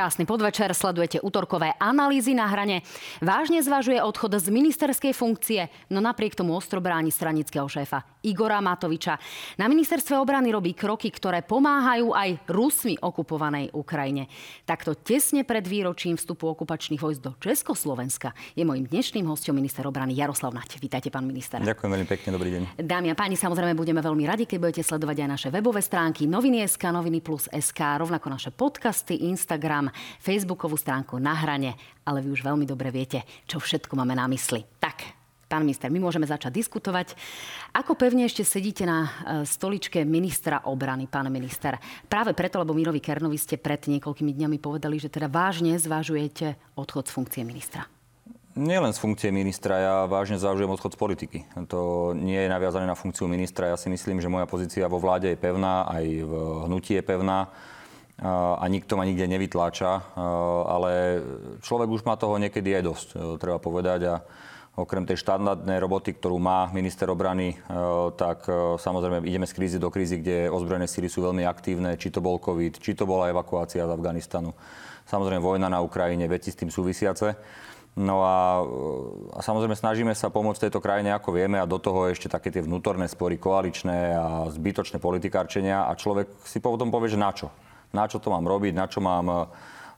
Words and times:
Krásny 0.00 0.24
podvečer, 0.24 0.72
sledujete 0.72 1.20
útorkové 1.20 1.76
analýzy 1.76 2.32
na 2.32 2.48
hrane. 2.48 2.80
Vážne 3.20 3.60
zvažuje 3.60 4.00
odchod 4.00 4.32
z 4.40 4.48
ministerskej 4.48 5.12
funkcie, 5.12 5.68
no 5.92 6.00
napriek 6.00 6.32
tomu 6.32 6.56
ostro 6.56 6.80
bráni 6.80 7.12
stranického 7.12 7.68
šéfa 7.68 8.00
Igora 8.26 8.60
Matoviča. 8.60 9.16
Na 9.56 9.70
ministerstve 9.70 10.18
obrany 10.18 10.52
robí 10.52 10.76
kroky, 10.76 11.08
ktoré 11.08 11.44
pomáhajú 11.44 12.12
aj 12.12 12.44
Rusmi 12.50 12.98
okupovanej 13.00 13.72
Ukrajine. 13.72 14.28
Takto 14.66 14.98
tesne 14.98 15.46
pred 15.46 15.64
výročím 15.64 16.18
vstupu 16.18 16.50
okupačných 16.50 17.00
vojsk 17.00 17.20
do 17.20 17.32
Československa 17.40 18.34
je 18.56 18.66
môjim 18.66 18.84
dnešným 18.84 19.24
hostom 19.30 19.56
minister 19.56 19.86
obrany 19.86 20.12
Jaroslav 20.18 20.52
Nať. 20.52 20.76
Vítajte, 20.82 21.08
pán 21.08 21.24
minister. 21.24 21.62
Ďakujem 21.62 21.90
veľmi 21.90 22.08
pekne, 22.08 22.28
dobrý 22.34 22.50
deň. 22.56 22.62
Dámy 22.82 23.08
a 23.12 23.16
páni, 23.16 23.36
samozrejme 23.38 23.72
budeme 23.78 24.02
veľmi 24.04 24.24
radi, 24.26 24.44
keď 24.44 24.58
budete 24.60 24.82
sledovať 24.84 25.16
aj 25.24 25.28
naše 25.28 25.48
webové 25.48 25.80
stránky 25.80 26.28
noviny.sk, 26.28 26.84
noviny 26.90 27.20
plus 27.24 27.46
SK, 27.48 28.00
rovnako 28.00 28.26
naše 28.28 28.50
podcasty, 28.52 29.28
Instagram, 29.28 29.50
Instagram, 29.50 29.90
Facebookovú 30.18 30.76
stránku 30.76 31.20
na 31.20 31.34
hrane, 31.34 31.76
ale 32.08 32.24
vy 32.24 32.32
už 32.32 32.42
veľmi 32.42 32.64
dobre 32.64 32.88
viete, 32.88 33.22
čo 33.44 33.60
všetko 33.60 33.92
máme 33.92 34.16
na 34.16 34.24
mysli. 34.24 34.64
Tak, 34.80 35.19
Pán 35.50 35.66
minister, 35.66 35.90
my 35.90 35.98
môžeme 35.98 36.30
začať 36.30 36.62
diskutovať. 36.62 37.18
Ako 37.74 37.98
pevne 37.98 38.22
ešte 38.22 38.46
sedíte 38.46 38.86
na 38.86 39.02
e, 39.02 39.42
stoličke 39.42 40.06
ministra 40.06 40.62
obrany, 40.62 41.10
pán 41.10 41.26
minister? 41.26 41.74
Práve 42.06 42.38
preto, 42.38 42.62
lebo 42.62 42.70
Mirovi 42.70 43.02
Kernovi 43.02 43.34
ste 43.34 43.58
pred 43.58 43.82
niekoľkými 43.82 44.30
dňami 44.30 44.62
povedali, 44.62 45.02
že 45.02 45.10
teda 45.10 45.26
vážne 45.26 45.74
zvažujete 45.74 46.78
odchod 46.78 47.10
z 47.10 47.14
funkcie 47.18 47.42
ministra. 47.42 47.82
Nie 48.54 48.78
len 48.78 48.94
z 48.94 49.02
funkcie 49.02 49.34
ministra, 49.34 49.74
ja 49.82 49.96
vážne 50.06 50.38
zvažujem 50.38 50.70
odchod 50.70 50.94
z 50.94 51.02
politiky. 51.02 51.38
To 51.66 52.14
nie 52.14 52.46
je 52.46 52.46
naviazané 52.46 52.86
na 52.86 52.94
funkciu 52.94 53.26
ministra. 53.26 53.74
Ja 53.74 53.78
si 53.78 53.90
myslím, 53.90 54.22
že 54.22 54.30
moja 54.30 54.46
pozícia 54.46 54.86
vo 54.86 55.02
vláde 55.02 55.34
je 55.34 55.38
pevná, 55.38 55.82
aj 55.90 56.04
v 56.06 56.32
hnutí 56.70 56.94
je 56.94 57.02
pevná 57.02 57.50
a 58.58 58.64
nikto 58.70 58.94
ma 58.94 59.08
nikde 59.08 59.26
nevytláča, 59.26 60.14
ale 60.68 61.22
človek 61.64 61.88
už 61.88 62.02
má 62.06 62.20
toho 62.20 62.36
niekedy 62.36 62.76
aj 62.76 62.82
dosť, 62.84 63.08
treba 63.40 63.56
povedať. 63.56 64.00
A 64.12 64.14
okrem 64.78 65.04
tej 65.04 65.20
štandardnej 65.20 65.76
roboty, 65.82 66.14
ktorú 66.14 66.38
má 66.38 66.70
minister 66.70 67.10
obrany, 67.10 67.58
tak 68.16 68.46
samozrejme 68.80 69.26
ideme 69.26 69.44
z 69.44 69.54
krízy 69.54 69.78
do 69.82 69.90
krízy, 69.90 70.22
kde 70.22 70.48
ozbrojené 70.48 70.86
síly 70.86 71.10
sú 71.10 71.26
veľmi 71.26 71.44
aktívne, 71.44 71.98
či 71.98 72.08
to 72.08 72.22
bol 72.22 72.38
COVID, 72.38 72.78
či 72.78 72.94
to 72.94 73.04
bola 73.04 73.28
evakuácia 73.28 73.84
z 73.84 73.92
Afganistanu. 73.92 74.54
Samozrejme 75.10 75.42
vojna 75.42 75.66
na 75.68 75.82
Ukrajine, 75.82 76.30
veci 76.30 76.54
s 76.54 76.56
tým 76.56 76.70
súvisiace. 76.70 77.34
No 77.98 78.22
a, 78.22 78.62
a 79.34 79.40
samozrejme 79.42 79.74
snažíme 79.74 80.14
sa 80.14 80.30
pomôcť 80.30 80.70
tejto 80.70 80.78
krajine 80.78 81.10
ako 81.10 81.34
vieme 81.34 81.58
a 81.58 81.66
do 81.66 81.82
toho 81.82 82.06
ešte 82.06 82.30
také 82.30 82.54
tie 82.54 82.62
vnútorné 82.62 83.10
spory 83.10 83.36
koaličné 83.36 84.14
a 84.14 84.46
zbytočné 84.46 85.02
politikárčenia 85.02 85.90
a 85.90 85.98
človek 85.98 86.30
si 86.46 86.62
potom 86.62 86.94
povie, 86.94 87.10
že 87.10 87.18
na 87.18 87.34
čo 87.34 87.50
na 87.90 88.06
čo 88.06 88.22
to 88.22 88.30
mám 88.30 88.46
robiť, 88.46 88.72
na 88.74 88.86
čo 88.86 89.02
mám 89.02 89.26
e, 89.26 89.36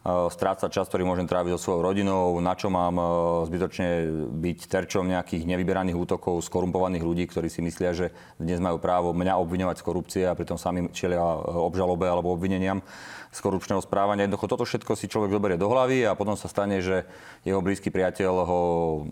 strácať 0.03 0.67
čas, 0.67 0.91
ktorý 0.91 1.07
môžem 1.07 1.31
tráviť 1.31 1.55
so 1.55 1.71
svojou 1.71 1.87
rodinou, 1.87 2.35
na 2.43 2.59
čo 2.59 2.67
mám 2.67 2.99
e, 2.99 3.05
zbytočne 3.47 3.89
byť 4.35 4.59
terčom 4.67 5.07
nejakých 5.07 5.47
nevyberaných 5.47 5.95
útokov 5.95 6.43
skorumpovaných 6.43 7.07
ľudí, 7.07 7.25
ktorí 7.31 7.47
si 7.47 7.63
myslia, 7.63 7.95
že 7.95 8.11
dnes 8.35 8.59
majú 8.59 8.83
právo 8.83 9.15
mňa 9.15 9.39
obviňovať 9.39 9.79
z 9.79 9.87
korupcie 9.87 10.23
a 10.27 10.35
pritom 10.35 10.59
sami 10.59 10.91
čelia 10.91 11.23
e, 11.23 11.39
obžalobe 11.55 12.11
alebo 12.11 12.35
obvineniam 12.35 12.83
z 13.31 13.39
korupčného 13.39 13.79
správania. 13.79 14.27
Jednoducho 14.27 14.51
toto 14.51 14.67
všetko 14.67 14.99
si 14.99 15.07
človek 15.07 15.31
zoberie 15.39 15.55
do 15.55 15.71
hlavy 15.71 16.03
a 16.11 16.19
potom 16.19 16.35
sa 16.35 16.51
stane, 16.51 16.83
že 16.83 17.07
jeho 17.47 17.63
blízky 17.63 17.95
priateľ 17.95 18.35
ho 18.43 18.61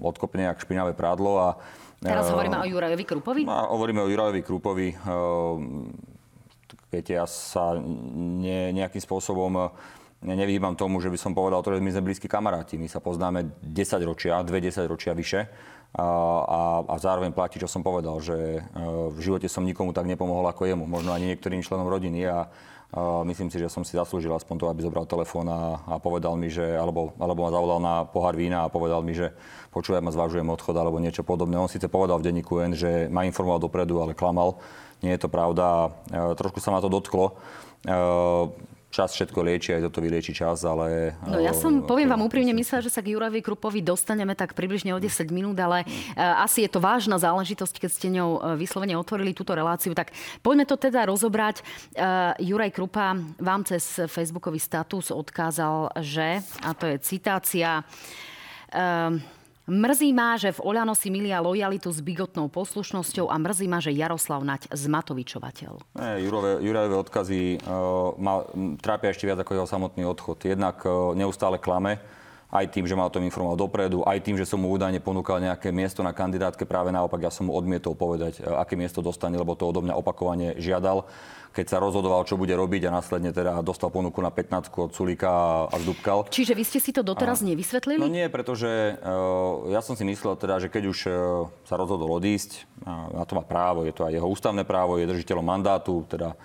odkopne 0.02 0.50
jak 0.50 0.58
špinavé 0.58 0.98
prádlo 0.98 1.38
a 1.38 1.48
Teraz 2.00 2.32
hovoríme 2.32 2.56
o 2.56 2.64
Jurajovi 2.64 3.04
Krupovi? 3.04 3.42
A 3.44 3.68
hovoríme 3.76 4.00
o 4.00 4.08
Jurajovi 4.08 4.40
Krupovi 4.40 4.88
Viete, 6.90 7.14
ja 7.14 7.22
sa 7.28 7.78
ne, 7.78 8.74
nejakým 8.74 8.98
spôsobom 8.98 9.70
ja 10.20 10.36
nevyhýbam 10.36 10.76
tomu, 10.76 11.00
že 11.00 11.08
by 11.08 11.16
som 11.16 11.32
povedal 11.32 11.64
že 11.64 11.80
my 11.80 11.96
sme 11.96 12.12
blízki 12.12 12.28
kamaráti. 12.28 12.76
My 12.76 12.92
sa 12.92 13.00
poznáme 13.00 13.56
10 13.64 14.04
ročia, 14.04 14.36
2 14.44 14.52
10 14.52 14.84
ročia 14.84 15.16
vyše. 15.16 15.48
A, 15.90 16.06
a, 16.46 16.60
a 16.86 16.94
zároveň 17.00 17.34
platí, 17.34 17.58
čo 17.58 17.66
som 17.66 17.82
povedal, 17.82 18.20
že 18.22 18.36
e, 18.36 18.60
v 19.10 19.18
živote 19.18 19.50
som 19.50 19.66
nikomu 19.66 19.90
tak 19.90 20.06
nepomohol 20.06 20.46
ako 20.46 20.70
jemu, 20.70 20.86
možno 20.86 21.10
ani 21.10 21.34
niektorým 21.34 21.66
členom 21.66 21.90
rodiny 21.90 22.30
a, 22.30 22.46
a 22.94 23.26
myslím 23.26 23.50
si, 23.50 23.58
že 23.58 23.66
som 23.66 23.82
si 23.82 23.98
zaslúžil 23.98 24.30
aspoň 24.30 24.54
to, 24.54 24.66
aby 24.70 24.86
zobral 24.86 25.02
telefón 25.10 25.50
a, 25.50 25.82
a 25.82 25.98
povedal 25.98 26.38
mi, 26.38 26.46
že, 26.46 26.62
alebo, 26.78 27.10
alebo 27.18 27.42
ma 27.42 27.50
zavolal 27.50 27.80
na 27.82 27.94
pohár 28.06 28.38
vína 28.38 28.62
a 28.62 28.70
povedal 28.70 29.02
mi, 29.02 29.18
že 29.18 29.34
počujem 29.74 30.06
a 30.06 30.14
zvažujem 30.14 30.46
odchod 30.46 30.78
alebo 30.78 31.02
niečo 31.02 31.26
podobné. 31.26 31.58
On 31.58 31.66
síce 31.66 31.90
povedal 31.90 32.22
v 32.22 32.30
denníku 32.30 32.62
N, 32.62 32.78
že 32.78 33.10
ma 33.10 33.26
informoval 33.26 33.58
dopredu, 33.58 33.98
ale 33.98 34.14
klamal 34.14 34.62
nie 35.02 35.10
je 35.16 35.26
to 35.26 35.32
pravda. 35.32 35.90
E, 36.06 36.38
trošku 36.38 36.62
sa 36.62 36.70
ma 36.70 36.78
to 36.78 36.86
dotklo. 36.86 37.34
E, 37.82 37.98
čas 38.90 39.14
všetko 39.14 39.38
lieči, 39.46 39.78
aj 39.78 39.86
toto 39.86 40.02
vylieči 40.02 40.34
čas, 40.34 40.66
ale... 40.66 41.14
No 41.22 41.38
ja 41.38 41.54
som, 41.54 41.86
poviem 41.86 42.10
vám 42.10 42.26
úprimne, 42.26 42.50
myslela, 42.58 42.82
že 42.82 42.90
sa 42.90 43.00
k 43.00 43.14
Jurajovi 43.14 43.40
Krupovi 43.40 43.80
dostaneme 43.80 44.34
tak 44.34 44.58
približne 44.58 44.90
o 44.92 44.98
10 44.98 45.30
minút, 45.30 45.56
ale 45.62 45.86
uh, 45.86 46.42
asi 46.42 46.66
je 46.66 46.70
to 46.74 46.82
vážna 46.82 47.16
záležitosť, 47.16 47.74
keď 47.78 47.90
ste 47.90 48.08
ňou 48.10 48.58
vyslovene 48.58 48.98
otvorili 48.98 49.30
túto 49.30 49.54
reláciu. 49.54 49.94
Tak 49.94 50.10
poďme 50.42 50.66
to 50.66 50.74
teda 50.74 51.06
rozobrať. 51.06 51.62
Juraj 52.42 52.74
Krupa 52.74 53.14
vám 53.38 53.62
cez 53.62 54.02
facebookový 54.10 54.58
status 54.58 55.14
odkázal, 55.14 55.94
že, 56.02 56.42
a 56.66 56.74
to 56.74 56.90
je 56.90 56.96
citácia, 56.98 57.80
uh, 57.80 59.39
Mrzí 59.68 60.10
má, 60.16 60.40
že 60.40 60.56
v 60.56 60.64
Oľano 60.64 60.96
si 60.96 61.12
milia 61.12 61.38
lojalitu 61.44 61.92
s 61.92 62.00
bigotnou 62.00 62.48
poslušnosťou 62.48 63.28
a 63.28 63.36
mrzí 63.36 63.66
má, 63.68 63.78
že 63.78 63.92
Jaroslav 63.92 64.40
Nať 64.40 64.66
zmatovičovateľ. 64.72 65.94
Ne, 66.00 66.24
Jurové, 66.24 66.64
Jurajové 66.64 66.96
odkazy 66.96 67.40
uh, 67.60 68.16
ma 68.16 68.42
trápia 68.80 69.12
ešte 69.12 69.28
viac 69.28 69.38
ako 69.44 69.52
jeho 69.60 69.68
samotný 69.68 70.08
odchod. 70.08 70.42
Jednak 70.42 70.80
uh, 70.88 71.12
neustále 71.12 71.60
klame, 71.60 72.00
aj 72.50 72.66
tým, 72.70 72.84
že 72.86 72.98
ma 72.98 73.06
o 73.06 73.14
tom 73.14 73.22
informoval 73.22 73.56
dopredu, 73.56 74.02
aj 74.02 74.18
tým, 74.26 74.34
že 74.34 74.46
som 74.46 74.58
mu 74.58 74.70
údajne 74.74 74.98
ponúkal 74.98 75.38
nejaké 75.38 75.70
miesto 75.70 76.02
na 76.02 76.10
kandidátke. 76.10 76.66
Práve 76.66 76.90
naopak, 76.90 77.22
ja 77.22 77.30
som 77.30 77.46
mu 77.46 77.54
odmietol 77.54 77.94
povedať, 77.94 78.42
uh, 78.42 78.58
aké 78.58 78.74
miesto 78.74 79.00
dostane, 79.00 79.38
lebo 79.38 79.54
to 79.54 79.70
odo 79.70 79.80
mňa 79.82 79.94
opakovane 79.94 80.58
žiadal 80.58 81.06
keď 81.50 81.66
sa 81.66 81.82
rozhodoval, 81.82 82.22
čo 82.22 82.38
bude 82.38 82.54
robiť 82.54 82.86
a 82.86 82.94
následne 82.94 83.34
teda 83.34 83.58
dostal 83.66 83.90
ponuku 83.90 84.22
na 84.22 84.30
15 84.30 84.70
od 84.70 84.94
Sulika 84.94 85.66
a 85.66 85.76
Zdubkal. 85.82 86.30
Čiže 86.30 86.54
vy 86.54 86.62
ste 86.62 86.78
si 86.78 86.94
to 86.94 87.02
doteraz 87.02 87.42
a... 87.42 87.46
nevysvetlili? 87.50 87.98
No 87.98 88.06
nie, 88.06 88.30
pretože 88.30 88.94
uh, 89.02 89.66
ja 89.66 89.82
som 89.82 89.98
si 89.98 90.06
myslel 90.06 90.38
teda, 90.38 90.62
že 90.62 90.70
keď 90.70 90.82
už 90.86 90.98
uh, 91.10 91.14
sa 91.66 91.74
rozhodol 91.74 92.14
odísť, 92.14 92.70
uh, 92.86 93.18
na 93.18 93.26
to 93.26 93.34
má 93.34 93.42
právo, 93.42 93.82
je 93.82 93.90
to 93.90 94.06
aj 94.06 94.14
jeho 94.14 94.30
ústavné 94.30 94.62
právo, 94.62 95.02
je 95.02 95.10
držiteľom 95.10 95.42
mandátu, 95.42 96.06
teda 96.06 96.38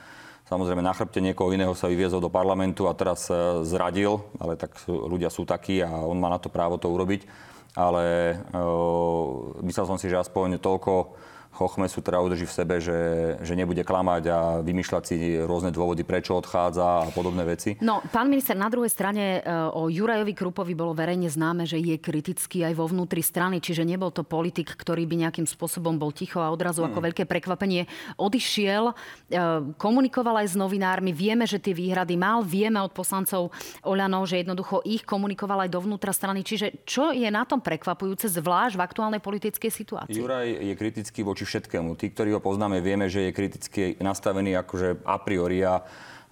Samozrejme, 0.45 0.85
na 0.85 0.93
chrbte 0.93 1.25
niekoho 1.25 1.49
iného 1.49 1.73
sa 1.73 1.89
vyviezol 1.89 2.21
do 2.21 2.29
parlamentu 2.29 2.85
a 2.85 2.93
teraz 2.93 3.25
uh, 3.33 3.65
zradil, 3.65 4.21
ale 4.37 4.53
tak 4.53 4.77
ľudia 4.85 5.33
sú 5.33 5.41
takí 5.41 5.81
a 5.81 5.89
on 5.89 6.21
má 6.21 6.29
na 6.29 6.37
to 6.37 6.53
právo 6.53 6.77
to 6.77 6.85
urobiť. 6.85 7.25
Ale 7.73 8.37
uh, 8.53 9.57
myslel 9.65 9.85
som 9.89 9.97
si, 9.97 10.05
že 10.05 10.21
aspoň 10.21 10.61
toľko 10.61 11.17
Chochmesu 11.55 12.03
teda 12.03 12.19
udrží 12.19 12.43
v 12.43 12.51
sebe, 12.51 12.75
že, 12.83 12.99
že 13.39 13.55
nebude 13.55 13.87
klamať 13.87 14.23
a 14.27 14.39
vymýšľať 14.59 15.03
si 15.07 15.15
rôzne 15.39 15.71
dôvody, 15.71 16.03
prečo 16.03 16.35
odchádza 16.35 17.07
a 17.07 17.09
podobné 17.15 17.47
veci. 17.47 17.79
No, 17.79 18.03
pán 18.11 18.27
minister, 18.27 18.59
na 18.59 18.67
druhej 18.67 18.91
strane 18.91 19.39
e, 19.39 19.51
o 19.71 19.87
Jurajovi 19.87 20.35
Krupovi 20.35 20.75
bolo 20.75 20.91
verejne 20.91 21.31
známe, 21.31 21.63
že 21.63 21.79
je 21.79 21.95
kritický 21.95 22.67
aj 22.67 22.75
vo 22.75 22.91
vnútri 22.91 23.23
strany, 23.23 23.63
čiže 23.63 23.87
nebol 23.87 24.11
to 24.11 24.27
politik, 24.27 24.75
ktorý 24.75 25.07
by 25.07 25.23
nejakým 25.23 25.47
spôsobom 25.47 25.95
bol 25.95 26.11
ticho 26.11 26.43
a 26.43 26.51
odrazu 26.51 26.83
hmm. 26.83 26.91
ako 26.91 26.99
veľké 27.07 27.23
prekvapenie 27.23 27.87
odišiel. 28.19 28.91
E, 28.91 28.93
komunikoval 29.79 30.43
aj 30.43 30.51
s 30.51 30.55
novinármi, 30.59 31.15
vieme, 31.15 31.47
že 31.47 31.63
tie 31.63 31.71
výhrady 31.71 32.19
mal, 32.19 32.43
vieme 32.43 32.83
od 32.83 32.91
poslancov 32.91 33.55
Oľanov, 33.87 34.27
že 34.27 34.43
jednoducho 34.43 34.83
ich 34.83 35.07
komunikoval 35.07 35.63
aj 35.63 35.71
dovnútra 35.71 36.11
strany. 36.11 36.43
Čiže 36.43 36.83
čo 36.83 37.15
je 37.15 37.31
na 37.31 37.47
tom 37.47 37.63
prekvapujúce, 37.63 38.27
zvlášť 38.27 38.75
v 38.75 38.83
aktuálnej 38.83 39.21
politickej 39.23 39.71
situácii? 39.71 40.19
Juraj 40.19 40.51
je 40.51 40.73
kritický 40.75 41.23
voči 41.23 41.44
všetkému. 41.45 41.95
Tí, 41.95 42.11
ktorí 42.11 42.33
ho 42.33 42.41
poznáme, 42.41 42.81
vieme, 42.81 43.07
že 43.07 43.29
je 43.29 43.37
kriticky 43.37 43.81
nastavený 44.01 44.57
akože 44.59 45.05
a 45.05 45.15
priori 45.21 45.61
a 45.63 45.85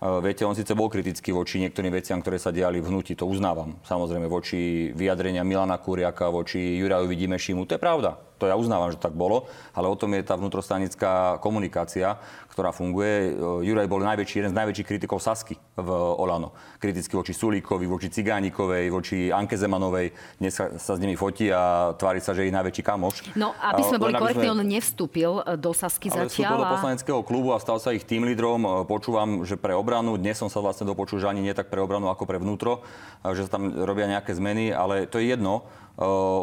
Viete, 0.04 0.44
on 0.44 0.52
síce 0.52 0.76
bol 0.76 0.92
kritický 0.92 1.32
voči 1.32 1.64
niektorým 1.64 1.96
veciam, 1.96 2.20
ktoré 2.20 2.36
sa 2.36 2.52
diali 2.52 2.84
v 2.84 2.92
hnutí, 2.92 3.16
to 3.16 3.24
uznávam. 3.24 3.80
Samozrejme, 3.88 4.28
voči 4.28 4.92
vyjadrenia 4.92 5.48
Milana 5.48 5.80
Kuriaka, 5.80 6.28
voči 6.28 6.76
Jurajovi 6.76 7.16
Dimešimu, 7.16 7.64
to 7.64 7.80
je 7.80 7.80
pravda 7.80 8.20
to 8.44 8.52
ja 8.52 8.60
uznávam, 8.60 8.92
že 8.92 9.00
tak 9.00 9.16
bolo, 9.16 9.48
ale 9.72 9.88
o 9.88 9.96
tom 9.96 10.12
je 10.12 10.28
tá 10.28 10.36
vnútrostanická 10.36 11.40
komunikácia, 11.40 12.20
ktorá 12.52 12.76
funguje. 12.76 13.40
Juraj 13.64 13.88
bol 13.88 14.04
najväčší, 14.04 14.44
jeden 14.44 14.52
z 14.52 14.60
najväčších 14.60 14.88
kritikov 14.92 15.24
Sasky 15.24 15.56
v 15.80 15.90
Olano. 16.20 16.52
Kriticky 16.78 17.16
voči 17.16 17.32
Sulíkovi, 17.32 17.88
voči 17.88 18.12
Cigánikovej, 18.12 18.92
voči 18.92 19.32
Anke 19.32 19.56
Zemanovej. 19.56 20.12
Dnes 20.44 20.54
sa, 20.54 20.76
sa 20.76 20.94
s 20.94 21.00
nimi 21.00 21.16
fotí 21.16 21.48
a 21.50 21.96
tvári 21.96 22.20
sa, 22.20 22.36
že 22.36 22.46
je 22.46 22.52
najväčší 22.52 22.84
kamoš. 22.84 23.32
No, 23.40 23.56
aby 23.58 23.82
sme 23.88 23.98
boli 23.98 24.14
korektní, 24.14 24.52
sme... 24.52 24.60
on 24.60 24.62
nevstúpil 24.68 25.32
e, 25.40 25.56
do 25.56 25.72
Sasky 25.72 26.12
ale 26.12 26.28
zatiaľ. 26.28 26.30
vstúpil 26.30 26.60
do 26.60 26.68
poslaneckého 26.76 27.20
klubu 27.24 27.50
a 27.56 27.64
stal 27.64 27.80
sa 27.80 27.96
ich 27.96 28.04
tým 28.04 28.28
lídrom. 28.28 28.68
E, 28.68 28.70
počúvam, 28.84 29.48
že 29.48 29.56
pre 29.56 29.72
obranu, 29.72 30.20
dnes 30.20 30.36
som 30.36 30.52
sa 30.52 30.60
vlastne 30.60 30.84
dopočul, 30.84 31.24
že 31.24 31.32
ani 31.32 31.42
nie 31.42 31.56
tak 31.56 31.72
pre 31.72 31.80
obranu 31.80 32.12
ako 32.12 32.28
pre 32.28 32.38
vnútro, 32.38 32.84
že 33.24 33.48
sa 33.48 33.56
tam 33.56 33.72
robia 33.72 34.06
nejaké 34.06 34.36
zmeny, 34.36 34.70
ale 34.70 35.08
to 35.08 35.18
je 35.18 35.32
jedno 35.32 35.66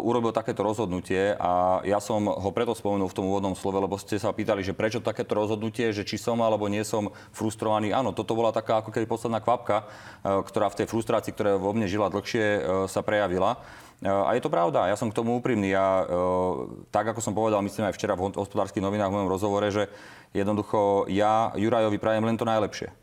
urobil 0.06 0.30
takéto 0.30 0.62
rozhodnutie 0.62 1.34
a 1.34 1.82
ja 1.82 1.98
som 1.98 2.22
ho 2.22 2.50
preto 2.54 2.70
spomenul 2.70 3.10
v 3.10 3.16
tom 3.18 3.26
úvodnom 3.26 3.58
slove, 3.58 3.82
lebo 3.82 3.98
ste 3.98 4.14
sa 4.14 4.30
pýtali, 4.30 4.62
že 4.62 4.78
prečo 4.78 5.02
takéto 5.02 5.34
rozhodnutie, 5.34 5.90
že 5.90 6.06
či 6.06 6.22
som 6.22 6.38
alebo 6.38 6.70
nie 6.70 6.86
som 6.86 7.10
frustrovaný. 7.34 7.90
Áno, 7.90 8.14
toto 8.14 8.38
bola 8.38 8.54
taká 8.54 8.78
ako 8.78 8.94
keby 8.94 9.10
posledná 9.10 9.42
kvapka, 9.42 9.90
ktorá 10.22 10.70
v 10.70 10.78
tej 10.78 10.86
frustrácii, 10.86 11.34
ktorá 11.34 11.58
vo 11.58 11.74
mne 11.74 11.90
žila 11.90 12.06
dlhšie, 12.14 12.62
sa 12.86 13.02
prejavila. 13.02 13.58
A 14.00 14.32
je 14.38 14.40
to 14.40 14.48
pravda, 14.48 14.86
ja 14.86 14.94
som 14.94 15.10
k 15.10 15.18
tomu 15.18 15.36
úprimný. 15.36 15.74
Ja, 15.74 16.06
tak 16.94 17.10
ako 17.10 17.18
som 17.18 17.34
povedal, 17.34 17.58
myslím 17.66 17.90
aj 17.90 17.98
včera 17.98 18.14
v 18.14 18.30
hospodárskych 18.30 18.80
novinách 18.80 19.10
v 19.10 19.16
mojom 19.18 19.34
rozhovore, 19.34 19.66
že 19.68 19.90
jednoducho 20.30 21.10
ja 21.10 21.50
Jurajovi 21.58 21.98
prajem 21.98 22.22
len 22.22 22.38
to 22.38 22.46
najlepšie. 22.46 22.94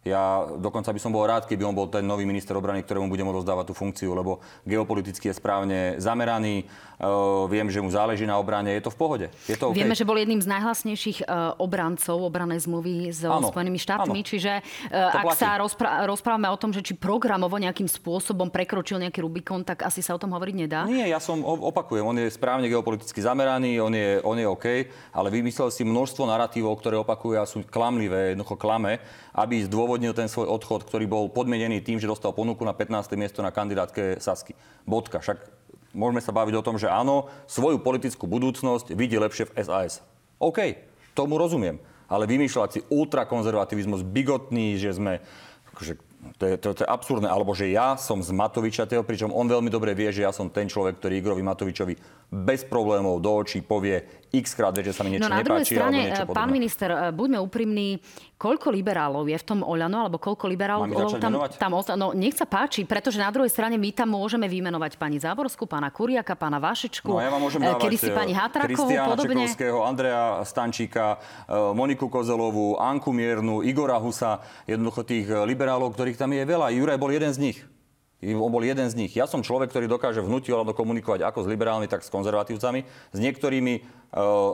Ja 0.00 0.48
dokonca 0.56 0.96
by 0.96 1.00
som 1.00 1.12
bol 1.12 1.28
rád, 1.28 1.44
keby 1.44 1.60
on 1.60 1.76
bol 1.76 1.84
ten 1.84 2.00
nový 2.00 2.24
minister 2.24 2.56
obrany, 2.56 2.80
ktorému 2.80 3.12
budem 3.12 3.28
rozdávať 3.28 3.68
tú 3.68 3.74
funkciu, 3.76 4.16
lebo 4.16 4.40
geopoliticky 4.64 5.28
je 5.28 5.36
správne 5.36 6.00
zameraný, 6.00 6.64
uh, 7.04 7.44
viem, 7.44 7.68
že 7.68 7.84
mu 7.84 7.92
záleží 7.92 8.24
na 8.24 8.40
obrane, 8.40 8.72
je 8.72 8.88
to 8.88 8.88
v 8.88 8.96
pohode. 8.96 9.26
Je 9.44 9.60
to 9.60 9.68
okay. 9.68 9.84
Vieme, 9.84 9.92
že 9.92 10.08
bol 10.08 10.16
jedným 10.16 10.40
z 10.40 10.48
najhlasnejších 10.48 11.28
uh, 11.28 11.52
obrancov 11.60 12.16
obranej 12.16 12.64
zmluvy 12.64 13.12
s 13.12 13.28
Spojenými 13.28 13.76
štátmi, 13.76 14.20
ano. 14.24 14.28
čiže 14.32 14.64
uh, 14.88 15.20
ak 15.20 15.36
sa 15.36 15.60
rozpr- 15.60 16.08
rozprávame 16.08 16.48
o 16.48 16.56
tom, 16.56 16.72
že 16.72 16.80
či 16.80 16.96
programovo 16.96 17.60
nejakým 17.60 17.84
spôsobom 17.84 18.48
prekročil 18.48 19.04
nejaký 19.04 19.20
Rubikon, 19.20 19.68
tak 19.68 19.84
asi 19.84 20.00
sa 20.00 20.16
o 20.16 20.20
tom 20.22 20.32
hovoriť 20.32 20.54
nedá. 20.56 20.88
Nie, 20.88 21.12
ja 21.12 21.20
som 21.20 21.44
opakujem, 21.44 22.08
on 22.08 22.16
je 22.16 22.32
správne 22.32 22.64
geopoliticky 22.72 23.20
zameraný, 23.20 23.76
on 23.84 23.92
je, 23.92 24.16
on 24.24 24.40
je 24.40 24.48
OK, 24.48 24.66
ale 25.12 25.28
vymyslel 25.28 25.68
si 25.68 25.84
množstvo 25.84 26.24
narratívov, 26.24 26.80
ktoré 26.80 26.96
opakuje 26.96 27.36
a 27.36 27.44
sú 27.44 27.60
klamlivé, 27.68 28.32
jednoducho 28.32 28.56
klame, 28.56 28.96
aby 29.36 29.60
zdôvodnil 29.68 29.89
zdôvodnil 29.90 30.14
ten 30.14 30.30
svoj 30.30 30.46
odchod, 30.46 30.86
ktorý 30.86 31.10
bol 31.10 31.26
podmienený 31.26 31.82
tým, 31.82 31.98
že 31.98 32.06
dostal 32.06 32.30
ponuku 32.30 32.62
na 32.62 32.70
15. 32.70 33.10
miesto 33.18 33.42
na 33.42 33.50
kandidátke 33.50 34.22
Sasky. 34.22 34.54
Bodka. 34.86 35.18
Však 35.18 35.42
môžeme 35.90 36.22
sa 36.22 36.30
baviť 36.30 36.54
o 36.54 36.62
tom, 36.62 36.78
že 36.78 36.86
áno, 36.86 37.26
svoju 37.50 37.82
politickú 37.82 38.30
budúcnosť 38.30 38.94
vidí 38.94 39.18
lepšie 39.18 39.50
v 39.50 39.66
SAS. 39.66 39.98
OK, 40.38 40.78
tomu 41.10 41.42
rozumiem. 41.42 41.82
Ale 42.06 42.30
vymýšľať 42.30 42.68
si 42.70 42.80
ultrakonzervativizmus, 42.86 44.06
bigotný, 44.06 44.78
že 44.78 44.94
sme 44.94 45.18
akože 45.74 45.98
to 46.38 46.44
je, 46.46 46.54
to, 46.60 46.68
to 46.70 46.80
je 46.86 46.92
absurdné. 46.94 47.26
Alebo 47.26 47.50
že 47.50 47.74
ja 47.74 47.98
som 47.98 48.22
z 48.22 48.30
Matoviča, 48.30 48.86
pričom 48.86 49.34
on 49.34 49.50
veľmi 49.50 49.74
dobre 49.74 49.90
vie, 49.98 50.14
že 50.14 50.22
ja 50.22 50.30
som 50.30 50.46
ten 50.46 50.70
človek, 50.70 51.02
ktorý 51.02 51.18
Igorovi 51.18 51.42
Matovičovi 51.42 51.94
bez 52.30 52.62
problémov 52.62 53.18
do 53.18 53.42
očí 53.42 53.58
povie 53.58 54.06
x 54.30 54.54
krát, 54.54 54.74
že 54.78 54.94
sa 54.94 55.02
mi 55.02 55.18
niečo 55.18 55.26
no, 55.26 55.34
na 55.34 55.42
nepáči. 55.42 55.74
strane, 55.74 56.14
alebo 56.14 56.30
niečo 56.30 56.38
pán 56.38 56.48
minister, 56.54 56.88
eh, 56.90 57.10
buďme 57.10 57.38
úprimní, 57.42 57.98
koľko 58.38 58.70
liberálov 58.70 59.26
je 59.26 59.36
v 59.36 59.44
tom 59.44 59.60
Oľano, 59.66 60.06
alebo 60.06 60.22
koľko 60.22 60.46
liberálov 60.46 60.86
tam, 61.18 61.34
tam 61.58 61.70
no, 61.98 62.14
nech 62.14 62.38
sa 62.38 62.46
páči, 62.46 62.86
pretože 62.86 63.18
na 63.18 63.28
druhej 63.34 63.50
strane 63.50 63.74
my 63.74 63.90
tam 63.90 64.14
môžeme 64.14 64.46
vymenovať 64.46 64.96
pani 64.96 65.18
Záborskú, 65.18 65.66
pána 65.66 65.90
Kuriaka, 65.90 66.38
pána 66.38 66.62
Vašečku, 66.62 67.10
no, 67.10 67.18
ja 67.18 67.28
vám 67.28 67.42
môžem 67.42 67.60
eh, 67.60 67.74
dávať 67.74 67.82
kedy 67.90 67.96
si 67.98 68.10
pani 68.14 68.32
Hatrakovú, 68.32 68.90
podobne. 68.94 69.44
Čekovského, 69.50 69.78
Andrea 69.82 70.46
Stančíka, 70.46 71.18
eh, 71.18 71.74
Moniku 71.74 72.06
Kozelovú, 72.06 72.78
Anku 72.78 73.10
Miernu, 73.10 73.66
Igora 73.66 73.98
Husa, 73.98 74.38
jednoducho 74.70 75.02
tých 75.02 75.26
liberálov, 75.26 75.90
ktorých 75.92 76.14
tam 76.14 76.30
je 76.30 76.46
veľa. 76.46 76.70
Juraj 76.70 76.98
bol 77.02 77.10
jeden 77.10 77.34
z 77.34 77.38
nich. 77.42 77.58
On 78.20 78.52
bol 78.52 78.60
jeden 78.60 78.84
z 78.84 78.94
nich. 79.00 79.16
Ja 79.16 79.24
som 79.24 79.40
človek, 79.40 79.72
ktorý 79.72 79.88
dokáže 79.88 80.20
vnúti 80.20 80.52
komunikovať 80.52 81.24
ako 81.24 81.48
s 81.48 81.48
liberálmi, 81.48 81.88
tak 81.88 82.04
s 82.04 82.12
konzervatívcami. 82.12 82.84
S 83.16 83.18
niektorými 83.18 83.99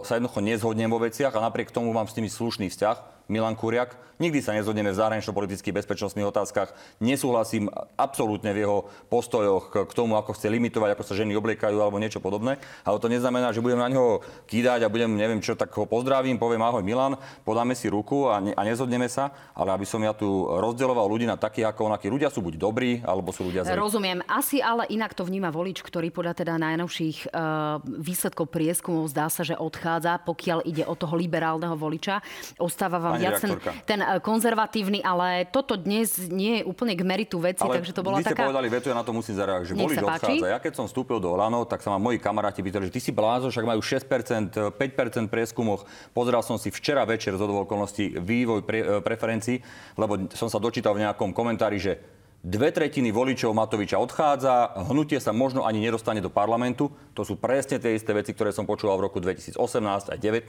sa 0.05 0.12
jednoducho 0.17 0.44
nezhodnem 0.44 0.93
vo 0.93 1.00
veciach 1.00 1.32
a 1.32 1.44
napriek 1.44 1.73
tomu 1.73 1.93
mám 1.93 2.08
s 2.08 2.17
nimi 2.17 2.29
slušný 2.29 2.69
vzťah. 2.69 3.17
Milan 3.26 3.58
Kuriak. 3.58 3.99
Nikdy 4.17 4.41
sa 4.41 4.56
nezhodneme 4.56 4.97
v 4.97 4.97
zahranično-politických 4.97 5.76
bezpečnostných 5.76 6.25
otázkach. 6.32 6.73
Nesúhlasím 7.05 7.69
absolútne 8.00 8.49
v 8.56 8.64
jeho 8.64 8.79
postojoch 9.12 9.69
k 9.85 9.93
tomu, 9.93 10.17
ako 10.17 10.32
chce 10.32 10.49
limitovať, 10.49 10.97
ako 10.97 11.05
sa 11.05 11.19
ženy 11.20 11.37
obliekajú 11.37 11.76
alebo 11.76 12.00
niečo 12.00 12.25
podobné. 12.25 12.56
Ale 12.81 12.97
to 12.97 13.12
neznamená, 13.12 13.53
že 13.53 13.61
budem 13.61 13.76
na 13.76 13.93
neho 13.93 14.25
kýdať 14.49 14.88
a 14.88 14.88
budem, 14.88 15.12
neviem 15.20 15.44
čo, 15.44 15.53
tak 15.53 15.69
ho 15.76 15.85
pozdravím, 15.85 16.41
poviem 16.41 16.64
ahoj 16.64 16.81
Milan, 16.81 17.20
podáme 17.44 17.76
si 17.76 17.93
ruku 17.93 18.32
a, 18.32 18.41
ne, 18.41 18.56
a 18.56 18.62
nezhodneme 18.64 19.05
sa. 19.05 19.37
Ale 19.53 19.76
aby 19.76 19.85
som 19.85 20.00
ja 20.00 20.17
tu 20.17 20.49
rozdeloval 20.49 21.05
ľudí 21.05 21.29
na 21.29 21.37
takých 21.37 21.76
ako 21.76 21.93
onakí. 21.93 22.08
Ľudia 22.08 22.32
sú 22.32 22.41
buď 22.41 22.56
dobrí, 22.56 23.05
alebo 23.05 23.37
sú 23.37 23.53
ľudia 23.53 23.69
zlí. 23.69 23.76
Rozumiem. 23.76 24.25
Asi 24.32 24.64
ale 24.64 24.88
inak 24.88 25.12
to 25.12 25.29
vníma 25.29 25.53
volič, 25.53 25.85
ktorý 25.85 26.08
podľa 26.08 26.41
teda 26.41 26.56
najnovších 26.56 27.37
uh, 27.37 27.85
výsledkov 27.85 28.49
prieskumov 28.49 29.12
zdá 29.12 29.29
sa, 29.29 29.44
že 29.46 29.54
odchádza, 29.54 30.19
pokiaľ 30.26 30.66
ide 30.66 30.82
o 30.82 30.98
toho 30.98 31.14
liberálneho 31.14 31.78
voliča. 31.78 32.19
Ostáva 32.58 32.98
vám 32.98 33.22
viac 33.22 33.38
ten, 33.38 33.54
ten 33.87 34.00
eh, 34.02 34.19
konzervatívny, 34.19 35.00
ale 35.06 35.46
toto 35.46 35.78
dnes 35.78 36.26
nie 36.26 36.60
je 36.60 36.62
úplne 36.66 36.98
k 36.98 37.02
meritu 37.06 37.38
veci, 37.38 37.62
ale 37.62 37.78
takže 37.78 37.94
to 37.94 38.02
bola 38.02 38.19
taká... 38.19 38.34
ste 38.34 38.43
povedali 38.43 38.66
vetu, 38.66 38.87
ja 38.90 38.96
na 38.98 39.06
to 39.06 39.14
musím 39.14 39.38
zareagovať, 39.38 39.66
že 39.70 39.75
volič 39.78 39.98
odchádza. 40.02 40.46
Ja 40.50 40.58
keď 40.58 40.72
som 40.75 40.87
vstúpil 40.90 41.22
do 41.22 41.31
Olano, 41.31 41.62
tak 41.62 41.81
sa 41.81 41.94
ma 41.94 41.98
moji 42.02 42.19
kamaráti 42.19 42.60
pýtali, 42.66 42.90
že 42.90 42.93
ty 42.93 43.00
si 43.00 43.12
blázo, 43.14 43.48
však 43.48 43.62
majú 43.62 43.81
6%, 43.81 44.75
5% 44.75 45.31
prieskumoch. 45.31 45.87
Pozeral 46.10 46.43
som 46.43 46.58
si 46.58 46.75
včera 46.75 47.06
večer 47.06 47.38
z 47.38 47.43
okolností 47.46 48.19
vývoj 48.19 48.60
pre, 48.66 48.78
eh, 48.82 48.98
preferencií, 48.98 49.62
lebo 49.94 50.26
som 50.34 50.50
sa 50.50 50.58
dočítal 50.58 50.96
v 50.98 51.06
nejakom 51.06 51.31
komentári, 51.31 51.78
že 51.78 52.16
Dve 52.46 52.70
tretiny 52.70 53.10
voličov 53.10 53.50
Matoviča 53.50 53.98
odchádza, 53.98 54.78
hnutie 54.87 55.19
sa 55.19 55.34
možno 55.34 55.66
ani 55.66 55.82
nedostane 55.82 56.22
do 56.22 56.31
parlamentu. 56.31 56.94
To 57.19 57.26
sú 57.26 57.34
presne 57.43 57.82
tie 57.82 57.98
isté 57.98 58.14
veci, 58.14 58.38
ktoré 58.38 58.54
som 58.54 58.62
počúval 58.62 59.02
v 59.02 59.10
roku 59.10 59.19
2018 59.19 59.58
a 59.58 60.14
2019. 60.14 60.46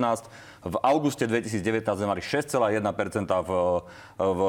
V 0.69 0.75
auguste 0.85 1.25
2019 1.25 1.81
sme 1.97 2.13
mali 2.13 2.21
6,1% 2.21 2.85
v, 3.41 3.51
v 4.13 4.41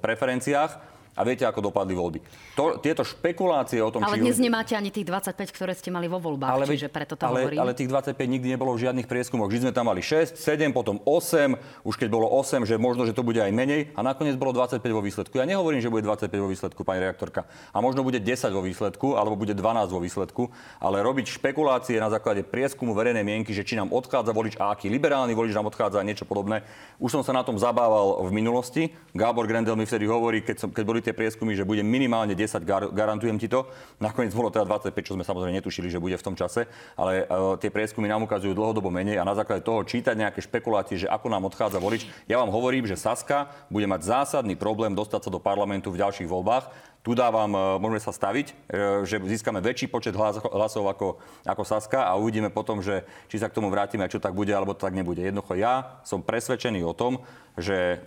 preferenciách 0.00 0.91
a 1.12 1.20
viete, 1.28 1.44
ako 1.44 1.68
dopadli 1.68 1.92
voľby. 1.92 2.18
To, 2.56 2.80
tieto 2.80 3.04
špekulácie 3.04 3.84
o 3.84 3.92
tom, 3.92 4.00
Ale 4.00 4.16
či 4.16 4.24
dnes 4.24 4.40
ľudí... 4.40 4.48
nemáte 4.48 4.72
ani 4.72 4.88
tých 4.88 5.04
25, 5.04 5.36
ktoré 5.52 5.72
ste 5.76 5.92
mali 5.92 6.08
vo 6.08 6.16
voľbách, 6.16 6.48
ale, 6.48 6.64
čiže 6.64 6.88
preto 6.88 7.20
to 7.20 7.28
ale, 7.28 7.44
hovorím. 7.44 7.60
Ale 7.60 7.76
tých 7.76 7.92
25 7.92 8.16
nikdy 8.16 8.48
nebolo 8.56 8.72
v 8.72 8.88
žiadnych 8.88 9.04
prieskumoch. 9.04 9.52
Vždy 9.52 9.68
sme 9.68 9.72
tam 9.76 9.92
mali 9.92 10.00
6, 10.00 10.40
7, 10.40 10.72
potom 10.72 11.04
8, 11.04 11.84
už 11.84 11.94
keď 12.00 12.08
bolo 12.08 12.32
8, 12.32 12.64
že 12.64 12.80
možno, 12.80 13.04
že 13.04 13.12
to 13.12 13.20
bude 13.20 13.36
aj 13.36 13.52
menej 13.52 13.92
a 13.92 14.00
nakoniec 14.00 14.40
bolo 14.40 14.56
25 14.56 14.80
vo 14.88 15.04
výsledku. 15.04 15.36
Ja 15.36 15.44
nehovorím, 15.44 15.84
že 15.84 15.92
bude 15.92 16.00
25 16.00 16.32
vo 16.40 16.48
výsledku, 16.48 16.80
pani 16.80 17.04
reaktorka. 17.04 17.44
A 17.76 17.84
možno 17.84 18.00
bude 18.00 18.16
10 18.16 18.48
vo 18.48 18.64
výsledku, 18.64 19.20
alebo 19.20 19.36
bude 19.36 19.52
12 19.52 19.92
vo 19.92 20.00
výsledku, 20.00 20.48
ale 20.80 21.04
robiť 21.04 21.28
špekulácie 21.28 22.00
na 22.00 22.08
základe 22.08 22.40
prieskumu 22.40 22.96
verejnej 22.96 23.20
mienky, 23.20 23.52
že 23.52 23.68
či 23.68 23.76
nám 23.76 23.92
odchádza 23.92 24.32
volič 24.32 24.56
a 24.56 24.72
aký 24.72 24.88
liberálny 24.88 25.36
volič 25.36 25.52
nám 25.52 25.68
odchádza 25.68 26.00
niečo 26.00 26.24
podobné. 26.24 26.64
Už 26.96 27.12
som 27.12 27.20
sa 27.20 27.36
na 27.36 27.44
tom 27.44 27.60
zabával 27.60 28.24
v 28.24 28.30
minulosti. 28.32 28.82
Gábor 29.12 29.44
Grendel 29.44 29.76
mi 29.76 29.84
vtedy 29.84 30.08
hovorí, 30.08 30.40
keď, 30.40 30.56
som, 30.56 30.70
keď 30.72 30.84
boli 30.88 31.01
tie 31.02 31.14
prieskumy, 31.14 31.58
že 31.58 31.66
bude 31.66 31.82
minimálne 31.82 32.32
10, 32.32 32.62
gar, 32.62 32.88
garantujem 32.94 33.36
ti 33.36 33.50
to. 33.50 33.66
Nakoniec 33.98 34.30
bolo 34.32 34.48
teda 34.48 34.64
25, 34.64 34.94
čo 35.02 35.14
sme 35.18 35.26
samozrejme 35.26 35.58
netušili, 35.58 35.90
že 35.90 35.98
bude 35.98 36.14
v 36.14 36.24
tom 36.24 36.38
čase, 36.38 36.70
ale 36.94 37.26
uh, 37.26 37.58
tie 37.58 37.68
prieskumy 37.68 38.06
nám 38.06 38.24
ukazujú 38.24 38.54
dlhodobo 38.54 38.88
menej 38.88 39.18
a 39.18 39.26
na 39.26 39.34
základe 39.34 39.66
toho 39.66 39.82
čítať 39.82 40.14
nejaké 40.14 40.40
špekulácie, 40.40 41.02
že 41.02 41.10
ako 41.10 41.26
nám 41.26 41.44
odchádza 41.50 41.82
volič. 41.82 42.06
Ja 42.30 42.38
vám 42.38 42.54
hovorím, 42.54 42.86
že 42.86 42.94
Saska 42.94 43.50
bude 43.66 43.90
mať 43.90 44.06
zásadný 44.06 44.54
problém 44.54 44.94
dostať 44.94 45.26
sa 45.26 45.30
do 45.34 45.42
parlamentu 45.42 45.90
v 45.90 46.00
ďalších 46.00 46.30
voľbách 46.30 46.92
tu 47.02 47.18
dávam, 47.18 47.50
e, 47.50 47.58
môžeme 47.82 47.98
sa 47.98 48.14
staviť, 48.14 48.46
e, 48.46 48.54
že 49.02 49.18
získame 49.18 49.58
väčší 49.58 49.90
počet 49.90 50.14
hlasov 50.14 50.86
ako, 50.86 51.18
ako 51.42 51.62
Saska 51.66 52.06
a 52.06 52.14
uvidíme 52.14 52.48
potom, 52.48 52.78
že 52.78 53.02
či 53.26 53.42
sa 53.42 53.50
k 53.50 53.58
tomu 53.58 53.74
vrátime, 53.74 54.06
čo 54.06 54.22
tak 54.22 54.38
bude, 54.38 54.54
alebo 54.54 54.78
tak 54.78 54.94
nebude. 54.94 55.18
Jednoducho 55.18 55.58
ja 55.58 55.98
som 56.06 56.22
presvedčený 56.22 56.86
o 56.86 56.94
tom, 56.94 57.26
že 57.58 58.00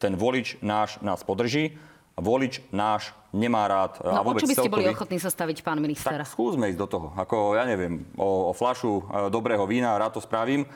ten 0.00 0.16
volič 0.16 0.56
náš 0.64 0.96
nás 1.04 1.20
podrží 1.20 1.76
volič 2.20 2.62
náš 2.70 3.16
nemá 3.30 3.66
rád 3.70 4.02
no, 4.02 4.10
a 4.10 4.22
vôbec 4.26 4.42
o 4.42 4.46
čo 4.46 4.50
by 4.50 4.54
ste 4.54 4.62
celkový... 4.66 4.74
boli 4.74 4.86
ochotní 4.90 5.18
sa 5.22 5.30
staviť, 5.30 5.58
pán 5.62 5.78
minister? 5.78 6.18
Tak 6.18 6.26
skúsme 6.26 6.66
ísť 6.66 6.80
do 6.82 6.88
toho. 6.90 7.06
Ako, 7.14 7.54
ja 7.54 7.62
neviem, 7.62 8.02
o, 8.18 8.50
o 8.50 8.52
flašu 8.52 9.02
e, 9.06 9.30
dobrého 9.30 9.62
vína, 9.70 9.94
rád 9.94 10.18
to 10.18 10.22
spravím 10.22 10.66
e, 10.66 10.68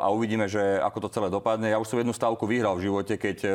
a 0.00 0.06
uvidíme, 0.12 0.44
že 0.46 0.60
ako 0.84 1.08
to 1.08 1.08
celé 1.08 1.28
dopadne. 1.32 1.72
Ja 1.72 1.80
už 1.80 1.88
som 1.88 1.96
jednu 1.96 2.12
stavku 2.12 2.44
vyhral 2.44 2.76
v 2.76 2.92
živote, 2.92 3.16
keď 3.16 3.38
e, 3.44 3.50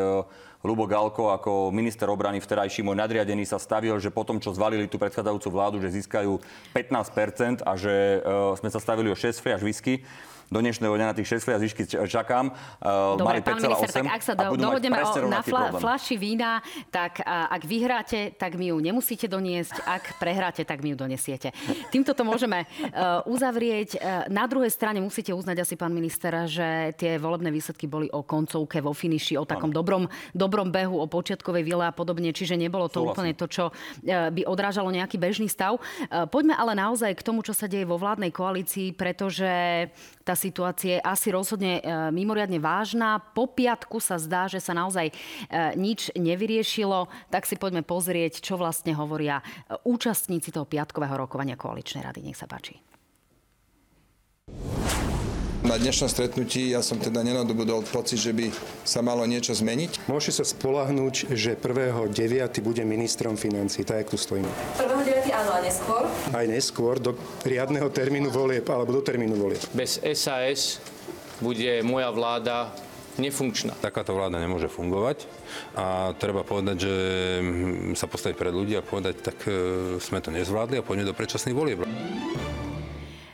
Lubo 0.65 0.89
Galko 0.89 1.29
ako 1.33 1.69
minister 1.69 2.09
obrany 2.09 2.41
vterajší 2.41 2.81
môj 2.81 2.97
nadriadený 2.97 3.45
sa 3.45 3.61
stavil, 3.61 3.97
že 4.01 4.09
potom, 4.09 4.41
čo 4.41 4.53
zvalili 4.53 4.89
tú 4.89 4.97
predchádzajúcu 4.97 5.47
vládu, 5.49 5.77
že 5.81 5.89
získajú 5.89 6.37
15% 6.73 7.65
a 7.65 7.73
že 7.73 8.21
sme 8.61 8.69
sa 8.69 8.77
stavili 8.77 9.09
o 9.09 9.17
6 9.17 9.41
fliaž 9.41 9.65
whisky 9.65 10.05
do 10.51 10.59
dnešného 10.59 10.91
dňa 10.91 11.07
na 11.07 11.15
tých 11.15 11.39
6 11.39 11.47
fliažišky 11.47 11.81
čakám. 12.11 12.51
Uh, 12.83 13.15
Dobre, 13.15 13.39
pán 13.39 13.63
minister, 13.63 13.87
tak 13.87 14.03
ak 14.03 14.19
sa 14.21 14.35
do, 14.35 14.59
dohodneme 14.59 14.99
o, 14.99 15.31
na 15.31 15.39
fla, 15.39 15.71
flaši 15.79 16.19
vína, 16.19 16.59
tak 16.91 17.23
a, 17.23 17.47
ak 17.47 17.63
vyhráte, 17.63 18.35
tak 18.35 18.59
mi 18.59 18.67
ju 18.67 18.75
nemusíte 18.83 19.31
doniesť, 19.31 19.79
ak 19.87 20.19
prehráte, 20.19 20.67
tak 20.67 20.83
mi 20.83 20.91
ju 20.91 20.99
donesiete. 20.99 21.55
Týmto 21.87 22.11
to 22.11 22.27
môžeme 22.27 22.67
uh, 22.67 23.23
uzavrieť. 23.23 24.03
Na 24.27 24.43
druhej 24.43 24.67
strane 24.75 24.99
musíte 24.99 25.31
uznať 25.31 25.63
asi, 25.63 25.79
pán 25.79 25.95
minister, 25.95 26.35
že 26.51 26.91
tie 26.99 27.15
volebné 27.15 27.47
výsledky 27.47 27.87
boli 27.87 28.11
o 28.11 28.19
koncovke, 28.27 28.83
vo 28.83 28.91
finiši, 28.91 29.39
o 29.39 29.47
takom 29.47 29.71
dobrom, 29.71 30.11
dobrom 30.35 30.67
behu, 30.67 30.99
o 30.99 31.07
počiatkovej 31.07 31.63
vile 31.63 31.87
a 31.87 31.95
podobne, 31.95 32.35
čiže 32.35 32.59
nebolo 32.59 32.91
to 32.91 32.99
Súhlasím. 32.99 33.15
úplne 33.15 33.33
to, 33.39 33.47
čo 33.47 33.71
by 34.03 34.43
odrážalo 34.43 34.91
nejaký 34.91 35.15
bežný 35.15 35.47
stav. 35.47 35.79
Poďme 36.27 36.59
ale 36.59 36.75
naozaj 36.75 37.15
k 37.15 37.23
tomu, 37.23 37.39
čo 37.39 37.55
sa 37.55 37.71
deje 37.71 37.87
vo 37.87 37.95
vládnej 37.95 38.35
koalícii, 38.35 38.91
pretože 38.91 39.47
tá 40.21 40.37
situácia 40.37 40.97
je 40.97 41.05
asi 41.05 41.33
rozhodne 41.33 41.79
e, 41.79 41.81
mimoriadne 42.13 42.61
vážna. 42.61 43.21
Po 43.33 43.49
piatku 43.49 43.97
sa 43.97 44.21
zdá, 44.21 44.45
že 44.45 44.61
sa 44.61 44.77
naozaj 44.77 45.09
e, 45.09 45.13
nič 45.77 46.13
nevyriešilo. 46.13 47.09
Tak 47.33 47.49
si 47.49 47.57
poďme 47.57 47.81
pozrieť, 47.81 48.41
čo 48.41 48.57
vlastne 48.57 48.93
hovoria 48.93 49.41
účastníci 49.87 50.53
toho 50.53 50.69
piatkového 50.69 51.17
rokovania 51.17 51.57
koaličnej 51.57 52.05
rady. 52.05 52.21
Nech 52.21 52.37
sa 52.37 52.45
páči. 52.45 52.77
Na 55.71 55.79
dnešnom 55.79 56.11
stretnutí 56.11 56.75
ja 56.75 56.83
som 56.83 56.99
teda 56.99 57.23
nenadobudol 57.23 57.87
pocit, 57.87 58.19
že 58.19 58.35
by 58.35 58.51
sa 58.83 58.99
malo 58.99 59.23
niečo 59.23 59.55
zmeniť. 59.55 60.03
Môžete 60.03 60.43
sa 60.43 60.51
spolahnúť, 60.51 61.31
že 61.31 61.55
1.9. 61.55 62.11
bude 62.59 62.83
ministrom 62.83 63.39
financí, 63.39 63.87
tak 63.87 64.03
jak 64.03 64.11
tu 64.11 64.19
stojíme. 64.19 64.51
1.9. 64.75 65.31
áno 65.31 65.51
a 65.55 65.63
neskôr? 65.63 66.03
Aj 66.35 66.43
neskôr, 66.43 66.99
do 66.99 67.15
riadneho 67.47 67.87
termínu 67.87 68.27
volieb, 68.35 68.67
alebo 68.67 68.99
do 68.99 68.99
termínu 68.99 69.39
volieb. 69.39 69.63
Bez 69.71 70.03
SAS 70.11 70.83
bude 71.39 71.79
moja 71.87 72.11
vláda 72.11 72.75
nefunkčná. 73.15 73.71
Takáto 73.79 74.11
vláda 74.11 74.43
nemôže 74.43 74.67
fungovať 74.67 75.23
a 75.79 76.11
treba 76.19 76.43
povedať, 76.43 76.83
že 76.83 76.95
sa 77.95 78.11
postaviť 78.11 78.35
pred 78.35 78.51
ľudí 78.51 78.75
a 78.75 78.83
povedať, 78.83 79.23
tak 79.23 79.39
e, 79.47 79.95
sme 80.03 80.19
to 80.19 80.35
nezvládli 80.35 80.79
a 80.79 80.83
poďme 80.83 81.07
do 81.07 81.15
predčasných 81.15 81.55
volieb. 81.55 81.87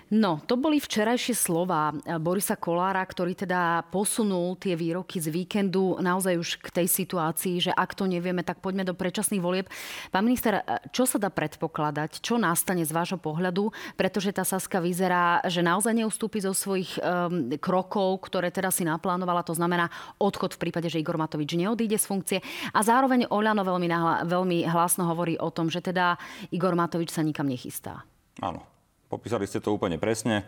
No, 0.08 0.40
to 0.48 0.56
boli 0.56 0.80
včerajšie 0.80 1.36
slova 1.36 1.92
Borisa 2.24 2.56
Kolára, 2.56 3.04
ktorý 3.04 3.36
teda 3.36 3.84
posunul 3.92 4.56
tie 4.56 4.72
výroky 4.72 5.20
z 5.20 5.28
víkendu 5.28 6.00
naozaj 6.00 6.40
už 6.40 6.50
k 6.64 6.68
tej 6.72 6.88
situácii, 6.88 7.68
že 7.68 7.72
ak 7.76 7.92
to 7.92 8.08
nevieme, 8.08 8.40
tak 8.40 8.64
poďme 8.64 8.88
do 8.88 8.96
predčasných 8.96 9.44
volieb. 9.44 9.68
Pán 10.08 10.24
minister, 10.24 10.64
čo 10.96 11.04
sa 11.04 11.20
dá 11.20 11.28
predpokladať? 11.28 12.24
Čo 12.24 12.40
nastane 12.40 12.88
z 12.88 12.96
vášho 12.96 13.20
pohľadu? 13.20 13.76
Pretože 14.00 14.32
tá 14.32 14.48
Saska 14.48 14.80
vyzerá, 14.80 15.44
že 15.44 15.60
naozaj 15.60 15.92
neustúpi 15.92 16.40
zo 16.40 16.56
svojich 16.56 16.96
um, 17.04 17.52
krokov, 17.60 18.32
ktoré 18.32 18.48
teda 18.48 18.72
si 18.72 18.88
naplánovala. 18.88 19.44
To 19.44 19.60
znamená 19.60 19.92
odchod 20.24 20.56
v 20.56 20.72
prípade, 20.72 20.88
že 20.88 21.04
Igor 21.04 21.20
Matovič 21.20 21.52
neodíde 21.52 22.00
z 22.00 22.08
funkcie. 22.08 22.40
A 22.72 22.80
zároveň 22.80 23.28
Oľano 23.28 23.68
veľmi, 23.68 23.88
nahla, 23.92 24.24
veľmi 24.24 24.72
hlasno 24.72 25.04
hovorí 25.04 25.36
o 25.36 25.52
tom, 25.52 25.68
že 25.68 25.84
teda 25.84 26.16
Igor 26.56 26.80
Matovič 26.80 27.12
sa 27.12 27.28
nikam 27.28 27.52
nechystá. 27.52 28.08
Áno. 28.40 28.77
Popísali 29.08 29.48
ste 29.48 29.64
to 29.64 29.72
úplne 29.72 29.96
presne. 29.96 30.44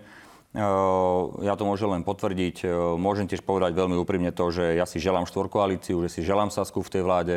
Ja 0.52 1.54
to 1.56 1.64
môžem 1.64 1.96
len 1.96 2.04
potvrdiť. 2.04 2.68
Môžem 3.00 3.24
tiež 3.24 3.40
povedať 3.40 3.72
veľmi 3.72 3.96
úprimne 3.96 4.36
to, 4.36 4.52
že 4.52 4.76
ja 4.76 4.84
si 4.84 5.00
želám 5.00 5.24
štvorkoalíciu, 5.32 5.96
že 6.04 6.12
si 6.12 6.28
želám 6.28 6.52
Sasku 6.52 6.84
v 6.84 6.92
tej 6.92 7.04
vláde. 7.08 7.36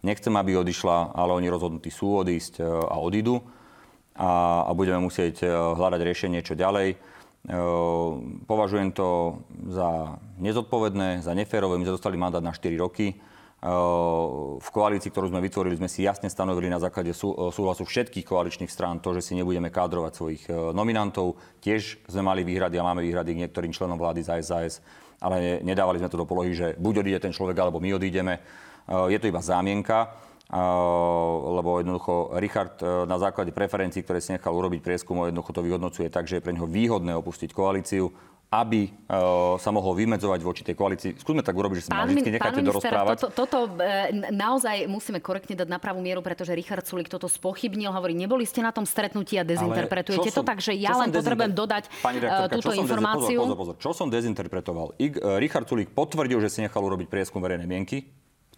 Nechcem, 0.00 0.32
aby 0.32 0.56
odišla, 0.56 1.12
ale 1.12 1.36
oni 1.36 1.52
rozhodnutí 1.52 1.92
sú 1.92 2.24
odísť 2.24 2.64
a 2.64 2.96
odídu. 2.96 3.44
A, 4.16 4.64
a 4.64 4.70
budeme 4.72 5.04
musieť 5.04 5.44
hľadať 5.76 6.00
riešenie 6.00 6.40
čo 6.40 6.56
ďalej. 6.56 6.96
Považujem 8.48 8.96
to 8.96 9.40
za 9.68 10.16
nezodpovedné, 10.40 11.20
za 11.20 11.36
neférové. 11.36 11.76
My 11.76 11.84
sme 11.84 11.96
dostali 12.00 12.16
mandát 12.16 12.40
na 12.40 12.56
4 12.56 12.72
roky 12.80 13.12
v 14.58 14.68
koalícii, 14.74 15.14
ktorú 15.14 15.30
sme 15.30 15.38
vytvorili, 15.38 15.78
sme 15.78 15.86
si 15.86 16.02
jasne 16.02 16.26
stanovili 16.26 16.66
na 16.66 16.82
základe 16.82 17.14
súhlasu 17.14 17.86
všetkých 17.86 18.26
koaličných 18.26 18.66
strán 18.66 18.98
to, 18.98 19.14
že 19.14 19.30
si 19.30 19.38
nebudeme 19.38 19.70
kádrovať 19.70 20.12
svojich 20.18 20.42
e, 20.50 20.74
nominantov. 20.74 21.38
Tiež 21.62 22.02
sme 22.10 22.26
mali 22.26 22.42
výhrady 22.42 22.82
a 22.82 22.86
máme 22.90 23.06
výhrady 23.06 23.38
k 23.38 23.40
niektorým 23.46 23.70
členom 23.70 23.94
vlády 23.94 24.26
za 24.26 24.34
SAS, 24.42 24.82
ale 25.22 25.62
nedávali 25.62 26.02
sme 26.02 26.10
to 26.10 26.18
do 26.18 26.26
polohy, 26.26 26.50
že 26.58 26.74
buď 26.74 27.06
odíde 27.06 27.20
ten 27.22 27.30
človek, 27.30 27.54
alebo 27.62 27.78
my 27.78 27.94
odídeme. 27.94 28.34
E, 28.34 29.14
je 29.14 29.18
to 29.22 29.30
iba 29.30 29.38
zámienka 29.38 30.10
e, 30.50 30.58
lebo 31.54 31.78
jednoducho 31.78 32.34
Richard 32.42 32.82
na 32.82 33.14
základe 33.22 33.54
preferencií, 33.54 34.02
ktoré 34.02 34.18
si 34.18 34.34
nechal 34.34 34.58
urobiť 34.58 34.82
prieskum, 34.82 35.22
jednoducho 35.22 35.54
to 35.54 35.62
vyhodnocuje 35.62 36.10
tak, 36.10 36.26
že 36.26 36.42
je 36.42 36.44
pre 36.44 36.50
neho 36.50 36.66
výhodné 36.66 37.14
opustiť 37.14 37.54
koalíciu 37.54 38.10
aby 38.52 38.92
uh, 39.08 39.56
sa 39.56 39.72
mohol 39.72 39.96
vymedzovať 39.96 40.40
voči 40.44 40.60
tej 40.60 40.76
koalícii. 40.76 41.16
Skúsme 41.16 41.40
tak 41.40 41.56
urobiť, 41.56 41.76
že 41.80 41.84
sa 41.88 41.96
ma 41.96 42.04
vždy 42.04 42.36
necháte 42.36 42.60
dorozprávať. 42.60 43.16
Toto, 43.24 43.48
toto 43.48 43.58
e, 43.80 44.12
naozaj 44.28 44.84
musíme 44.92 45.24
korektne 45.24 45.56
dať 45.56 45.72
na 45.72 45.80
pravú 45.80 46.04
mieru, 46.04 46.20
pretože 46.20 46.52
Richard 46.52 46.84
Sulik 46.84 47.08
toto 47.08 47.32
spochybnil. 47.32 47.88
Hovorí, 47.88 48.12
neboli 48.12 48.44
ste 48.44 48.60
na 48.60 48.68
tom 48.68 48.84
stretnutí 48.84 49.40
a 49.40 49.44
dezinterpretujete 49.48 50.28
to, 50.28 50.44
tak, 50.44 50.60
že 50.60 50.76
ja 50.76 50.92
len 51.00 51.08
potrebujem 51.08 51.56
dodať 51.56 51.88
rektorka, 51.88 52.52
túto 52.60 52.76
informáciu. 52.76 53.40
Pozor, 53.40 53.56
pozor, 53.56 53.56
pozor. 53.56 53.74
Čo 53.80 53.90
som 53.96 54.12
dezinterpretoval? 54.12 55.00
I, 55.00 55.16
Richard 55.40 55.64
Sulik 55.64 55.96
potvrdil, 55.96 56.36
že 56.44 56.52
si 56.52 56.60
nechal 56.60 56.84
urobiť 56.84 57.08
prieskum 57.08 57.40
verejnej 57.40 57.64
mienky. 57.64 58.04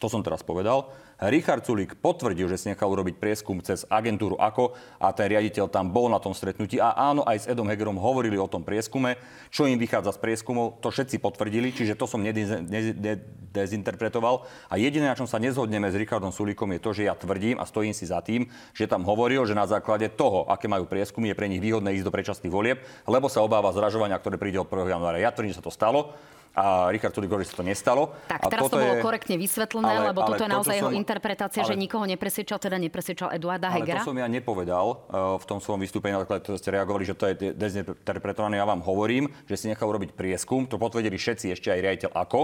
To 0.02 0.10
som 0.10 0.26
teraz 0.26 0.42
povedal. 0.42 0.90
Richard 1.30 1.62
Sulík 1.62 1.94
potvrdil, 2.02 2.50
že 2.50 2.58
si 2.58 2.66
nechal 2.66 2.90
urobiť 2.90 3.22
prieskum 3.22 3.62
cez 3.62 3.86
agentúru 3.86 4.34
AKO 4.34 4.74
a 4.98 5.14
ten 5.14 5.30
riaditeľ 5.30 5.70
tam 5.70 5.94
bol 5.94 6.10
na 6.10 6.18
tom 6.18 6.34
stretnutí. 6.34 6.82
A 6.82 6.90
áno, 6.90 7.22
aj 7.22 7.46
s 7.46 7.46
Edom 7.46 7.70
Hegerom 7.70 7.94
hovorili 7.96 8.34
o 8.34 8.50
tom 8.50 8.66
prieskume. 8.66 9.14
Čo 9.54 9.70
im 9.70 9.78
vychádza 9.78 10.18
z 10.18 10.20
prieskumov, 10.20 10.82
to 10.82 10.90
všetci 10.90 11.22
potvrdili, 11.22 11.70
čiže 11.70 11.94
to 11.94 12.10
som 12.10 12.18
nedezinterpretoval. 12.20 14.42
A 14.66 14.74
jediné, 14.76 15.06
na 15.06 15.14
čom 15.14 15.30
sa 15.30 15.38
nezhodneme 15.38 15.86
s 15.86 15.94
Richardom 15.94 16.34
Sulíkom, 16.34 16.74
je 16.74 16.82
to, 16.82 16.90
že 16.90 17.06
ja 17.06 17.14
tvrdím 17.14 17.62
a 17.62 17.64
stojím 17.64 17.94
si 17.94 18.10
za 18.10 18.18
tým, 18.18 18.50
že 18.74 18.90
tam 18.90 19.06
hovoril, 19.06 19.46
že 19.46 19.54
na 19.54 19.70
základe 19.70 20.10
toho, 20.10 20.50
aké 20.50 20.66
majú 20.66 20.90
prieskumy, 20.90 21.30
je 21.30 21.38
pre 21.38 21.46
nich 21.46 21.62
výhodné 21.62 21.94
ísť 21.94 22.10
do 22.10 22.10
predčasných 22.10 22.50
volieb, 22.50 22.82
lebo 23.06 23.30
sa 23.30 23.46
obáva 23.46 23.70
zražovania, 23.70 24.18
ktoré 24.18 24.42
príde 24.42 24.58
od 24.58 24.66
1. 24.66 24.90
januára. 24.90 25.22
Ja 25.22 25.30
tvrdím, 25.30 25.54
že 25.54 25.62
sa 25.62 25.70
to 25.70 25.70
stalo 25.70 26.18
a 26.54 26.86
Richard 26.94 27.10
Sulik 27.10 27.34
hovorí, 27.34 27.42
že 27.42 27.50
sa 27.50 27.58
to 27.60 27.66
nestalo. 27.66 28.14
Tak, 28.30 28.46
a 28.46 28.48
teraz 28.48 28.70
to 28.70 28.78
bolo 28.78 28.94
je... 28.94 29.02
korektne 29.02 29.34
vysvetlené, 29.34 29.83
ale, 29.84 30.10
lebo 30.10 30.20
ale 30.24 30.28
toto 30.36 30.44
je 30.44 30.50
naozaj 30.50 30.76
jeho 30.80 30.92
interpretácia, 30.94 31.60
ale... 31.64 31.68
že 31.70 31.74
nikoho 31.76 32.04
nepresvedčal, 32.08 32.58
teda 32.58 32.76
nepresvedčal 32.80 33.28
Eduarda 33.36 33.68
Hegera. 33.68 34.00
Ale 34.00 34.06
to 34.06 34.10
som 34.10 34.18
ja 34.18 34.28
nepovedal 34.28 34.86
uh, 34.86 35.36
v 35.36 35.44
tom 35.44 35.58
svojom 35.60 35.80
vystúpení, 35.84 36.16
na 36.16 36.24
základe 36.24 36.46
to 36.46 36.56
ste 36.56 36.72
reagovali, 36.72 37.04
že 37.04 37.14
to 37.14 37.24
je 37.30 37.54
dezinterpretované. 37.54 38.58
Ja 38.58 38.66
vám 38.66 38.82
hovorím, 38.82 39.30
že 39.44 39.60
si 39.60 39.66
nechal 39.68 39.86
urobiť 39.88 40.16
prieskum, 40.16 40.64
to 40.64 40.80
potvrdili 40.80 41.14
všetci, 41.14 41.52
ešte 41.52 41.68
aj 41.70 41.80
riaditeľ 41.80 42.12
ako 42.14 42.40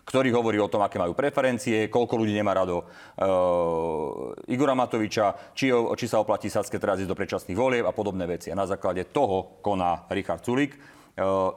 ktorý 0.00 0.32
hovorí 0.32 0.56
o 0.58 0.66
tom, 0.66 0.80
aké 0.80 0.96
majú 0.96 1.12
preferencie, 1.12 1.86
koľko 1.86 2.18
ľudí 2.18 2.32
nemá 2.32 2.56
rado 2.56 2.82
uh, 2.82 4.50
Igora 4.50 4.72
Matoviča, 4.72 5.52
či, 5.54 5.70
či 5.70 6.06
sa 6.08 6.24
oplatí 6.24 6.48
Sacké 6.48 6.80
teraz 6.80 6.98
ísť 7.04 7.10
do 7.12 7.14
predčasných 7.14 7.54
volieb 7.54 7.84
a 7.84 7.94
podobné 7.94 8.24
veci. 8.26 8.48
A 8.50 8.58
na 8.58 8.64
základe 8.66 9.06
toho 9.12 9.60
koná 9.60 10.08
Richard 10.10 10.42
Sulik 10.42 10.74
E, 10.74 10.99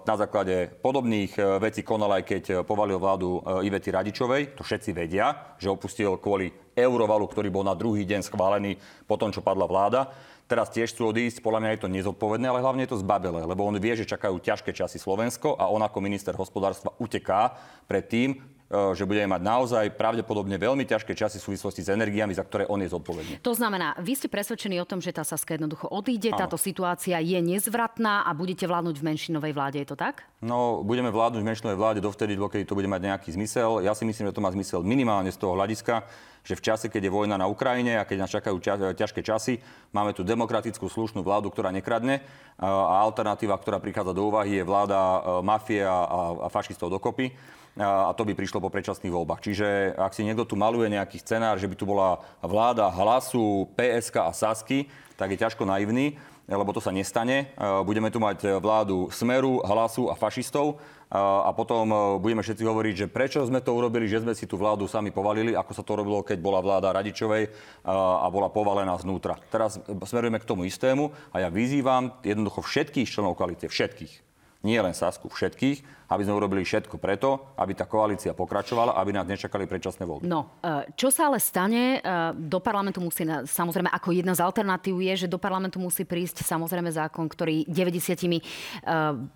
na 0.04 0.16
základe 0.20 0.76
podobných 0.84 1.40
e, 1.40 1.42
vecí 1.64 1.88
konal 1.88 2.20
aj 2.20 2.24
keď 2.28 2.44
e, 2.44 2.54
povalil 2.68 3.00
vládu 3.00 3.40
Ivety 3.64 3.90
Radičovej. 3.96 4.60
To 4.60 4.62
všetci 4.62 4.92
vedia, 4.92 5.56
že 5.56 5.72
opustil 5.72 6.20
kvôli 6.20 6.52
eurovalu, 6.76 7.26
ktorý 7.32 7.48
bol 7.48 7.64
na 7.64 7.78
druhý 7.78 8.04
deň 8.04 8.28
schválený 8.28 8.76
po 9.08 9.16
tom, 9.16 9.32
čo 9.32 9.46
padla 9.46 9.64
vláda. 9.64 10.12
Teraz 10.44 10.68
tiež 10.70 10.92
chcú 10.92 11.16
odísť, 11.16 11.40
podľa 11.40 11.60
mňa 11.64 11.72
je 11.72 11.82
to 11.82 11.94
nezodpovedné, 11.94 12.46
ale 12.52 12.60
hlavne 12.60 12.84
je 12.84 12.92
to 12.92 13.02
zbabele, 13.02 13.48
lebo 13.48 13.64
on 13.64 13.80
vie, 13.80 13.96
že 13.96 14.04
čakajú 14.04 14.44
ťažké 14.44 14.76
časy 14.76 15.00
Slovensko 15.00 15.56
a 15.56 15.72
on 15.72 15.80
ako 15.80 16.04
minister 16.04 16.36
hospodárstva 16.36 16.92
uteká 17.00 17.56
pred 17.88 18.04
tým, 18.12 18.36
E, 18.36 18.53
že 18.74 19.06
budeme 19.06 19.30
mať 19.38 19.42
naozaj 19.46 19.86
pravdepodobne 19.94 20.58
veľmi 20.58 20.84
ťažké 20.90 21.14
časy 21.14 21.38
v 21.38 21.54
súvislosti 21.54 21.86
s 21.86 21.94
energiami, 21.94 22.34
za 22.34 22.42
ktoré 22.42 22.66
on 22.66 22.82
je 22.82 22.90
zodpovedný. 22.90 23.38
To 23.46 23.54
znamená, 23.54 23.94
vy 24.02 24.18
ste 24.18 24.26
presvedčení 24.26 24.82
o 24.82 24.88
tom, 24.90 24.98
že 24.98 25.14
tá 25.14 25.22
Saska 25.22 25.54
jednoducho 25.54 25.86
odíde, 25.94 26.34
Áno. 26.34 26.42
táto 26.42 26.58
situácia 26.58 27.22
je 27.22 27.38
nezvratná 27.38 28.26
a 28.26 28.34
budete 28.34 28.66
vládnuť 28.66 28.96
v 28.98 29.04
menšinovej 29.14 29.54
vláde, 29.54 29.78
je 29.86 29.88
to 29.94 29.98
tak? 29.98 30.26
No, 30.42 30.82
budeme 30.82 31.14
vládnuť 31.14 31.42
v 31.46 31.50
menšinovej 31.54 31.78
vláde 31.78 32.00
dovtedy, 32.02 32.34
dokedy 32.34 32.66
to 32.66 32.74
bude 32.74 32.90
mať 32.90 33.14
nejaký 33.14 33.30
zmysel. 33.38 33.86
Ja 33.86 33.94
si 33.94 34.04
myslím, 34.04 34.34
že 34.34 34.36
to 34.36 34.44
má 34.44 34.50
zmysel 34.50 34.82
minimálne 34.82 35.30
z 35.30 35.38
toho 35.38 35.54
hľadiska, 35.54 36.04
že 36.44 36.60
v 36.60 36.66
čase, 36.66 36.92
keď 36.92 37.08
je 37.08 37.16
vojna 37.16 37.40
na 37.40 37.48
Ukrajine 37.48 37.96
a 37.96 38.04
keď 38.04 38.18
nás 38.20 38.32
čakajú 38.34 38.60
ťažké 38.92 39.24
časy, 39.24 39.64
máme 39.96 40.12
tu 40.12 40.28
demokratickú 40.28 40.92
slušnú 40.92 41.24
vládu, 41.24 41.48
ktorá 41.48 41.72
nekradne 41.72 42.20
a 42.60 43.00
alternatíva, 43.00 43.56
ktorá 43.56 43.80
prichádza 43.80 44.12
do 44.12 44.28
úvahy, 44.28 44.60
je 44.60 44.68
vláda 44.68 45.24
mafie 45.40 45.80
a, 45.80 46.04
a 46.44 46.48
fašistov 46.52 46.92
dokopy 46.92 47.32
a 47.80 48.14
to 48.14 48.22
by 48.22 48.38
prišlo 48.38 48.62
po 48.62 48.70
predčasných 48.70 49.10
voľbách. 49.10 49.42
Čiže 49.42 49.98
ak 49.98 50.14
si 50.14 50.22
niekto 50.22 50.46
tu 50.46 50.54
maluje 50.54 50.94
nejaký 50.94 51.18
scenár, 51.18 51.58
že 51.58 51.66
by 51.66 51.76
tu 51.78 51.90
bola 51.90 52.22
vláda 52.46 52.86
hlasu, 52.94 53.66
PSK 53.74 54.16
a 54.30 54.32
Sasky, 54.34 54.86
tak 55.18 55.34
je 55.34 55.42
ťažko 55.42 55.66
naivný, 55.66 56.18
lebo 56.46 56.70
to 56.76 56.84
sa 56.84 56.94
nestane. 56.94 57.56
Budeme 57.88 58.14
tu 58.14 58.22
mať 58.22 58.62
vládu 58.62 59.10
Smeru, 59.10 59.64
Hlasu 59.64 60.12
a 60.12 60.14
fašistov 60.14 60.78
a 61.14 61.54
potom 61.54 62.18
budeme 62.18 62.42
všetci 62.42 62.66
hovoriť, 62.66 62.96
že 63.06 63.08
prečo 63.08 63.46
sme 63.46 63.62
to 63.62 63.74
urobili, 63.74 64.10
že 64.10 64.26
sme 64.26 64.34
si 64.34 64.50
tú 64.50 64.58
vládu 64.58 64.90
sami 64.90 65.14
povalili, 65.14 65.54
ako 65.54 65.72
sa 65.72 65.86
to 65.86 65.94
robilo, 65.94 66.26
keď 66.26 66.42
bola 66.42 66.58
vláda 66.60 66.90
Radičovej 66.90 67.54
a 67.86 68.26
bola 68.34 68.50
povalená 68.50 68.98
znútra. 68.98 69.38
Teraz 69.54 69.78
smerujeme 69.86 70.42
k 70.42 70.50
tomu 70.50 70.66
istému 70.66 71.14
a 71.32 71.42
ja 71.42 71.50
vyzývam 71.54 72.18
jednoducho 72.26 72.66
všetkých 72.66 73.08
členov 73.08 73.38
koalície, 73.38 73.70
všetkých, 73.70 74.33
nie 74.64 74.80
len 74.80 74.96
Sasku, 74.96 75.28
všetkých, 75.28 76.08
aby 76.14 76.22
sme 76.24 76.38
urobili 76.38 76.62
všetko 76.62 77.02
preto, 77.02 77.56
aby 77.58 77.74
tá 77.74 77.90
koalícia 77.90 78.38
pokračovala, 78.38 78.96
aby 79.02 79.12
nás 79.12 79.26
nečakali 79.26 79.66
predčasné 79.66 80.06
voľby. 80.06 80.30
No, 80.30 80.62
e, 80.62 80.94
čo 80.94 81.10
sa 81.10 81.28
ale 81.28 81.42
stane, 81.42 81.98
e, 81.98 82.00
do 82.38 82.62
parlamentu 82.62 83.02
musí, 83.02 83.26
samozrejme, 83.26 83.90
ako 83.90 84.14
jedna 84.14 84.38
z 84.38 84.46
alternatív 84.46 85.02
je, 85.02 85.26
že 85.26 85.32
do 85.32 85.42
parlamentu 85.42 85.82
musí 85.82 86.06
prísť 86.06 86.46
samozrejme 86.46 86.94
zákon, 86.94 87.26
ktorý 87.26 87.66
90 87.66 88.38
e, 88.38 88.42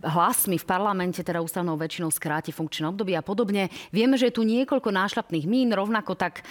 hlasmi 0.05 0.57
v 0.62 0.65
parlamente, 0.65 1.25
teda 1.25 1.41
ústavnou 1.41 1.79
väčšinou 1.79 2.13
skráti 2.13 2.53
funkčné 2.53 2.86
obdobie 2.88 3.17
a 3.17 3.25
podobne. 3.25 3.74
Vieme, 3.89 4.19
že 4.19 4.29
je 4.29 4.38
tu 4.38 4.43
niekoľko 4.46 4.93
nášľapných 4.93 5.46
mín, 5.50 5.69
rovnako 5.74 6.13
tak 6.17 6.46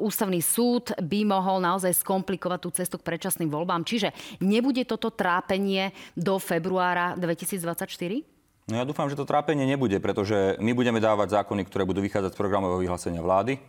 ústavný 0.00 0.38
súd 0.40 0.92
by 1.00 1.20
mohol 1.26 1.58
naozaj 1.62 1.92
skomplikovať 2.02 2.58
tú 2.60 2.70
cestu 2.72 2.96
k 3.00 3.06
predčasným 3.06 3.50
voľbám. 3.50 3.82
Čiže 3.86 4.12
nebude 4.42 4.84
toto 4.84 5.10
trápenie 5.10 5.90
do 6.14 6.36
februára 6.38 7.16
2024? 7.18 8.05
No 8.66 8.74
ja 8.74 8.84
dúfam, 8.86 9.06
že 9.06 9.14
to 9.14 9.22
trápenie 9.22 9.62
nebude, 9.62 9.94
pretože 10.02 10.58
my 10.58 10.74
budeme 10.74 10.98
dávať 10.98 11.38
zákony, 11.38 11.70
ktoré 11.70 11.86
budú 11.86 12.02
vychádzať 12.02 12.34
z 12.34 12.40
programového 12.40 12.82
vyhlásenia 12.82 13.22
vlády. 13.22 13.62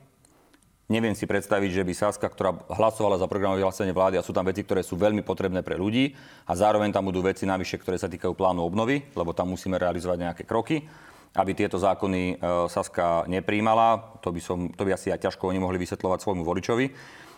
Neviem 0.87 1.13
si 1.13 1.27
predstaviť, 1.27 1.69
že 1.69 1.83
by 1.83 1.93
Saska, 1.93 2.31
ktorá 2.31 2.55
hlasovala 2.71 3.19
za 3.19 3.27
programové 3.27 3.59
vyhlásenie 3.59 3.91
vlády 3.91 4.15
a 4.17 4.25
sú 4.25 4.31
tam 4.31 4.47
veci, 4.47 4.63
ktoré 4.63 4.81
sú 4.81 4.95
veľmi 4.95 5.19
potrebné 5.19 5.59
pre 5.59 5.75
ľudí 5.75 6.15
a 6.47 6.55
zároveň 6.55 6.95
tam 6.95 7.11
budú 7.11 7.19
veci 7.19 7.43
navyše, 7.43 7.75
ktoré 7.75 7.99
sa 7.99 8.07
týkajú 8.07 8.31
plánu 8.31 8.63
obnovy, 8.63 9.03
lebo 9.11 9.35
tam 9.35 9.51
musíme 9.51 9.75
realizovať 9.75 10.17
nejaké 10.17 10.43
kroky, 10.47 10.87
aby 11.35 11.51
tieto 11.51 11.75
zákony 11.75 12.21
e, 12.23 12.35
Saska 12.71 13.27
nepríjmala. 13.27 14.17
To 14.23 14.31
by, 14.31 14.39
som, 14.39 14.71
to 14.71 14.87
by 14.87 14.95
asi 14.95 15.11
aj 15.11 15.27
ťažko 15.27 15.51
oni 15.51 15.59
mohli 15.59 15.75
vysvetľovať 15.75 16.23
svojmu 16.23 16.47
voličovi. 16.47 16.85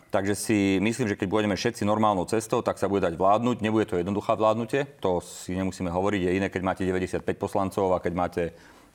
Takže 0.10 0.34
si 0.34 0.82
myslím, 0.82 1.06
že 1.06 1.14
keď 1.14 1.30
budeme 1.30 1.54
všetci 1.54 1.86
normálnou 1.86 2.26
cestou, 2.26 2.66
tak 2.66 2.82
sa 2.82 2.90
bude 2.90 3.06
dať 3.06 3.14
vládnuť. 3.14 3.62
Nebude 3.62 3.86
to 3.86 4.02
jednoduchá 4.02 4.34
vládnutie, 4.34 4.90
to 4.98 5.22
si 5.22 5.54
nemusíme 5.54 5.94
hovoriť. 5.94 6.22
Je 6.26 6.32
iné, 6.34 6.48
keď 6.50 6.62
máte 6.66 6.82
95 6.82 7.22
poslancov 7.38 7.94
a 7.94 8.02
keď 8.02 8.14
máte, 8.18 8.44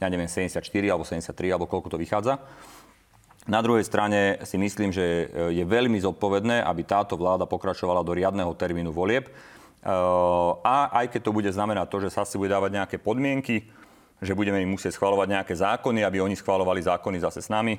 ja 0.02 0.10
neviem, 0.10 0.26
74 0.26 0.58
alebo 0.90 1.06
73 1.06 1.54
alebo 1.54 1.70
koľko 1.70 1.94
to 1.94 2.02
vychádza. 2.02 2.42
Na 3.46 3.62
druhej 3.62 3.86
strane 3.86 4.42
si 4.42 4.58
myslím, 4.58 4.90
že 4.90 5.30
je 5.54 5.62
veľmi 5.62 6.02
zodpovedné, 6.02 6.66
aby 6.66 6.82
táto 6.82 7.14
vláda 7.14 7.46
pokračovala 7.46 8.02
do 8.02 8.16
riadneho 8.16 8.50
termínu 8.56 8.90
volieb. 8.90 9.30
A 10.64 10.76
aj 10.98 11.14
keď 11.14 11.30
to 11.30 11.36
bude 11.36 11.50
znamenať 11.52 11.86
to, 11.92 11.98
že 12.08 12.10
sa 12.10 12.26
si 12.26 12.40
bude 12.40 12.50
dávať 12.50 12.72
nejaké 12.72 12.96
podmienky, 12.98 13.68
že 14.18 14.32
budeme 14.32 14.64
im 14.64 14.72
musieť 14.72 14.96
schvalovať 14.96 15.28
nejaké 15.30 15.54
zákony, 15.60 16.02
aby 16.02 16.24
oni 16.24 16.34
schvalovali 16.34 16.80
zákony 16.80 17.20
zase 17.20 17.44
s 17.44 17.52
nami, 17.52 17.76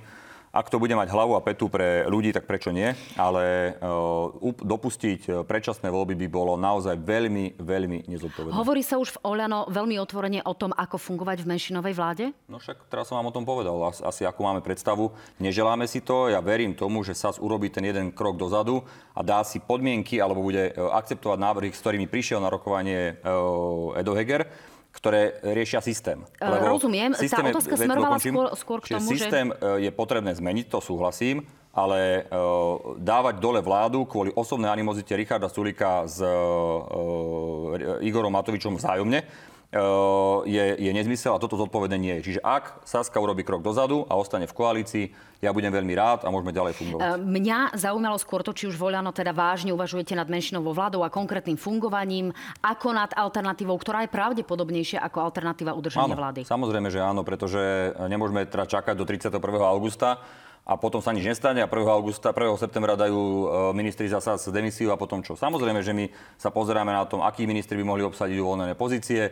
ak 0.55 0.71
to 0.71 0.79
bude 0.79 0.95
mať 0.95 1.11
hlavu 1.11 1.35
a 1.35 1.43
petu 1.43 1.67
pre 1.67 2.07
ľudí, 2.07 2.31
tak 2.31 2.47
prečo 2.47 2.71
nie? 2.71 2.95
Ale 3.19 3.75
uh, 3.83 4.55
dopustiť 4.55 5.21
e, 5.27 5.31
predčasné 5.43 5.91
voľby 5.91 6.15
by 6.15 6.27
bolo 6.31 6.55
naozaj 6.55 6.95
veľmi, 6.95 7.59
veľmi 7.59 8.07
nezodpovedné. 8.07 8.55
Hovorí 8.55 8.79
sa 8.79 8.95
už 8.95 9.19
v 9.19 9.35
Oľano 9.35 9.67
veľmi 9.67 9.99
otvorene 9.99 10.39
o 10.47 10.53
tom, 10.55 10.71
ako 10.71 10.95
fungovať 10.95 11.43
v 11.43 11.49
menšinovej 11.51 11.93
vláde? 11.93 12.25
No 12.47 12.63
však 12.63 12.87
teraz 12.87 13.11
som 13.11 13.19
vám 13.19 13.29
o 13.29 13.35
tom 13.35 13.43
povedal. 13.43 13.75
Asi 13.83 14.23
ako 14.23 14.39
máme 14.47 14.61
predstavu. 14.63 15.11
Neželáme 15.43 15.83
si 15.91 15.99
to. 15.99 16.31
Ja 16.31 16.39
verím 16.39 16.71
tomu, 16.71 17.03
že 17.03 17.17
SAS 17.17 17.35
urobí 17.35 17.67
ten 17.67 17.83
jeden 17.83 18.15
krok 18.15 18.39
dozadu 18.39 18.87
a 19.11 19.19
dá 19.19 19.43
si 19.43 19.59
podmienky 19.59 20.23
alebo 20.23 20.39
bude 20.39 20.71
e, 20.71 20.79
akceptovať 20.79 21.35
návrhy, 21.35 21.69
s 21.75 21.83
ktorými 21.83 22.07
prišiel 22.07 22.39
na 22.39 22.47
rokovanie 22.47 23.19
uh, 23.25 23.97
Edo 23.99 24.15
Heger 24.15 24.47
ktoré 24.95 25.43
riešia 25.43 25.83
systém. 25.83 26.23
E, 26.39 26.47
Lebo 26.47 26.79
Rozumiem. 26.79 27.11
Systém 27.13 27.51
Tá 27.51 27.51
otázka 27.51 27.75
smerovala 27.75 28.17
skôr, 28.17 28.47
skôr 28.55 28.79
k 28.79 28.95
tomu, 28.95 29.11
systém 29.11 29.51
že... 29.51 29.83
je 29.83 29.91
potrebné 29.91 30.31
zmeniť, 30.31 30.71
to 30.71 30.79
súhlasím, 30.79 31.43
ale 31.75 32.23
uh, 32.31 32.95
dávať 32.95 33.43
dole 33.43 33.59
vládu 33.59 34.07
kvôli 34.07 34.31
osobnej 34.31 34.71
animozite 34.71 35.11
Richarda 35.11 35.51
Sulika 35.51 36.07
s 36.07 36.23
uh, 36.23 37.99
Igorom 37.99 38.31
Matovičom 38.31 38.79
vzájomne, 38.79 39.27
je, 40.47 40.65
je 40.79 40.91
nezmysel 40.95 41.35
a 41.35 41.41
toto 41.41 41.59
zodpovedné 41.59 41.97
nie 41.99 42.13
je. 42.19 42.31
Čiže 42.31 42.41
ak 42.41 42.87
Saska 42.87 43.19
urobí 43.19 43.43
krok 43.43 43.59
dozadu 43.59 44.07
a 44.07 44.15
ostane 44.15 44.47
v 44.47 44.55
koalícii, 44.55 45.05
ja 45.43 45.51
budem 45.51 45.69
veľmi 45.69 45.93
rád 45.93 46.23
a 46.23 46.31
môžeme 46.31 46.55
ďalej 46.55 46.73
fungovať. 46.79 47.19
Mňa 47.21 47.75
zaujímalo 47.75 48.17
skôr 48.17 48.41
to, 48.41 48.55
či 48.55 48.71
už 48.71 48.79
Voľano 48.79 49.11
teda 49.11 49.35
vážne 49.35 49.75
uvažujete 49.75 50.15
nad 50.15 50.25
menšinovou 50.31 50.71
vládou 50.71 51.03
a 51.03 51.11
konkrétnym 51.11 51.59
fungovaním, 51.59 52.31
ako 52.63 52.95
nad 52.95 53.11
alternatívou, 53.13 53.75
ktorá 53.75 54.07
je 54.07 54.15
pravdepodobnejšia 54.15 55.03
ako 55.03 55.27
alternatíva 55.27 55.75
udržania 55.75 56.15
áno, 56.15 56.21
vlády. 56.23 56.39
Samozrejme, 56.47 56.87
že 56.89 57.03
áno, 57.03 57.27
pretože 57.27 57.91
nemôžeme 58.07 58.47
teda 58.47 58.65
čakať 58.65 58.95
do 58.95 59.03
31. 59.03 59.37
augusta 59.59 60.23
a 60.65 60.73
potom 60.81 60.97
sa 60.97 61.13
nič 61.13 61.21
nestane 61.21 61.61
a 61.61 61.69
1. 61.69 61.77
augusta, 61.93 62.33
1. 62.33 62.57
septembra 62.57 62.97
dajú 62.97 63.21
e, 63.21 63.45
ministri 63.77 64.09
zasa 64.09 64.33
z 64.41 64.49
demisiu 64.49 64.89
a 64.89 64.97
potom 64.97 65.21
čo. 65.21 65.37
Samozrejme, 65.37 65.85
že 65.85 65.93
my 65.93 66.09
sa 66.41 66.49
pozeráme 66.49 66.89
na 66.89 67.05
tom, 67.05 67.21
akí 67.21 67.45
ministri 67.45 67.77
by 67.77 67.85
mohli 67.85 68.01
obsadiť 68.01 68.41
uvoľnené 68.41 68.73
pozície, 68.73 69.29
e, 69.29 69.31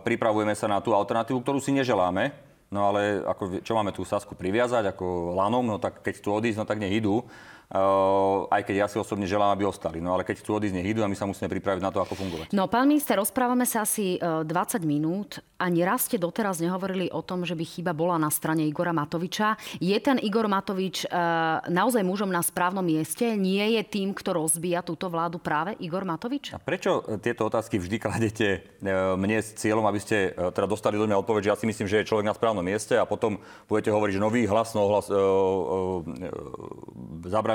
pripravujeme 0.00 0.56
sa 0.56 0.64
na 0.64 0.80
tú 0.80 0.96
alternatívu, 0.96 1.44
ktorú 1.44 1.60
si 1.60 1.76
neželáme, 1.76 2.32
no 2.72 2.88
ale 2.88 3.20
ako, 3.28 3.60
čo 3.60 3.76
máme 3.76 3.92
tú 3.92 4.08
Sasku 4.08 4.32
priviazať 4.32 4.96
ako 4.96 5.36
lanom, 5.36 5.62
no 5.62 5.76
tak 5.76 6.00
keď 6.00 6.24
tu 6.24 6.32
odísť, 6.32 6.58
no 6.58 6.64
tak 6.64 6.80
nech 6.80 7.04
idú. 7.04 7.20
Uh, 7.66 8.46
aj 8.54 8.62
keď 8.62 8.74
ja 8.78 8.86
si 8.86 8.94
osobne 8.94 9.26
želám, 9.26 9.50
aby 9.58 9.66
ostali. 9.66 9.98
No 9.98 10.14
ale 10.14 10.22
keď 10.22 10.38
chcú 10.38 10.62
odísť, 10.62 10.74
nech 10.78 10.86
idú 10.94 11.02
a 11.02 11.10
my 11.10 11.18
sa 11.18 11.26
musíme 11.26 11.50
pripraviť 11.50 11.82
na 11.82 11.90
to, 11.90 11.98
ako 11.98 12.14
fungovať. 12.14 12.54
No 12.54 12.70
pán 12.70 12.86
minister, 12.86 13.18
rozprávame 13.18 13.66
sa 13.66 13.82
asi 13.82 14.22
20 14.22 14.46
e, 14.46 14.86
minút. 14.86 15.42
Ani 15.58 15.82
raz 15.82 16.06
ste 16.06 16.14
doteraz 16.14 16.62
nehovorili 16.62 17.10
o 17.10 17.26
tom, 17.26 17.42
že 17.42 17.58
by 17.58 17.64
chyba 17.66 17.90
bola 17.90 18.22
na 18.22 18.30
strane 18.30 18.62
Igora 18.62 18.94
Matoviča. 18.94 19.58
Je 19.82 19.98
ten 19.98 20.20
Igor 20.20 20.46
Matovič 20.46 21.08
uh, 21.08 21.64
naozaj 21.66 22.04
mužom 22.04 22.28
na 22.28 22.44
správnom 22.44 22.84
mieste? 22.84 23.34
Nie 23.34 23.80
je 23.80 23.82
tým, 23.88 24.12
kto 24.12 24.36
rozbíja 24.36 24.84
túto 24.84 25.08
vládu 25.08 25.40
práve 25.40 25.74
Igor 25.80 26.04
Matovič? 26.04 26.52
A 26.52 26.60
prečo 26.60 27.02
tieto 27.24 27.48
otázky 27.48 27.80
vždy 27.80 27.96
kladete 27.96 28.68
mne 29.16 29.40
s 29.40 29.56
cieľom, 29.56 29.88
aby 29.88 29.96
ste 29.96 30.36
teda 30.36 30.68
dostali 30.68 31.00
do 31.00 31.08
mňa 31.08 31.18
odpoveď, 31.24 31.48
že 31.48 31.52
ja 31.56 31.58
si 31.58 31.66
myslím, 31.66 31.88
že 31.88 32.04
je 32.04 32.08
človek 32.12 32.28
na 32.28 32.36
správnom 32.36 32.60
mieste 32.62 32.92
a 32.94 33.08
potom 33.08 33.40
budete 33.64 33.88
hovoriť, 33.88 34.12
že 34.12 34.20
nový 34.20 34.44
hlas, 34.44 34.76
no 34.76 34.92
hlas, 34.92 35.08
uh, 35.08 35.16
uh, 35.16 36.04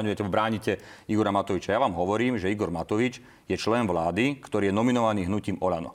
zabraňujete, 0.02 0.34
bránite 0.34 0.72
Igora 1.06 1.30
Matoviča. 1.30 1.78
Ja 1.78 1.80
vám 1.86 1.94
hovorím, 1.94 2.42
že 2.42 2.50
Igor 2.50 2.74
Matovič 2.74 3.22
je 3.46 3.54
člen 3.54 3.86
vlády, 3.86 4.42
ktorý 4.42 4.74
je 4.74 4.74
nominovaný 4.74 5.30
hnutím 5.30 5.62
Olano. 5.62 5.94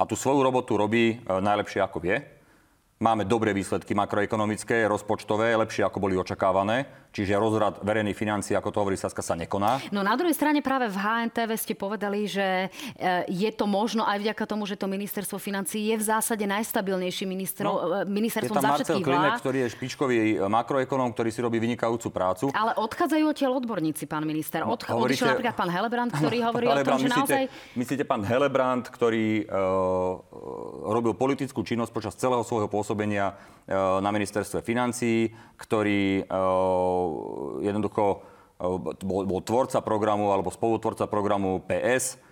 A 0.00 0.08
tú 0.08 0.16
svoju 0.16 0.40
robotu 0.40 0.80
robí 0.80 1.12
e, 1.12 1.16
najlepšie, 1.20 1.84
ako 1.84 2.00
vie. 2.00 2.16
Máme 3.04 3.28
dobré 3.28 3.52
výsledky 3.52 3.92
makroekonomické, 3.92 4.88
rozpočtové, 4.88 5.52
lepšie 5.60 5.84
ako 5.84 6.00
boli 6.00 6.16
očakávané. 6.16 6.88
Čiže 7.08 7.40
rozrad 7.40 7.80
verejných 7.80 8.14
financií, 8.14 8.52
ako 8.52 8.68
to 8.68 8.78
hovorí 8.84 8.96
Saska, 8.96 9.24
sa 9.24 9.32
nekoná. 9.32 9.80
No 9.90 10.04
na 10.04 10.12
druhej 10.14 10.36
strane 10.36 10.60
práve 10.60 10.92
v 10.92 10.96
HNTV 11.00 11.50
ste 11.56 11.74
povedali, 11.74 12.28
že 12.28 12.68
e, 12.94 13.26
je 13.32 13.50
to 13.50 13.64
možno 13.64 14.04
aj 14.04 14.20
vďaka 14.20 14.44
tomu, 14.44 14.68
že 14.68 14.76
to 14.76 14.84
ministerstvo 14.86 15.40
financií 15.40 15.88
je 15.88 15.96
v 15.96 16.04
zásade 16.04 16.44
najstabilnejší 16.44 17.24
ministro, 17.24 17.64
no, 17.64 17.74
e, 18.00 18.08
ministerstvom 18.08 18.60
za 18.60 18.70
všetkých 18.80 19.04
Klimek, 19.04 19.40
ktorý 19.40 19.58
je 19.64 19.68
špičkový 19.72 20.16
makroekonom, 20.46 21.08
ktorý 21.16 21.30
si 21.32 21.40
robí 21.40 21.56
vynikajúcu 21.56 22.08
prácu. 22.12 22.44
Ale 22.52 22.76
odchádzajú 22.76 23.24
odtiaľ 23.24 23.52
odborníci, 23.64 24.04
pán 24.04 24.28
minister. 24.28 24.62
Od, 24.62 24.76
no, 24.76 25.00
hovoríte... 25.00 25.24
Odišiel 25.24 25.28
napríklad 25.32 25.56
pán 25.56 25.70
Helebrand, 25.72 26.10
ktorý 26.12 26.38
hovorí 26.48 26.66
o 26.68 26.76
tom, 26.84 26.98
že 27.00 27.08
myslíte, 27.08 27.16
naozaj... 27.16 27.42
Myslíte 27.74 28.04
pán 28.04 28.22
Helebrand, 28.22 28.84
ktorý 28.84 29.48
uh, 29.48 30.92
robil 30.92 31.16
politickú 31.16 31.64
činnosť 31.64 31.90
počas 31.90 32.14
celého 32.14 32.44
svojho 32.44 32.68
pôsobenia 32.68 33.34
na 33.76 34.10
ministerstve 34.10 34.64
financií, 34.64 35.28
ktorý 35.60 36.24
uh, 36.24 37.60
jednoducho 37.60 38.04
eh, 38.16 38.96
bol, 39.04 39.22
bol 39.28 39.40
tvorca 39.44 39.84
programu 39.84 40.32
alebo 40.32 40.48
spolutvorca 40.48 41.04
programu 41.04 41.60
PS, 41.68 42.24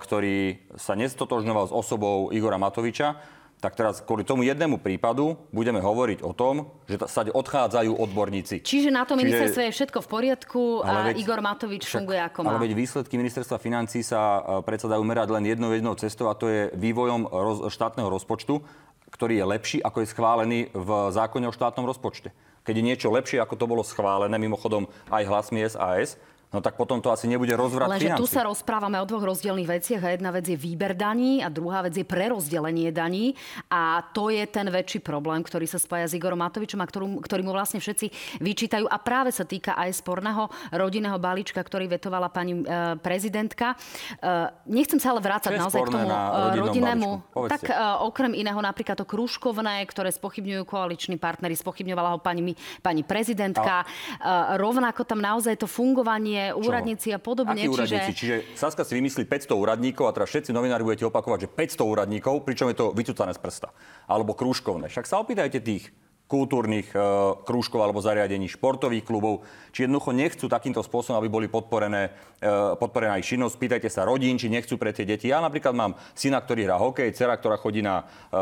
ktorý 0.00 0.64
sa 0.80 0.96
nestotožňoval 0.96 1.68
s 1.68 1.76
osobou 1.76 2.32
Igora 2.32 2.56
Matoviča, 2.56 3.20
tak 3.62 3.78
teraz 3.78 4.02
kvôli 4.02 4.26
tomu 4.26 4.42
jednému 4.42 4.82
prípadu 4.82 5.38
budeme 5.54 5.78
hovoriť 5.78 6.26
o 6.26 6.34
tom, 6.34 6.66
že 6.90 6.98
sa 7.06 7.22
odchádzajú 7.22 7.94
odborníci. 7.94 8.66
Čiže 8.66 8.90
na 8.90 9.06
to 9.06 9.14
ministerstve 9.14 9.62
Čiže... 9.62 9.70
je 9.70 9.76
všetko 9.78 9.98
v 10.02 10.08
poriadku 10.10 10.62
a 10.82 11.14
veď, 11.14 11.22
Igor 11.22 11.38
Matovič 11.38 11.86
však, 11.86 12.02
funguje 12.02 12.20
ako 12.26 12.38
má. 12.42 12.58
Ale 12.58 12.66
veď 12.66 12.74
výsledky 12.74 13.14
ministerstva 13.14 13.62
financí 13.62 14.02
sa 14.02 14.42
predsa 14.66 14.90
dajú 14.90 15.06
merať 15.06 15.30
len 15.30 15.46
jednou 15.46 15.70
jednou 15.70 15.94
cestou 15.94 16.26
a 16.26 16.34
to 16.34 16.50
je 16.50 16.74
vývojom 16.74 17.30
roz, 17.30 17.70
štátneho 17.70 18.10
rozpočtu, 18.10 18.66
ktorý 19.12 19.38
je 19.38 19.46
lepší, 19.46 19.78
ako 19.84 20.02
je 20.02 20.10
schválený 20.10 20.58
v 20.72 20.88
zákone 21.12 21.46
o 21.46 21.54
štátnom 21.54 21.84
rozpočte. 21.84 22.32
Keď 22.62 22.74
je 22.78 22.86
niečo 22.86 23.08
lepšie, 23.12 23.38
ako 23.42 23.54
to 23.58 23.70
bolo 23.70 23.82
schválené, 23.84 24.34
mimochodom 24.38 24.88
aj 25.10 25.26
hlasmi 25.28 25.66
SAS, 25.68 26.16
no 26.52 26.60
tak 26.60 26.76
potom 26.76 27.00
to 27.00 27.08
asi 27.08 27.24
nebude 27.26 27.52
rozvrat 27.56 27.88
Lenže 27.88 28.14
tu 28.20 28.28
sa 28.28 28.44
rozprávame 28.44 29.00
o 29.00 29.08
dvoch 29.08 29.24
rozdielných 29.24 29.68
veciach 29.68 30.02
a 30.04 30.12
jedna 30.12 30.30
vec 30.30 30.44
je 30.44 30.56
výber 30.56 30.92
daní 30.92 31.40
a 31.40 31.48
druhá 31.48 31.80
vec 31.82 31.96
je 31.96 32.04
prerozdelenie 32.04 32.92
daní 32.92 33.32
a 33.72 34.04
to 34.12 34.28
je 34.28 34.44
ten 34.44 34.68
väčší 34.68 35.00
problém, 35.00 35.40
ktorý 35.40 35.64
sa 35.64 35.80
spája 35.80 36.12
s 36.12 36.16
Igorom 36.16 36.44
Matovičom 36.44 36.78
a 36.78 36.86
ktorú, 36.86 37.24
ktorý 37.24 37.42
mu 37.42 37.56
vlastne 37.56 37.80
všetci 37.80 38.38
vyčítajú 38.44 38.84
a 38.84 38.96
práve 39.00 39.32
sa 39.32 39.48
týka 39.48 39.72
aj 39.72 39.96
sporného 39.96 40.52
rodinného 40.76 41.16
balíčka, 41.16 41.58
ktorý 41.58 41.88
vetovala 41.88 42.28
pani 42.28 42.60
e, 42.60 43.00
prezidentka. 43.00 43.72
E, 43.72 44.26
nechcem 44.68 45.00
sa 45.00 45.16
ale 45.16 45.24
vrácať 45.24 45.56
naozaj 45.56 45.80
k 45.88 45.90
tomu 45.90 46.08
e, 46.08 46.16
rodinnému. 46.60 47.08
Tak 47.48 47.62
e, 47.70 47.74
okrem 48.04 48.36
iného 48.36 48.60
napríklad 48.60 49.00
to 49.00 49.06
krúžkovné, 49.08 49.80
ktoré 49.88 50.12
spochybňujú 50.12 50.62
koaliční 50.68 51.16
partnery, 51.16 51.56
spochybňovala 51.56 52.16
ho 52.16 52.18
pani, 52.20 52.52
pani 52.84 53.02
prezidentka. 53.06 53.82
A... 53.82 53.86
E, 53.86 54.60
rovnako 54.60 55.06
tam 55.06 55.22
naozaj 55.22 55.56
to 55.56 55.70
fungovanie 55.70 56.41
úradníci 56.50 57.14
a 57.14 57.22
podobne. 57.22 57.54
Akí 57.54 57.70
úradníci? 57.70 58.10
Čiže... 58.10 58.18
Čiže 58.18 58.36
Saska 58.58 58.82
si 58.82 58.98
vymyslí 58.98 59.22
500 59.30 59.54
úradníkov 59.54 60.10
a 60.10 60.12
teraz 60.12 60.34
všetci 60.34 60.50
novinári 60.50 60.82
budete 60.82 61.06
opakovať, 61.06 61.46
že 61.46 61.48
500 61.78 61.86
úradníkov, 61.86 62.42
pričom 62.42 62.66
je 62.72 62.76
to 62.82 62.86
vycúcané 62.90 63.30
z 63.30 63.40
prsta. 63.40 63.68
Alebo 64.10 64.34
krúžkovné. 64.34 64.90
Však 64.90 65.06
sa 65.06 65.22
opýtajte 65.22 65.62
tých 65.62 65.94
kultúrnych 66.32 66.88
e, 66.96 66.98
krúžkov 67.44 67.84
alebo 67.84 68.00
zariadení, 68.00 68.48
športových 68.48 69.04
klubov, 69.04 69.44
či 69.68 69.84
jednoducho 69.84 70.16
nechcú 70.16 70.48
takýmto 70.48 70.80
spôsobom, 70.80 71.20
aby 71.20 71.28
boli 71.28 71.46
podporené, 71.52 72.08
e, 72.40 72.76
podporená 72.80 73.20
ich 73.20 73.28
činnosť. 73.28 73.60
Pýtajte 73.60 73.92
sa 73.92 74.08
rodín, 74.08 74.40
či 74.40 74.48
nechcú 74.48 74.80
pre 74.80 74.96
tie 74.96 75.04
deti. 75.04 75.28
Ja 75.28 75.44
napríklad 75.44 75.76
mám 75.76 75.92
syna, 76.16 76.40
ktorý 76.40 76.64
hrá 76.64 76.80
hokej, 76.80 77.12
dcera, 77.12 77.36
ktorá 77.36 77.60
chodí 77.60 77.84
na 77.84 78.08
e, 78.32 78.40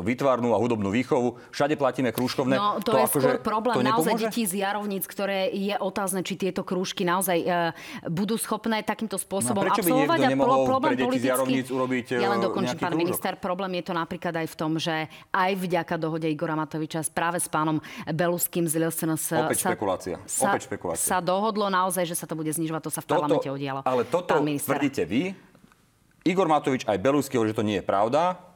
vytvarnú 0.00 0.56
a 0.56 0.58
hudobnú 0.60 0.88
výchovu. 0.88 1.36
Všade 1.52 1.76
platíme 1.76 2.08
krúžkovné. 2.16 2.56
No, 2.56 2.80
to, 2.80 2.96
to 2.96 3.04
je 3.04 3.20
skôr 3.20 3.36
problém 3.44 3.84
naozaj 3.84 4.16
detí 4.16 4.48
z 4.48 4.64
jarovníc, 4.64 5.04
ktoré 5.04 5.52
je 5.52 5.76
otázne, 5.76 6.24
či 6.24 6.40
tieto 6.40 6.64
krúžky 6.64 7.04
naozaj 7.04 7.38
e, 7.44 7.48
budú 8.08 8.40
schopné 8.40 8.80
takýmto 8.80 9.20
spôsobom 9.20 9.60
no, 9.60 9.68
prečo 9.68 9.84
absolvovať. 9.84 10.18
By 10.24 10.32
a 10.32 10.38
problém 10.40 10.92
pre 10.94 10.96
deti 10.96 11.18
z 11.20 11.26
jarovníc 11.28 11.66
urobiť 11.68 12.04
Ja 12.16 12.32
len 12.32 12.40
dokončím, 12.40 12.78
pán 12.78 12.94
krúžok. 12.94 13.02
minister. 13.02 13.32
Problém 13.36 13.72
je 13.82 13.84
to 13.90 13.92
napríklad 13.92 14.34
aj 14.38 14.46
v 14.48 14.56
tom, 14.56 14.72
že 14.78 15.10
aj 15.34 15.50
vďaka 15.58 15.94
dohode 15.98 16.28
Igora 16.30 16.54
Matoviča 16.54 16.93
práve 17.10 17.42
s 17.42 17.48
pánom 17.50 17.82
Beluským 18.06 18.68
z 18.68 18.78
LSNS 18.78 19.50
Opäť 19.50 19.58
sa, 19.64 19.68
špekulácia. 19.72 20.16
Sa, 20.28 20.52
Opäť 20.52 20.70
špekulácia. 20.70 21.08
sa 21.08 21.18
dohodlo 21.18 21.66
naozaj, 21.72 22.06
že 22.06 22.14
sa 22.14 22.28
to 22.28 22.38
bude 22.38 22.52
znižovať. 22.52 22.82
To 22.86 22.92
sa 22.92 23.00
v 23.02 23.08
parlamente 23.10 23.48
udialo. 23.50 23.82
Ale 23.82 24.06
toto 24.06 24.38
tvrdíte 24.38 25.02
vy. 25.08 25.34
Igor 26.24 26.48
Matovič 26.48 26.86
aj 26.86 26.96
Belusky 27.02 27.36
hovorí, 27.36 27.52
že 27.52 27.58
to 27.58 27.66
nie 27.66 27.80
je 27.80 27.84
pravda 27.84 28.53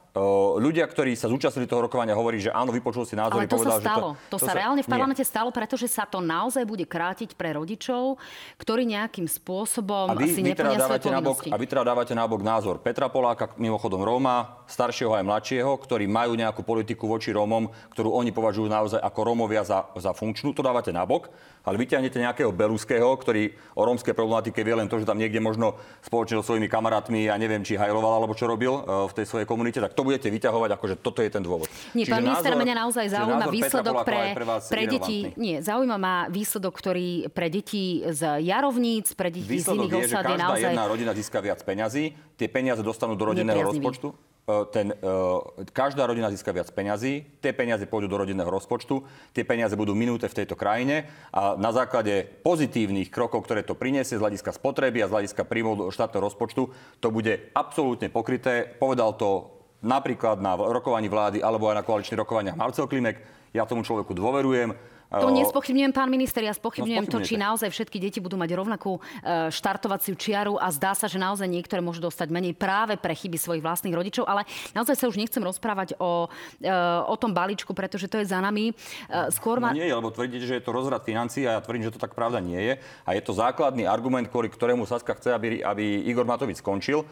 ľudia, 0.59 0.85
ktorí 0.88 1.14
sa 1.14 1.28
zúčastnili 1.28 1.68
toho 1.68 1.87
rokovania, 1.87 2.16
hovorí, 2.16 2.40
že 2.40 2.50
áno, 2.50 2.72
vypočul 2.72 3.04
si 3.04 3.14
názory. 3.14 3.44
Ale 3.44 3.50
to 3.50 3.61
povedal, 3.61 3.78
sa 3.78 3.85
stalo. 3.85 4.09
Že 4.09 4.18
to, 4.18 4.28
to, 4.28 4.33
to 4.33 4.38
sa, 4.38 4.46
sa 4.50 4.52
reálne 4.57 4.83
v 4.83 4.88
parlamente 4.88 5.24
nie. 5.24 5.31
stalo, 5.31 5.48
pretože 5.52 5.87
sa 5.88 6.04
to 6.09 6.18
naozaj 6.18 6.64
bude 6.64 6.85
krátiť 6.88 7.37
pre 7.37 7.54
rodičov, 7.54 8.16
ktorí 8.57 8.88
nejakým 8.88 9.26
spôsobom 9.28 10.11
a 10.11 10.14
vy, 10.16 10.28
si 10.33 10.40
vy 10.40 10.57
teda 10.57 10.76
dávate 10.76 11.09
nabok, 11.09 11.37
A 11.48 11.57
vy 11.57 11.66
teda 11.66 11.83
dávate 11.85 12.12
nabok 12.16 12.40
názor 12.40 12.81
Petra 12.81 13.12
Poláka, 13.12 13.52
mimochodom 13.61 14.00
Róma, 14.00 14.64
staršieho 14.66 15.12
aj 15.14 15.24
mladšieho, 15.24 15.72
ktorí 15.78 16.09
majú 16.09 16.35
nejakú 16.35 16.64
politiku 16.64 17.09
voči 17.09 17.31
Rómom, 17.35 17.68
ktorú 17.92 18.12
oni 18.12 18.33
považujú 18.33 18.68
naozaj 18.68 19.00
ako 19.00 19.20
Rómovia 19.24 19.62
za, 19.64 19.88
za 19.96 20.16
funkčnú. 20.16 20.57
To 20.57 20.62
dávate 20.64 20.90
nabok 20.90 21.28
ale 21.68 21.85
vyťahnete 21.85 22.16
nejakého 22.16 22.48
Beluského, 22.48 23.04
ktorý 23.12 23.52
o 23.76 23.85
rómskej 23.85 24.16
problematike 24.16 24.64
vie 24.64 24.72
len 24.72 24.88
to, 24.88 24.96
že 24.96 25.04
tam 25.04 25.20
niekde 25.20 25.37
možno 25.37 25.76
spoločne 26.00 26.40
so 26.40 26.44
svojimi 26.48 26.64
kamarátmi, 26.64 27.28
ja 27.28 27.37
neviem, 27.37 27.61
či 27.61 27.76
hajloval 27.76 28.24
alebo 28.24 28.33
čo 28.33 28.48
robil 28.48 28.72
e, 28.72 28.83
v 29.04 29.12
tej 29.12 29.26
svojej 29.28 29.44
komunite, 29.44 29.76
tak 29.85 29.92
to 29.92 30.07
budete 30.08 30.32
vyťahovať, 30.32 30.70
ako 30.72 30.84
že 30.88 30.96
toto 30.96 31.20
je 31.20 31.28
ten 31.28 31.44
dôvod. 31.44 31.68
Nie, 31.92 32.08
pán 32.08 32.24
minister, 32.24 32.56
mňa 32.56 32.74
naozaj 32.88 33.06
zaujíma 33.12 33.46
výsledok 33.52 33.94
pre, 34.08 34.20
pre, 34.32 34.44
pre 34.64 34.82
deti. 34.88 35.18
Nie, 35.36 35.60
zaujíma 35.60 35.96
ma 36.00 36.14
výsledok, 36.32 36.72
ktorý 36.72 37.28
pre 37.28 37.52
deti 37.52 38.00
z 38.08 38.40
Jarovníc, 38.40 39.12
pre 39.12 39.28
deti 39.28 39.44
výsledok 39.44 39.92
z 39.92 39.92
iných 39.92 40.08
osad 40.08 40.24
je, 40.24 40.32
je 40.32 40.40
naozaj... 40.40 40.72
jedna 40.72 40.84
rodina 40.88 41.12
získa 41.12 41.38
viac 41.44 41.60
peňazí, 41.60 42.16
tie 42.40 42.48
peniaze 42.48 42.80
dostanú 42.80 43.12
do 43.12 43.28
rodinného 43.28 43.68
rozpočtu 43.68 44.16
E, 44.48 44.64
ten, 44.72 44.96
uh, 45.04 45.44
každá 45.76 46.08
rodina 46.08 46.32
získa 46.32 46.56
viac 46.56 46.72
peňazí, 46.72 47.36
tie 47.44 47.52
peniaze 47.52 47.84
pôjdu 47.84 48.08
do 48.08 48.16
rodinného 48.16 48.48
rozpočtu, 48.48 49.04
tie 49.36 49.44
peniaze 49.44 49.76
budú 49.76 49.92
minuté 49.92 50.24
v 50.24 50.40
tejto 50.40 50.56
krajine 50.56 51.04
a 51.36 51.52
na 51.60 51.68
základe 51.68 52.24
pozitívnych 52.40 53.12
krokov, 53.12 53.44
ktoré 53.44 53.60
to 53.60 53.76
priniesie 53.76 54.16
z 54.16 54.24
hľadiska 54.24 54.56
spotreby 54.56 55.04
a 55.04 55.08
z 55.12 55.14
hľadiska 55.20 55.44
príjmov 55.44 55.76
do 55.76 55.92
štátneho 55.92 56.24
rozpočtu, 56.24 56.72
to 56.96 57.08
bude 57.12 57.52
absolútne 57.52 58.08
pokryté. 58.08 58.64
Povedal 58.64 59.12
to 59.20 59.57
napríklad 59.82 60.42
na 60.42 60.58
rokovaní 60.58 61.06
vlády 61.06 61.38
alebo 61.42 61.70
aj 61.70 61.82
na 61.82 61.86
koaličných 61.86 62.20
rokovaniach 62.20 62.58
Marcel 62.58 62.90
Klimek. 62.90 63.22
Ja 63.54 63.64
tomu 63.64 63.80
človeku 63.86 64.12
dôverujem 64.12 64.76
to 65.08 65.32
nespochybňujem, 65.32 65.92
pán 65.96 66.12
minister, 66.12 66.44
ja 66.44 66.52
spochybňujem 66.52 67.08
no, 67.08 67.12
to, 67.16 67.24
či 67.24 67.40
naozaj 67.40 67.72
všetky 67.72 67.96
deti 67.96 68.20
budú 68.20 68.36
mať 68.36 68.52
rovnakú 68.52 69.00
e, 69.00 69.48
štartovaciu 69.48 70.12
čiaru 70.12 70.60
a 70.60 70.68
zdá 70.68 70.92
sa, 70.92 71.08
že 71.08 71.16
naozaj 71.16 71.48
niektoré 71.48 71.80
môžu 71.80 72.04
dostať 72.04 72.28
menej 72.28 72.52
práve 72.52 73.00
pre 73.00 73.16
chyby 73.16 73.40
svojich 73.40 73.64
vlastných 73.64 73.96
rodičov, 73.96 74.28
ale 74.28 74.44
naozaj 74.76 75.00
sa 75.00 75.08
už 75.08 75.16
nechcem 75.16 75.40
rozprávať 75.40 75.96
o, 75.96 76.28
e, 76.60 76.68
o 77.08 77.16
tom 77.16 77.32
balíčku, 77.32 77.72
pretože 77.72 78.04
to 78.04 78.20
je 78.20 78.28
za 78.28 78.36
nami. 78.44 78.76
E, 79.08 79.32
skôr 79.32 79.64
ma... 79.64 79.72
No 79.72 79.80
nie, 79.80 79.88
lebo 79.88 80.12
tvrdíte, 80.12 80.44
že 80.44 80.60
je 80.60 80.64
to 80.68 80.76
rozrad 80.76 81.00
financií 81.00 81.48
a 81.48 81.56
ja 81.56 81.64
tvrdím, 81.64 81.88
že 81.88 81.96
to 81.96 82.04
tak 82.04 82.12
pravda 82.12 82.44
nie 82.44 82.60
je. 82.60 82.74
A 83.08 83.16
je 83.16 83.24
to 83.24 83.32
základný 83.32 83.88
argument, 83.88 84.28
kvôli 84.28 84.52
ktorému 84.52 84.84
Saska 84.84 85.16
chce, 85.16 85.32
aby, 85.32 85.64
aby 85.64 86.04
Igor 86.04 86.28
Matovič 86.28 86.60
skončil 86.60 87.08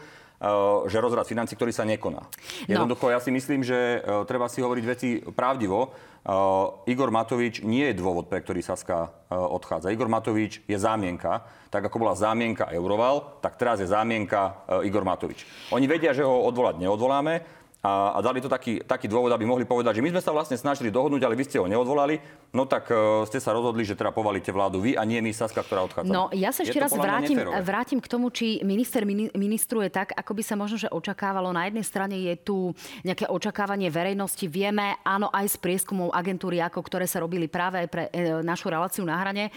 že 0.85 0.97
rozrad 1.01 1.25
financí, 1.25 1.57
ktorý 1.57 1.73
sa 1.73 1.81
nekoná. 1.81 2.21
No. 2.21 2.69
Jednoducho, 2.69 3.09
ja 3.09 3.17
si 3.17 3.33
myslím, 3.33 3.65
že 3.65 4.05
treba 4.29 4.45
si 4.45 4.61
hovoriť 4.61 4.85
veci 4.85 5.17
pravdivo. 5.21 5.89
Uh, 6.27 6.83
Igor 6.91 7.07
Matovič 7.07 7.63
nie 7.63 7.87
je 7.87 7.95
dôvod, 7.95 8.27
pre 8.27 8.43
ktorý 8.43 8.59
Saska 8.59 9.09
odchádza. 9.31 9.95
Igor 9.95 10.11
Matovič 10.11 10.59
je 10.67 10.75
zámienka. 10.75 11.47
Tak 11.71 11.87
ako 11.87 12.03
bola 12.03 12.19
zámienka 12.19 12.67
Euroval, 12.71 13.39
tak 13.39 13.55
teraz 13.55 13.79
je 13.79 13.87
zámienka 13.87 14.67
Igor 14.83 15.07
Matovič. 15.07 15.47
Oni 15.71 15.87
vedia, 15.87 16.11
že 16.11 16.27
ho 16.27 16.43
odvolať 16.47 16.83
neodvoláme, 16.83 17.43
a, 17.87 18.11
a 18.13 18.19
dali 18.19 18.43
to 18.43 18.51
taký, 18.51 18.83
taký 18.83 19.07
dôvod, 19.07 19.31
aby 19.31 19.47
mohli 19.47 19.63
povedať, 19.63 19.99
že 19.99 20.03
my 20.03 20.19
sme 20.19 20.21
sa 20.21 20.35
vlastne 20.35 20.59
snažili 20.59 20.91
dohodnúť, 20.91 21.23
ale 21.23 21.39
vy 21.39 21.43
ste 21.47 21.57
ho 21.57 21.67
neodvolali, 21.71 22.19
no 22.51 22.67
tak 22.67 22.91
uh, 22.91 23.23
ste 23.23 23.39
sa 23.39 23.55
rozhodli, 23.55 23.87
že 23.87 23.95
teda 23.95 24.11
povalíte 24.11 24.51
vládu 24.51 24.83
vy 24.83 24.99
a 24.99 25.07
nie 25.07 25.23
my 25.23 25.31
Saska, 25.31 25.63
ktorá 25.63 25.87
odchádza. 25.87 26.11
No 26.11 26.27
ja 26.35 26.51
sa 26.51 26.67
ešte 26.67 26.77
raz 26.77 26.91
vrátim, 26.91 27.39
vrátim 27.63 27.99
k 28.03 28.07
tomu, 28.11 28.27
či 28.29 28.59
minister 28.67 29.07
ministruje 29.07 29.87
tak, 29.87 30.11
ako 30.11 30.31
by 30.35 30.43
sa 30.43 30.55
možno 30.59 30.75
že 30.77 30.91
očakávalo. 30.91 31.55
Na 31.55 31.65
jednej 31.65 31.85
strane 31.87 32.19
je 32.19 32.35
tu 32.35 32.75
nejaké 33.07 33.25
očakávanie 33.31 33.87
verejnosti. 33.87 34.43
Vieme, 34.51 34.99
áno, 35.07 35.31
aj 35.31 35.55
z 35.55 35.57
prieskumov 35.63 36.11
agentúry, 36.11 36.59
ako 36.59 36.83
ktoré 36.83 37.05
sa 37.07 37.23
robili 37.23 37.47
práve 37.47 37.87
pre 37.87 38.11
e, 38.11 38.43
našu 38.43 38.67
reláciu 38.67 39.07
na 39.07 39.15
hrane, 39.17 39.49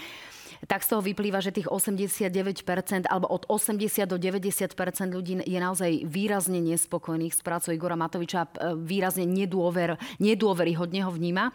tak 0.68 0.85
z 0.85 0.92
toho 0.92 1.01
vyplýva, 1.01 1.40
že 1.40 1.55
tých 1.55 1.68
89% 1.68 3.09
alebo 3.09 3.27
od 3.31 3.49
80 3.49 4.05
do 4.05 4.20
90% 4.20 4.77
ľudí 5.09 5.40
je 5.40 5.59
naozaj 5.61 6.05
výrazne 6.05 6.61
nespokojných 6.61 7.33
s 7.33 7.40
prácou 7.40 7.73
Igora 7.73 7.96
Matoviča, 7.96 8.44
e, 8.44 8.77
výrazne 8.77 9.25
nedôver, 9.25 9.96
nedôveryhodne 10.20 11.01
ho 11.07 11.11
vníma. 11.12 11.55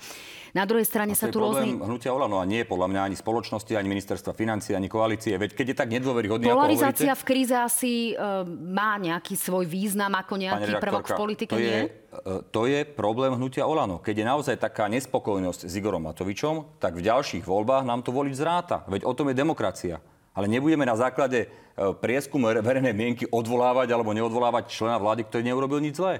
Na 0.57 0.63
druhej 0.63 0.87
strane 0.87 1.13
a 1.13 1.19
sa 1.19 1.29
tu 1.29 1.37
rôzny... 1.43 1.75
hnutia 1.75 2.15
Olano 2.15 2.41
a 2.41 2.45
nie 2.47 2.63
podľa 2.65 2.87
mňa 2.89 3.01
ani 3.11 3.15
spoločnosti, 3.19 3.73
ani 3.75 3.87
ministerstva 3.91 4.31
financí, 4.33 4.73
ani 4.73 4.89
koalície. 4.89 5.35
Veď 5.35 5.53
keď 5.53 5.65
je 5.73 5.77
tak 5.77 5.89
nedôveryhodný, 5.91 6.47
Polarizácia 6.47 7.11
ako 7.13 7.21
v 7.21 7.23
kríze 7.27 7.55
asi 7.55 8.15
uh, 8.15 8.47
má 8.47 8.95
nejaký 8.97 9.35
svoj 9.35 9.67
význam 9.67 10.15
ako 10.15 10.33
nejaký 10.39 10.71
prvok 10.79 11.05
v 11.11 11.17
politike, 11.19 11.53
to 11.53 11.59
nie? 11.59 11.67
Je, 11.67 11.81
uh, 11.91 12.04
to 12.51 12.61
je 12.69 12.85
problém 12.85 13.33
hnutia 13.35 13.67
Olano. 13.67 13.99
Keď 13.99 14.15
je 14.21 14.25
naozaj 14.25 14.55
taká 14.61 14.87
nespokojnosť 14.87 15.67
s 15.67 15.73
Igorom 15.75 16.07
Matovičom, 16.07 16.79
tak 16.79 16.95
v 16.95 17.05
ďalších 17.05 17.43
voľbách 17.43 17.83
nám 17.83 18.05
to 18.05 18.15
voliť 18.15 18.33
zráta. 18.35 18.87
Veď 18.87 19.05
o 19.05 19.13
tom 19.13 19.31
je 19.31 19.35
demokracia. 19.35 19.97
Ale 20.35 20.51
nebudeme 20.51 20.83
na 20.83 20.99
základe 20.99 21.47
e, 21.47 21.47
prieskumu 21.95 22.51
verejnej 22.59 22.91
mienky 22.91 23.23
odvolávať 23.23 23.87
alebo 23.95 24.11
neodvolávať 24.11 24.67
člena 24.67 24.99
vlády, 24.99 25.23
ktorý 25.23 25.47
neurobil 25.47 25.79
nič 25.79 25.95
zlé. 25.95 26.19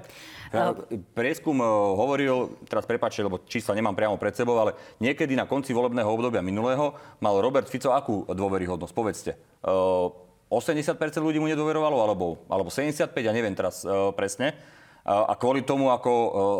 Ja, 0.56 0.72
prieskum 1.12 1.60
e, 1.60 1.68
hovoril, 1.68 2.56
teraz 2.64 2.88
prepáčte, 2.88 3.20
lebo 3.20 3.44
čísla 3.44 3.76
nemám 3.76 3.92
priamo 3.92 4.16
pred 4.16 4.32
sebou, 4.32 4.56
ale 4.56 4.72
niekedy 5.04 5.36
na 5.36 5.44
konci 5.44 5.76
volebného 5.76 6.08
obdobia 6.08 6.40
minulého 6.40 6.96
mal 7.20 7.36
Robert 7.44 7.68
Fico 7.68 7.92
akú 7.92 8.24
dôveryhodnosť? 8.24 8.94
Povedzte. 8.96 9.36
80% 9.60 10.48
e, 10.48 11.20
ľudí 11.20 11.36
mu 11.36 11.52
nedôverovalo, 11.52 12.00
alebo, 12.00 12.40
alebo 12.48 12.72
75, 12.72 13.12
ja 13.20 13.36
neviem 13.36 13.52
teraz 13.52 13.84
presne. 14.16 14.56
A 15.06 15.38
kvôli 15.38 15.62
tomu, 15.62 15.94
ako 15.94 16.10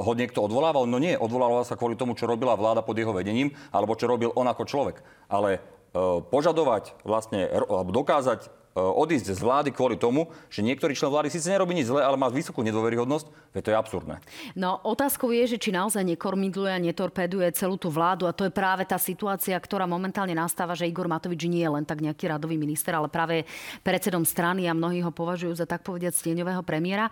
ho 0.07 0.13
niekto 0.15 0.39
odvolával, 0.39 0.87
no 0.87 1.03
nie, 1.03 1.19
odvolával 1.19 1.67
sa 1.67 1.75
kvôli 1.75 1.99
tomu, 1.99 2.15
čo 2.15 2.31
robila 2.31 2.55
vláda 2.55 2.79
pod 2.79 2.95
jeho 2.95 3.11
vedením, 3.11 3.51
alebo 3.75 3.99
čo 3.99 4.07
robil 4.07 4.31
on 4.39 4.47
ako 4.47 4.63
človek. 4.63 5.03
Ale 5.27 5.59
E, 5.97 6.21
požadovať 6.21 6.93
vlastne, 7.09 7.49
dokázať 7.89 8.41
e, 8.45 8.49
odísť 8.77 9.33
z 9.33 9.41
vlády 9.41 9.71
kvôli 9.73 9.97
tomu, 9.97 10.29
že 10.53 10.61
niektorý 10.61 10.93
člen 10.93 11.09
vlády 11.09 11.33
síce 11.33 11.49
nerobí 11.49 11.73
nič 11.73 11.89
zle, 11.89 12.05
ale 12.05 12.21
má 12.21 12.29
vysokú 12.29 12.61
nedôveryhodnosť, 12.61 13.57
veď 13.57 13.63
to 13.65 13.73
je 13.73 13.77
absurdné. 13.77 14.15
No 14.53 14.77
otázkou 14.85 15.33
je, 15.33 15.57
že 15.57 15.59
či 15.59 15.73
naozaj 15.73 16.05
nekormidluje 16.05 16.73
a 16.77 16.85
netorpeduje 16.85 17.49
celú 17.57 17.81
tú 17.81 17.89
vládu 17.89 18.29
a 18.29 18.37
to 18.37 18.45
je 18.45 18.53
práve 18.53 18.85
tá 18.85 19.01
situácia, 19.01 19.57
ktorá 19.57 19.89
momentálne 19.89 20.37
nastáva, 20.37 20.77
že 20.77 20.85
Igor 20.85 21.09
Matovič 21.09 21.49
nie 21.49 21.65
je 21.65 21.73
len 21.73 21.89
tak 21.89 22.05
nejaký 22.05 22.29
radový 22.29 22.61
minister, 22.61 22.93
ale 22.93 23.09
práve 23.09 23.49
predsedom 23.81 24.29
strany 24.29 24.69
a 24.69 24.77
mnohí 24.77 25.01
ho 25.01 25.09
považujú 25.09 25.57
za 25.57 25.65
tak 25.65 25.81
povediať 25.81 26.13
stieňového 26.13 26.61
premiéra. 26.61 27.09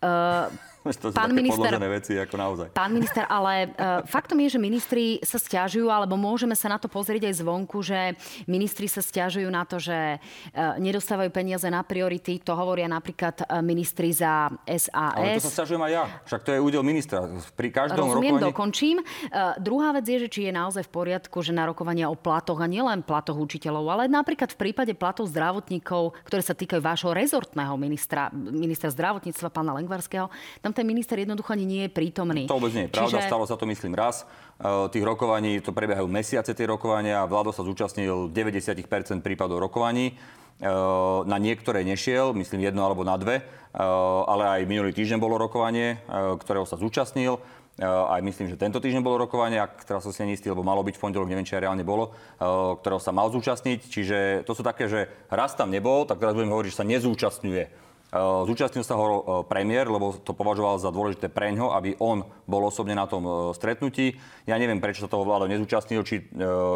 Uh, 0.00 0.48
to 1.02 1.14
pán 1.14 1.30
minister, 1.30 1.70
veci, 1.78 2.18
ako 2.18 2.34
naozaj. 2.34 2.66
Pán 2.74 2.90
minister, 2.90 3.22
ale 3.30 3.70
uh, 3.78 4.02
faktom 4.02 4.38
je, 4.42 4.58
že 4.58 4.60
ministri 4.60 5.22
sa 5.22 5.38
stiažujú, 5.38 5.86
alebo 5.86 6.18
môžeme 6.18 6.58
sa 6.58 6.66
na 6.66 6.78
to 6.82 6.90
pozrieť 6.90 7.30
aj 7.30 7.34
zvonku, 7.38 7.78
že 7.86 8.18
ministri 8.50 8.90
sa 8.90 8.98
stiažujú 8.98 9.46
na 9.46 9.62
to, 9.62 9.78
že 9.78 10.18
uh, 10.18 10.76
nedostávajú 10.82 11.30
peniaze 11.30 11.66
na 11.70 11.86
priority. 11.86 12.42
To 12.42 12.58
hovoria 12.58 12.90
napríklad 12.90 13.46
uh, 13.46 13.62
ministri 13.62 14.10
za 14.10 14.50
SAS. 14.66 14.90
Ale 14.90 15.38
to 15.38 15.46
sa 15.46 15.62
stiažujem 15.62 15.82
aj 15.86 15.92
ja. 15.94 16.04
Však 16.26 16.40
to 16.42 16.50
je 16.50 16.58
údel 16.58 16.82
ministra. 16.82 17.24
Pri 17.54 17.70
každom 17.70 18.10
Rozumiem, 18.10 18.42
rokovaní... 18.42 18.48
dokončím. 18.50 18.96
Uh, 19.30 19.54
druhá 19.62 19.94
vec 19.94 20.04
je, 20.10 20.18
že 20.26 20.28
či 20.28 20.40
je 20.50 20.52
naozaj 20.52 20.82
v 20.88 20.92
poriadku, 20.92 21.38
že 21.46 21.54
na 21.54 21.70
rokovania 21.70 22.10
o 22.10 22.16
platoch 22.18 22.58
a 22.58 22.66
nielen 22.66 23.06
platoch 23.06 23.38
učiteľov, 23.38 23.86
ale 23.86 24.04
napríklad 24.10 24.50
v 24.50 24.58
prípade 24.58 24.92
platov 24.98 25.30
zdravotníkov, 25.30 26.16
ktoré 26.26 26.42
sa 26.42 26.58
týkajú 26.58 26.80
vášho 26.82 27.14
rezortného 27.14 27.74
ministra, 27.78 28.32
ministra 28.34 28.90
zdravotníctva, 28.90 29.48
pána 29.54 29.76
Lengvarského, 29.78 30.26
tam 30.58 30.71
tam 30.72 30.80
ten 30.80 30.88
minister 30.88 31.20
jednoducho 31.20 31.52
ani 31.52 31.68
nie 31.68 31.82
je 31.84 31.90
prítomný. 31.92 32.48
To 32.48 32.56
vôbec 32.56 32.72
nie 32.72 32.88
je 32.88 32.96
pravda, 32.96 33.20
Čiže... 33.20 33.28
stalo 33.28 33.44
sa 33.44 33.60
to 33.60 33.68
myslím 33.68 33.92
raz. 33.92 34.24
E, 34.56 34.88
tých 34.88 35.04
rokovaní, 35.04 35.60
to 35.60 35.76
prebiehajú 35.76 36.08
mesiace 36.08 36.56
tie 36.56 36.64
rokovania, 36.64 37.28
vládo 37.28 37.52
sa 37.52 37.60
zúčastnil 37.60 38.32
90% 38.32 39.20
prípadov 39.20 39.60
rokovaní 39.60 40.16
e, 40.16 40.72
na 41.28 41.36
niektoré 41.36 41.84
nešiel, 41.84 42.32
myslím 42.32 42.64
jedno 42.64 42.88
alebo 42.88 43.04
na 43.04 43.20
dve, 43.20 43.44
e, 43.44 43.44
ale 44.24 44.48
aj 44.48 44.60
minulý 44.64 44.96
týždeň 44.96 45.20
bolo 45.20 45.36
rokovanie, 45.36 46.00
ktorého 46.40 46.64
sa 46.64 46.80
zúčastnil. 46.80 47.36
aj 47.84 48.20
myslím, 48.24 48.52
že 48.52 48.60
tento 48.60 48.80
týždeň 48.80 49.04
bolo 49.04 49.20
rokovanie, 49.28 49.60
ak 49.60 49.84
teraz 49.84 50.08
som 50.08 50.12
si 50.12 50.24
neistý, 50.24 50.48
lebo 50.48 50.64
malo 50.64 50.80
byť 50.80 50.96
v 50.96 51.02
pondelok, 51.04 51.28
neviem, 51.28 51.44
či 51.44 51.56
aj 51.56 51.68
reálne 51.68 51.84
bolo, 51.84 52.16
ktorého 52.80 53.00
sa 53.00 53.16
mal 53.16 53.32
zúčastniť. 53.32 53.80
Čiže 53.88 54.18
to 54.44 54.52
sú 54.52 54.60
také, 54.60 54.92
že 54.92 55.08
raz 55.32 55.56
tam 55.56 55.72
nebol, 55.72 56.04
tak 56.04 56.20
teraz 56.20 56.36
budem 56.36 56.52
hovoriť, 56.52 56.68
že 56.68 56.80
sa 56.80 56.84
nezúčastňuje. 56.84 57.91
Eh, 58.12 58.20
zúčastnil 58.44 58.84
sa 58.84 58.92
ho 59.00 59.08
eh, 59.08 59.20
premiér, 59.48 59.88
lebo 59.88 60.12
to 60.12 60.36
považoval 60.36 60.76
za 60.76 60.92
dôležité 60.92 61.32
preňho, 61.32 61.72
aby 61.72 61.96
on 61.96 62.28
bol 62.44 62.60
osobne 62.68 62.92
na 62.92 63.08
tom 63.08 63.24
eh, 63.24 63.32
stretnutí. 63.56 64.20
Ja 64.44 64.60
neviem, 64.60 64.84
prečo 64.84 65.08
sa 65.08 65.08
toho 65.08 65.24
vláda 65.24 65.48
nezúčastnil, 65.48 66.04
či, 66.04 66.28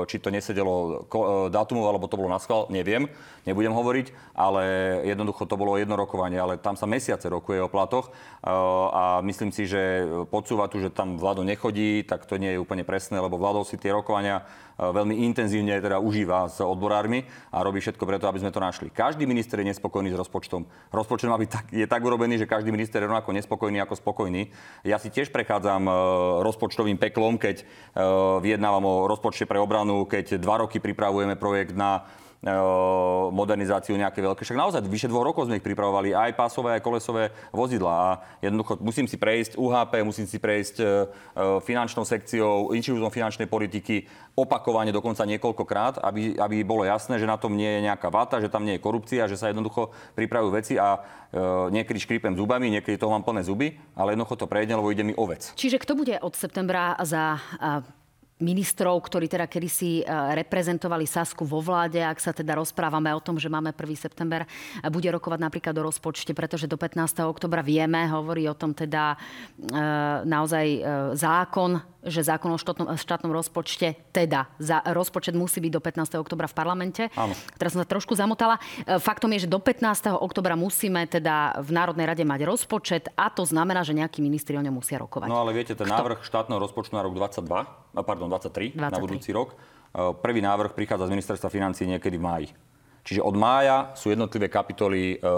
či 0.06 0.16
to 0.22 0.30
nesedelo 0.30 1.04
dátumov, 1.50 1.90
alebo 1.90 2.06
to 2.06 2.14
bolo 2.14 2.30
na 2.30 2.38
schvál, 2.38 2.70
neviem, 2.70 3.10
nebudem 3.42 3.74
hovoriť, 3.74 4.38
ale 4.38 4.62
jednoducho 5.02 5.50
to 5.50 5.58
bolo 5.58 5.74
jedno 5.74 5.98
rokovanie, 5.98 6.38
ale 6.38 6.62
tam 6.62 6.78
sa 6.78 6.86
mesiace 6.86 7.26
rokuje 7.26 7.58
o 7.58 7.66
platoch 7.66 8.14
a 8.46 9.18
myslím 9.26 9.50
si, 9.50 9.66
že 9.66 10.06
podsúva 10.30 10.70
tu, 10.70 10.78
že 10.78 10.94
tam 10.94 11.18
vládo 11.18 11.42
nechodí, 11.42 12.06
tak 12.06 12.22
to 12.30 12.38
nie 12.38 12.54
je 12.54 12.62
úplne 12.62 12.86
presné, 12.86 13.18
lebo 13.18 13.34
vládol 13.34 13.66
si 13.66 13.74
tie 13.74 13.90
rokovania 13.90 14.46
veľmi 14.76 15.24
intenzívne 15.24 15.80
teda 15.80 15.96
užíva 16.00 16.48
s 16.52 16.60
odborármi 16.60 17.24
a 17.52 17.64
robí 17.64 17.80
všetko 17.80 18.04
preto, 18.04 18.28
aby 18.28 18.44
sme 18.44 18.52
to 18.52 18.60
našli. 18.60 18.92
Každý 18.92 19.24
minister 19.24 19.60
je 19.60 19.72
nespokojný 19.72 20.12
s 20.12 20.20
rozpočtom. 20.20 20.68
Rozpočet 20.92 21.28
je 21.72 21.86
tak 21.88 22.02
urobený, 22.04 22.36
že 22.36 22.48
každý 22.48 22.68
minister 22.68 23.00
je 23.00 23.08
rovnako 23.08 23.32
nespokojný 23.32 23.80
ako 23.80 23.96
spokojný. 23.96 24.52
Ja 24.84 25.00
si 25.00 25.08
tiež 25.08 25.32
prechádzam 25.32 25.88
e, 25.88 25.92
rozpočtovým 26.44 27.00
peklom, 27.00 27.40
keď 27.40 27.62
e, 27.62 27.64
vyjednávam 28.44 28.84
o 28.84 28.94
rozpočte 29.08 29.48
pre 29.48 29.56
obranu, 29.56 30.04
keď 30.04 30.36
dva 30.36 30.64
roky 30.64 30.76
pripravujeme 30.76 31.40
projekt 31.40 31.72
na 31.72 32.04
E, 32.04 32.25
modernizáciu 33.34 33.98
nejaké 33.98 34.22
veľké. 34.22 34.46
Však 34.46 34.58
naozaj 34.58 34.86
vyše 34.86 35.10
dvoch 35.10 35.26
rokov 35.26 35.50
sme 35.50 35.58
ich 35.58 35.66
pripravovali 35.66 36.14
aj 36.14 36.38
pásové, 36.38 36.78
aj 36.78 36.84
kolesové 36.84 37.34
vozidla. 37.50 37.92
A 37.92 38.08
jednoducho 38.38 38.78
musím 38.78 39.10
si 39.10 39.18
prejsť 39.18 39.58
UHP, 39.58 39.92
musím 40.06 40.30
si 40.30 40.38
prejsť 40.38 40.76
e, 40.78 40.84
e, 40.84 40.88
finančnou 41.66 42.06
sekciou, 42.06 42.70
inštitútom 42.76 43.10
finančnej 43.10 43.50
politiky 43.50 44.06
opakovane 44.36 44.92
dokonca 44.92 45.24
niekoľkokrát, 45.26 46.04
aby, 46.04 46.36
aby 46.36 46.56
bolo 46.62 46.84
jasné, 46.84 47.16
že 47.16 47.26
na 47.26 47.40
tom 47.40 47.56
nie 47.56 47.80
je 47.80 47.80
nejaká 47.88 48.12
vata, 48.12 48.38
že 48.38 48.52
tam 48.52 48.62
nie 48.62 48.76
je 48.78 48.84
korupcia, 48.84 49.26
že 49.26 49.40
sa 49.40 49.50
jednoducho 49.50 49.90
pripravujú 50.14 50.52
veci 50.54 50.74
a 50.76 51.00
e, 51.32 51.72
niekedy 51.72 51.98
škrípem 51.98 52.36
zubami, 52.36 52.70
niekedy 52.70 53.00
toho 53.00 53.10
mám 53.10 53.24
plné 53.24 53.42
zuby, 53.42 53.74
ale 53.98 54.14
jednoducho 54.14 54.46
to 54.46 54.46
prejde, 54.46 54.76
lebo 54.76 54.92
ide 54.92 55.02
mi 55.02 55.16
o 55.16 55.24
vec. 55.26 55.50
Čiže 55.56 55.82
kto 55.82 55.98
bude 55.98 56.14
od 56.20 56.36
septembra 56.36 56.94
za 57.02 57.40
ministrov, 58.36 59.00
ktorí 59.00 59.32
teda 59.32 59.48
kedysi 59.48 60.00
e, 60.00 60.04
reprezentovali 60.36 61.08
Sasku 61.08 61.48
vo 61.48 61.64
vláde, 61.64 62.04
ak 62.04 62.20
sa 62.20 62.36
teda 62.36 62.52
rozprávame 62.60 63.08
o 63.16 63.20
tom, 63.24 63.40
že 63.40 63.48
máme 63.48 63.72
1. 63.72 63.96
september, 63.96 64.44
bude 64.92 65.08
rokovať 65.08 65.40
napríklad 65.40 65.72
o 65.80 65.86
rozpočte, 65.88 66.36
pretože 66.36 66.68
do 66.68 66.76
15. 66.76 67.24
oktobra 67.24 67.64
vieme, 67.64 68.04
hovorí 68.12 68.44
o 68.44 68.52
tom 68.52 68.76
teda 68.76 69.16
e, 69.16 69.76
naozaj 70.28 70.66
e, 70.68 70.80
zákon, 71.16 71.80
že 72.06 72.22
zákon 72.22 72.54
o 72.54 72.60
štátnom, 72.60 72.94
štátnom 72.94 73.32
rozpočte, 73.34 73.98
teda 74.12 74.46
za, 74.62 74.84
rozpočet 74.94 75.34
musí 75.34 75.58
byť 75.58 75.72
do 75.72 75.80
15. 75.82 76.22
oktobra 76.22 76.46
v 76.46 76.54
parlamente. 76.54 77.02
Áno. 77.18 77.34
Teraz 77.58 77.74
som 77.74 77.82
sa 77.82 77.88
trošku 77.88 78.14
zamotala. 78.14 78.62
Faktom 79.02 79.34
je, 79.34 79.44
že 79.44 79.48
do 79.50 79.58
15. 79.58 80.14
oktobra 80.14 80.54
musíme 80.54 81.02
teda 81.10 81.58
v 81.58 81.70
Národnej 81.74 82.06
rade 82.06 82.22
mať 82.22 82.46
rozpočet 82.46 83.10
a 83.18 83.26
to 83.26 83.42
znamená, 83.42 83.82
že 83.82 83.90
nejakí 83.90 84.22
ministri 84.22 84.54
o 84.54 84.62
ňom 84.62 84.78
musia 84.78 85.02
rokovať. 85.02 85.26
No 85.26 85.42
ale 85.42 85.50
viete, 85.50 85.74
ten 85.74 85.90
Kto? 85.90 85.98
návrh 85.98 86.22
štátneho 86.22 86.62
rozpočtu 86.62 86.94
na 86.94 87.02
rok 87.02 87.18
22, 87.18 88.06
pardon, 88.06 88.25
pardon, 88.26 88.74
23, 88.76 88.76
23. 88.76 88.92
na 88.92 88.98
budúci 88.98 89.30
rok. 89.32 89.54
E, 89.96 90.12
prvý 90.20 90.40
návrh 90.44 90.76
prichádza 90.76 91.08
z 91.08 91.14
ministerstva 91.16 91.48
financí 91.48 91.82
niekedy 91.88 92.16
v 92.18 92.24
máji. 92.24 92.48
Čiže 93.06 93.22
od 93.22 93.38
mája 93.38 93.94
sú 93.94 94.10
jednotlivé 94.10 94.50
kapitoly, 94.50 95.16
e, 95.16 95.28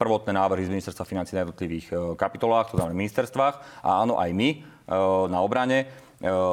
prvotné 0.00 0.32
návrhy 0.32 0.64
z 0.66 0.72
ministerstva 0.72 1.04
financí 1.04 1.36
na 1.36 1.44
jednotlivých 1.46 1.86
e, 1.92 1.94
kapitolách, 2.16 2.72
to 2.72 2.76
znamená 2.80 2.96
ministerstvách. 2.96 3.84
A 3.84 4.02
áno, 4.02 4.18
aj 4.18 4.30
my 4.34 4.50
na 5.30 5.38
obrane 5.38 5.86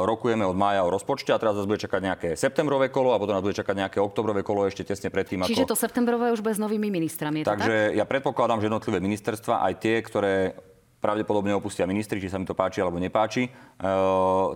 rokujeme 0.06 0.46
od 0.46 0.54
mája 0.54 0.86
o 0.86 0.94
rozpočte 0.94 1.34
a 1.34 1.42
teraz 1.42 1.58
nás 1.58 1.66
bude 1.66 1.82
čakať 1.82 2.02
nejaké 2.06 2.30
septembrové 2.38 2.94
kolo 2.94 3.12
a 3.12 3.20
potom 3.20 3.34
nás 3.34 3.42
bude 3.42 3.58
čakať 3.58 3.74
nejaké 3.74 3.98
oktobrové 3.98 4.46
kolo 4.46 4.70
ešte 4.70 4.86
tesne 4.86 5.10
predtým. 5.10 5.42
Čiže 5.42 5.66
ako... 5.66 5.74
to 5.74 5.78
septembrové 5.82 6.30
už 6.30 6.46
bez 6.46 6.62
novými 6.62 6.94
ministrami. 6.94 7.42
Je 7.42 7.50
Takže 7.50 7.78
tak? 7.90 7.98
ja 7.98 8.06
predpokladám, 8.06 8.62
že 8.62 8.70
jednotlivé 8.70 9.02
ministerstva, 9.02 9.66
aj 9.66 9.74
tie, 9.82 9.96
ktoré 10.06 10.54
pravdepodobne 10.98 11.54
opustia 11.54 11.86
ministri, 11.86 12.18
či 12.18 12.30
sa 12.30 12.42
mi 12.42 12.50
to 12.50 12.58
páči 12.58 12.82
alebo 12.82 12.98
nepáči, 12.98 13.46
e, 13.46 13.52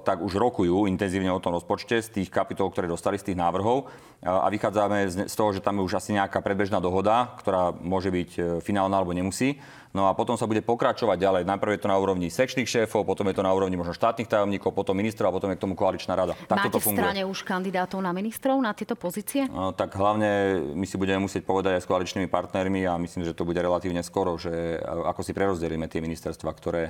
tak 0.02 0.26
už 0.26 0.34
rokujú 0.34 0.90
intenzívne 0.90 1.30
o 1.30 1.40
tom 1.44 1.54
rozpočte 1.54 2.02
z 2.02 2.10
tých 2.22 2.30
kapitol, 2.34 2.74
ktoré 2.74 2.90
dostali 2.90 3.22
z 3.22 3.32
tých 3.32 3.38
návrhov 3.38 3.86
e, 3.86 4.26
a 4.26 4.50
vychádzame 4.50 5.30
z 5.30 5.36
toho, 5.38 5.54
že 5.54 5.62
tam 5.62 5.78
je 5.78 5.86
už 5.86 6.02
asi 6.02 6.18
nejaká 6.18 6.42
predbežná 6.42 6.82
dohoda, 6.82 7.38
ktorá 7.38 7.70
môže 7.78 8.10
byť 8.10 8.30
e, 8.38 8.42
finálna 8.66 8.98
alebo 8.98 9.14
nemusí. 9.14 9.62
No 9.92 10.08
a 10.08 10.16
potom 10.16 10.40
sa 10.40 10.48
bude 10.48 10.64
pokračovať 10.64 11.20
ďalej. 11.20 11.44
Najprv 11.44 11.72
je 11.76 11.82
to 11.84 11.92
na 11.92 12.00
úrovni 12.00 12.32
sekčných 12.32 12.68
šéfov, 12.68 13.04
potom 13.04 13.28
je 13.28 13.36
to 13.36 13.44
na 13.44 13.52
úrovni 13.52 13.76
možno 13.76 13.92
štátnych 13.92 14.32
tajomníkov, 14.32 14.72
potom 14.72 14.96
ministrov 14.96 15.28
a 15.28 15.36
potom 15.36 15.52
je 15.52 15.60
k 15.60 15.64
tomu 15.68 15.76
koaličná 15.76 16.16
rada. 16.16 16.32
Tak 16.48 16.72
Máte 16.72 16.72
to 16.72 16.80
v 16.80 16.96
strane 16.96 17.22
už 17.28 17.44
kandidátov 17.44 18.00
na 18.00 18.16
ministrov 18.16 18.56
na 18.64 18.72
tieto 18.72 18.96
pozície? 18.96 19.52
No, 19.52 19.76
tak 19.76 19.92
hlavne 20.00 20.64
my 20.72 20.88
si 20.88 20.96
budeme 20.96 21.28
musieť 21.28 21.44
povedať 21.44 21.76
aj 21.76 21.84
s 21.84 21.90
koaličnými 21.92 22.32
partnermi 22.32 22.88
a 22.88 22.96
myslím, 23.04 23.28
že 23.28 23.36
to 23.36 23.44
bude 23.44 23.60
relatívne 23.60 24.00
skoro, 24.00 24.40
že 24.40 24.80
ako 24.80 25.22
si 25.28 25.36
prerozdelíme 25.36 25.92
tie 25.92 26.00
ministerstva, 26.32 26.52
ktoré 26.56 26.84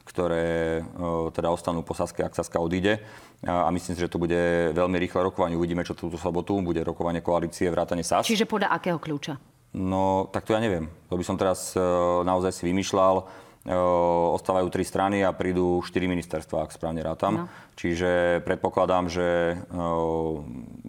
ktoré 0.00 0.82
teda 1.30 1.54
ostanú 1.54 1.86
po 1.86 1.94
Saske, 1.94 2.26
ak 2.26 2.34
Saska 2.34 2.58
odíde. 2.58 2.98
A 3.46 3.70
myslím 3.70 3.94
si, 3.94 4.02
že 4.02 4.10
to 4.10 4.18
bude 4.18 4.34
veľmi 4.74 4.98
rýchle 4.98 5.22
rokovanie. 5.22 5.54
Uvidíme, 5.54 5.86
čo 5.86 5.94
túto 5.94 6.18
sobotu 6.18 6.58
bude 6.58 6.82
rokovanie 6.82 7.22
koalície 7.22 7.70
vrátane 7.70 8.02
SAS. 8.02 8.26
Čiže 8.26 8.48
podľa 8.48 8.74
akého 8.74 8.98
kľúča? 8.98 9.38
No, 9.70 10.26
tak 10.34 10.50
to 10.50 10.56
ja 10.56 10.58
neviem. 10.58 10.90
To 11.06 11.14
by 11.14 11.22
som 11.22 11.38
teraz 11.38 11.78
e, 11.78 11.84
naozaj 12.26 12.50
si 12.50 12.66
vymýšľal. 12.66 13.22
Ostávajú 13.60 14.72
tri 14.72 14.88
strany 14.88 15.20
a 15.20 15.36
prídu 15.36 15.84
štyri 15.84 16.08
ministerstva, 16.08 16.64
ak 16.64 16.72
správne 16.72 17.04
rátam. 17.04 17.44
No. 17.44 17.52
Čiže 17.76 18.40
predpokladám, 18.40 19.12
že 19.12 19.60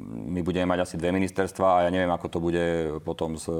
my 0.08 0.40
budeme 0.40 0.72
mať 0.72 0.88
asi 0.88 0.96
dve 0.96 1.12
ministerstva 1.12 1.68
a 1.68 1.78
ja 1.84 1.90
neviem, 1.92 2.08
ako 2.08 2.28
to 2.32 2.40
bude 2.40 2.64
potom 3.04 3.36
s... 3.36 3.52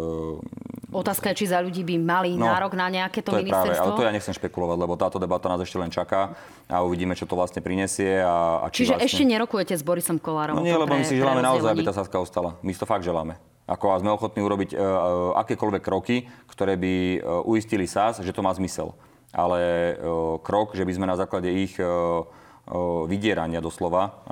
Otázka 0.96 1.32
je, 1.32 1.44
či 1.44 1.52
za 1.52 1.60
ľudí 1.60 1.84
by 1.84 1.96
mali 2.00 2.40
no, 2.40 2.48
nárok 2.48 2.76
na 2.76 2.88
nejaké 2.88 3.20
to, 3.20 3.36
to 3.36 3.44
ministerstvo? 3.44 3.76
Práve, 3.76 3.84
ale 3.84 4.00
to 4.00 4.08
ja 4.08 4.12
nechcem 4.16 4.36
špekulovať, 4.36 4.78
lebo 4.80 4.94
táto 4.96 5.20
debata 5.20 5.52
nás 5.52 5.60
ešte 5.60 5.80
len 5.80 5.92
čaká 5.92 6.32
a 6.72 6.80
uvidíme, 6.80 7.12
čo 7.12 7.28
to 7.28 7.36
vlastne 7.36 7.60
prinesie. 7.60 8.24
A, 8.24 8.64
a 8.64 8.72
či 8.72 8.88
Čiže 8.88 8.96
vlastne... 8.96 9.08
ešte 9.12 9.24
nerokujete 9.28 9.74
s 9.76 9.84
Borisom 9.84 10.24
Kolárom? 10.24 10.56
No 10.56 10.64
nie, 10.64 10.76
lebo 10.76 10.92
my 10.92 11.04
si 11.04 11.20
želáme 11.20 11.44
naozaj, 11.44 11.68
aby 11.68 11.84
tá 11.84 11.92
Saska 11.92 12.16
ostala. 12.16 12.56
My 12.64 12.72
si 12.72 12.80
to 12.80 12.88
fakt 12.88 13.04
želáme 13.04 13.51
ako 13.70 14.02
sme 14.02 14.14
ochotní 14.14 14.42
urobiť 14.42 14.74
uh, 14.74 15.38
akékoľvek 15.42 15.84
kroky, 15.84 16.26
ktoré 16.50 16.78
by 16.78 16.96
uh, 17.18 17.20
uistili 17.46 17.86
SAS, 17.86 18.22
že 18.22 18.34
to 18.34 18.46
má 18.46 18.52
zmysel. 18.56 18.94
Ale 19.32 19.96
krok, 20.44 20.76
že 20.76 20.84
by 20.84 20.92
sme 20.92 21.08
na 21.08 21.16
základe 21.16 21.48
ich 21.48 21.80
vydierania 23.08 23.60
doslova. 23.60 24.24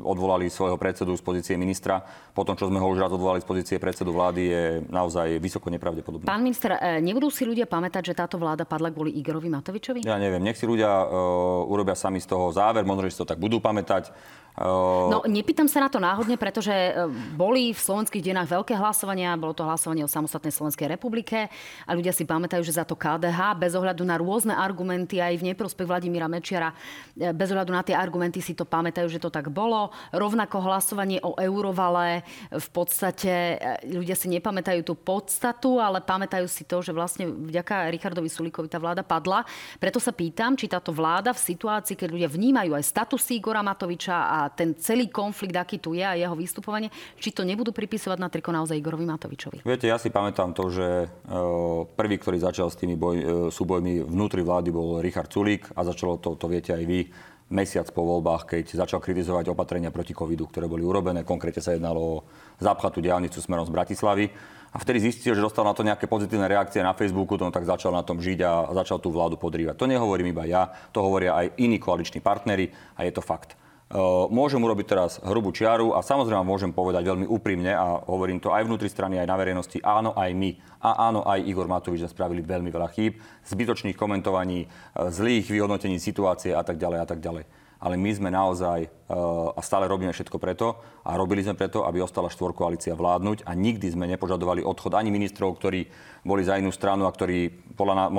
Odvolali 0.00 0.48
svojho 0.48 0.76
predsedu 0.80 1.12
z 1.16 1.22
pozície 1.22 1.54
ministra. 1.56 2.02
Po 2.34 2.42
tom, 2.42 2.56
čo 2.56 2.68
sme 2.68 2.80
ho 2.80 2.88
už 2.88 2.98
raz 3.00 3.12
odvolali 3.12 3.40
z 3.40 3.46
pozície 3.46 3.76
predsedu 3.76 4.10
vlády, 4.16 4.42
je 4.42 4.64
naozaj 4.88 5.38
vysoko 5.38 5.68
nepravdepodobné. 5.70 6.26
Pán 6.28 6.42
minister, 6.44 6.76
nebudú 7.00 7.28
si 7.28 7.44
ľudia 7.44 7.68
pamätať, 7.68 8.12
že 8.12 8.14
táto 8.16 8.36
vláda 8.40 8.64
padla 8.64 8.90
kvôli 8.90 9.12
Igorovi 9.16 9.48
Matovičovi? 9.52 10.04
Ja 10.04 10.16
neviem. 10.16 10.40
Nech 10.40 10.56
si 10.56 10.64
ľudia 10.64 10.88
uh, 10.88 11.68
urobia 11.68 11.94
sami 11.94 12.18
z 12.18 12.28
toho 12.28 12.48
záver. 12.52 12.82
Možno, 12.84 13.06
že 13.06 13.12
si 13.16 13.20
to 13.20 13.28
tak 13.28 13.38
budú 13.40 13.60
pamätať. 13.60 14.12
No, 14.60 15.24
nepýtam 15.24 15.70
sa 15.70 15.80
na 15.80 15.88
to 15.88 15.96
náhodne, 15.96 16.36
pretože 16.36 16.74
e, 16.74 17.08
boli 17.32 17.72
v 17.72 17.80
slovenských 17.80 18.20
denách 18.20 18.60
veľké 18.60 18.74
hlasovania, 18.76 19.38
bolo 19.38 19.56
to 19.56 19.64
hlasovanie 19.64 20.04
o 20.04 20.10
samostatnej 20.10 20.52
Slovenskej 20.52 20.90
republike 20.90 21.48
a 21.86 21.90
ľudia 21.96 22.12
si 22.12 22.28
pamätajú, 22.28 22.60
že 22.60 22.76
za 22.76 22.84
to 22.84 22.92
KDH, 22.92 23.56
bez 23.56 23.72
ohľadu 23.72 24.04
na 24.04 24.20
rôzne 24.20 24.52
argumenty 24.52 25.16
aj 25.22 25.40
v 25.40 25.54
neprospech 25.54 25.88
Vladimíra 25.88 26.28
Mečiara, 26.28 26.74
e, 26.74 26.76
bez 27.16 27.48
ohľadu 27.52 27.72
na 27.74 27.84
tie 27.84 27.92
argumenty 27.92 28.40
si 28.40 28.56
to 28.56 28.64
pamätajú, 28.64 29.06
že 29.12 29.20
to 29.20 29.28
tak 29.28 29.52
bolo. 29.52 29.92
Rovnako 30.14 30.64
hlasovanie 30.64 31.20
o 31.20 31.36
eurovale, 31.36 32.24
v 32.50 32.68
podstate 32.72 33.60
e, 33.60 33.92
ľudia 33.92 34.16
si 34.16 34.32
nepamätajú 34.32 34.80
tú 34.86 34.94
podstatu, 34.96 35.76
ale 35.76 36.00
pamätajú 36.00 36.46
si 36.48 36.64
to, 36.64 36.80
že 36.80 36.96
vlastne 36.96 37.28
vďaka 37.28 37.92
Richardovi 37.92 38.30
Sulíkovi 38.30 38.72
tá 38.72 38.80
vláda 38.80 39.04
padla. 39.04 39.44
Preto 39.76 40.00
sa 40.00 40.14
pýtam, 40.14 40.56
či 40.56 40.70
táto 40.70 40.94
vláda 40.94 41.36
v 41.36 41.40
situácii, 41.40 41.98
keď 41.98 42.08
ľudia 42.08 42.28
vnímajú 42.30 42.72
aj 42.74 42.84
status 42.84 43.28
Igora 43.34 43.60
Matoviča 43.60 44.16
a 44.16 44.38
ten 44.48 44.74
celý 44.78 45.12
konflikt, 45.12 45.56
aký 45.58 45.82
tu 45.82 45.92
je 45.92 46.04
a 46.04 46.16
jeho 46.16 46.34
vystupovanie, 46.34 46.88
či 47.20 47.34
to 47.34 47.44
nebudú 47.44 47.70
pripisovať 47.74 48.18
na 48.18 48.32
triko 48.32 48.50
naozaj 48.54 48.78
Igorovi 48.78 49.04
Matovičovi. 49.04 49.66
Viete, 49.66 49.90
ja 49.90 50.00
si 50.00 50.08
pamätám 50.08 50.56
to, 50.56 50.72
že 50.72 50.88
e, 51.04 51.08
prvý, 51.94 52.16
ktorý 52.16 52.38
začal 52.40 52.72
s 52.72 52.78
tými 52.78 52.96
boj, 52.96 53.16
e, 53.16 53.24
súbojmi 53.52 54.06
vnútri 54.06 54.40
vlády, 54.40 54.72
bol 54.72 55.02
Richard 55.02 55.28
Sulík 55.28 55.68
a 55.76 55.84
začalo 55.84 56.16
to, 56.16 56.38
to 56.38 56.46
viete 56.48 56.69
aj 56.72 56.84
vy, 56.86 57.00
mesiac 57.50 57.90
po 57.90 58.06
voľbách, 58.06 58.46
keď 58.46 58.78
začal 58.78 59.02
kritizovať 59.02 59.50
opatrenia 59.50 59.90
proti 59.90 60.14
covidu, 60.14 60.46
ktoré 60.46 60.70
boli 60.70 60.86
urobené. 60.86 61.26
Konkrétne 61.26 61.58
sa 61.58 61.74
jednalo 61.74 61.98
o 61.98 62.22
zapchatú 62.62 63.02
diálnicu 63.02 63.42
smerom 63.42 63.66
z 63.66 63.74
Bratislavy. 63.74 64.30
A 64.70 64.78
vtedy 64.78 65.02
zistil, 65.02 65.34
že 65.34 65.42
dostal 65.42 65.66
na 65.66 65.74
to 65.74 65.82
nejaké 65.82 66.06
pozitívne 66.06 66.46
reakcie 66.46 66.78
na 66.78 66.94
Facebooku, 66.94 67.34
to 67.34 67.50
tak 67.50 67.66
začal 67.66 67.90
na 67.90 68.06
tom 68.06 68.22
žiť 68.22 68.38
a 68.46 68.70
začal 68.70 69.02
tú 69.02 69.10
vládu 69.10 69.34
podrývať. 69.34 69.74
To 69.74 69.90
nehovorím 69.90 70.30
iba 70.30 70.46
ja, 70.46 70.70
to 70.94 71.02
hovoria 71.02 71.34
aj 71.34 71.58
iní 71.58 71.82
koaliční 71.82 72.22
partnery 72.22 72.70
a 72.94 73.02
je 73.02 73.10
to 73.10 73.18
fakt. 73.18 73.58
Môžem 74.30 74.62
urobiť 74.62 74.86
teraz 74.86 75.18
hrubú 75.18 75.50
čiaru 75.50 75.98
a 75.98 76.06
samozrejme 76.06 76.46
môžem 76.46 76.70
povedať 76.70 77.10
veľmi 77.10 77.26
úprimne 77.26 77.74
a 77.74 77.98
hovorím 78.06 78.38
to 78.38 78.54
aj 78.54 78.62
vnútri 78.62 78.86
strany, 78.86 79.18
aj 79.18 79.26
na 79.26 79.34
verejnosti, 79.34 79.82
áno, 79.82 80.14
aj 80.14 80.30
my. 80.30 80.50
A 80.78 81.10
áno, 81.10 81.26
aj 81.26 81.42
Igor 81.42 81.66
Matovič 81.66 82.06
sme 82.06 82.14
spravili 82.14 82.38
veľmi 82.46 82.70
veľa 82.70 82.86
chýb, 82.94 83.18
zbytočných 83.50 83.98
komentovaní, 83.98 84.70
zlých 84.94 85.50
vyhodnotení 85.50 85.98
situácie 85.98 86.54
a 86.54 86.62
tak 86.62 86.78
ďalej 86.78 86.98
a 87.02 87.06
tak 87.06 87.18
ďalej 87.18 87.44
ale 87.80 87.96
my 87.96 88.12
sme 88.12 88.28
naozaj 88.28 88.84
uh, 88.84 89.56
a 89.56 89.60
stále 89.64 89.88
robíme 89.88 90.12
všetko 90.12 90.36
preto 90.36 90.84
a 91.00 91.16
robili 91.16 91.40
sme 91.40 91.56
preto, 91.56 91.88
aby 91.88 92.04
ostala 92.04 92.28
štvorkoalícia 92.28 92.92
vládnuť 92.92 93.48
a 93.48 93.56
nikdy 93.56 93.88
sme 93.88 94.04
nepožadovali 94.04 94.60
odchod 94.60 94.92
ani 94.92 95.08
ministrov, 95.08 95.56
ktorí 95.56 95.88
boli 96.20 96.44
za 96.44 96.60
inú 96.60 96.68
stranu 96.76 97.08
a 97.08 97.14
ktorí 97.16 97.72
podľa 97.80 98.12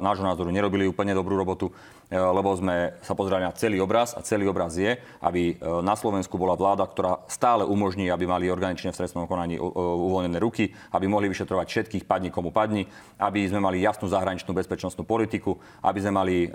nášho 0.00 0.24
názoru 0.24 0.48
nerobili 0.48 0.88
úplne 0.88 1.12
dobrú 1.12 1.36
robotu, 1.36 1.68
E, 2.01 2.01
lebo 2.12 2.52
sme 2.52 3.00
sa 3.00 3.16
pozerali 3.16 3.48
na 3.48 3.56
celý 3.56 3.80
obraz 3.80 4.12
a 4.12 4.20
celý 4.20 4.44
obraz 4.44 4.76
je, 4.76 5.00
aby 5.24 5.56
e, 5.56 5.64
na 5.80 5.96
Slovensku 5.96 6.36
bola 6.36 6.52
vláda, 6.52 6.84
ktorá 6.84 7.24
stále 7.24 7.64
umožní, 7.64 8.12
aby 8.12 8.28
mali 8.28 8.52
organične 8.52 8.92
v 8.92 8.98
stresnom 9.00 9.24
konaní 9.24 9.56
uvoľnené 9.56 10.36
ruky, 10.36 10.76
aby 10.92 11.08
mohli 11.08 11.32
vyšetrovať 11.32 11.66
všetkých 11.68 12.04
padni 12.04 12.28
komu 12.28 12.52
padni, 12.52 12.84
aby 13.16 13.48
sme 13.48 13.64
mali 13.64 13.80
jasnú 13.80 14.12
zahraničnú 14.12 14.52
bezpečnostnú 14.52 15.08
politiku, 15.08 15.56
aby 15.80 15.98
sme 16.04 16.12
mali 16.12 16.36
e, 16.44 16.48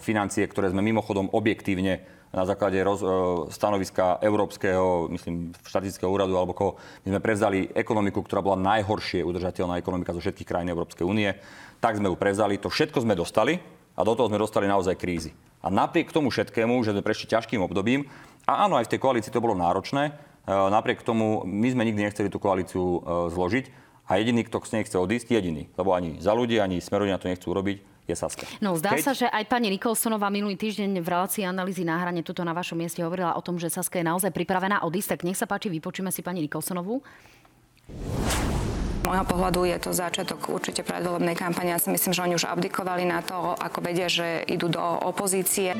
financie, 0.00 0.48
ktoré 0.48 0.72
sme 0.72 0.80
mimochodom 0.80 1.28
objektívne 1.36 2.18
na 2.28 2.44
základe 2.44 2.76
roz, 2.84 3.00
stanoviska 3.48 4.20
Európskeho, 4.20 5.08
myslím, 5.16 5.56
štatistického 5.64 6.12
úradu 6.12 6.36
alebo 6.36 6.52
koho, 6.52 6.72
my 7.08 7.16
sme 7.16 7.24
prevzali 7.24 7.72
ekonomiku, 7.72 8.20
ktorá 8.20 8.44
bola 8.44 8.60
najhoršie 8.60 9.24
udržateľná 9.24 9.80
ekonomika 9.80 10.12
zo 10.12 10.20
všetkých 10.20 10.48
krajín 10.48 10.68
Európskej 10.68 11.08
únie. 11.08 11.32
Tak 11.80 11.96
sme 11.96 12.12
ju 12.12 12.16
prevzali, 12.20 12.60
to 12.60 12.68
všetko 12.68 13.00
sme 13.00 13.16
dostali, 13.16 13.77
a 13.98 14.00
do 14.06 14.14
toho 14.14 14.30
sme 14.30 14.38
dostali 14.38 14.70
naozaj 14.70 14.94
krízy. 14.94 15.34
A 15.58 15.74
napriek 15.74 16.14
tomu 16.14 16.30
všetkému, 16.30 16.78
že 16.86 16.94
sme 16.94 17.02
prešli 17.02 17.26
ťažkým 17.26 17.58
obdobím, 17.58 18.06
a 18.46 18.64
áno, 18.64 18.78
aj 18.78 18.86
v 18.86 18.92
tej 18.94 19.00
koalícii 19.02 19.34
to 19.34 19.42
bolo 19.42 19.58
náročné, 19.58 20.08
e, 20.08 20.12
napriek 20.46 21.02
tomu 21.02 21.42
my 21.42 21.68
sme 21.74 21.82
nikdy 21.82 22.06
nechceli 22.06 22.30
tú 22.30 22.38
koalíciu 22.38 22.80
e, 22.80 22.98
zložiť 23.34 23.66
a 24.06 24.16
jediný, 24.22 24.46
kto 24.46 24.62
z 24.62 24.72
nej 24.78 24.82
chce 24.86 24.96
odísť, 24.96 25.34
jediný, 25.34 25.66
lebo 25.74 25.92
ani 25.92 26.22
za 26.22 26.30
ľudí, 26.32 26.62
ani 26.62 26.78
smerovia 26.78 27.18
to 27.18 27.28
nechcú 27.28 27.50
urobiť, 27.52 27.98
je 28.08 28.16
Saska. 28.16 28.48
No 28.64 28.72
zdá 28.72 28.96
Keď... 28.96 29.04
sa, 29.04 29.12
že 29.12 29.26
aj 29.28 29.44
pani 29.52 29.68
Nikolsonová 29.68 30.32
minulý 30.32 30.56
týždeň 30.56 30.96
v 31.04 31.08
relácii 31.12 31.44
analýzy 31.44 31.84
na 31.84 32.00
hrane 32.00 32.24
tuto 32.24 32.40
na 32.40 32.56
vašom 32.56 32.80
mieste 32.80 33.04
hovorila 33.04 33.36
o 33.36 33.44
tom, 33.44 33.60
že 33.60 33.68
Saska 33.68 34.00
je 34.00 34.08
naozaj 34.08 34.32
pripravená 34.32 34.80
odísť. 34.80 35.20
Tak 35.20 35.28
nech 35.28 35.36
sa 35.36 35.44
páči, 35.44 35.68
vypočíme 35.68 36.08
si 36.08 36.24
pani 36.24 36.40
Nikolsonovú 36.40 37.04
môjho 39.08 39.24
pohľadu 39.24 39.64
je 39.64 39.78
to 39.80 39.90
začiatok 39.96 40.52
určite 40.52 40.84
predvolebnej 40.84 41.32
kampane. 41.32 41.72
Ja 41.72 41.80
si 41.80 41.88
myslím, 41.88 42.12
že 42.12 42.24
oni 42.28 42.36
už 42.36 42.44
abdikovali 42.44 43.08
na 43.08 43.24
to, 43.24 43.56
ako 43.56 43.80
vedia, 43.80 44.12
že 44.12 44.44
idú 44.44 44.68
do 44.68 44.84
opozície. 45.08 45.72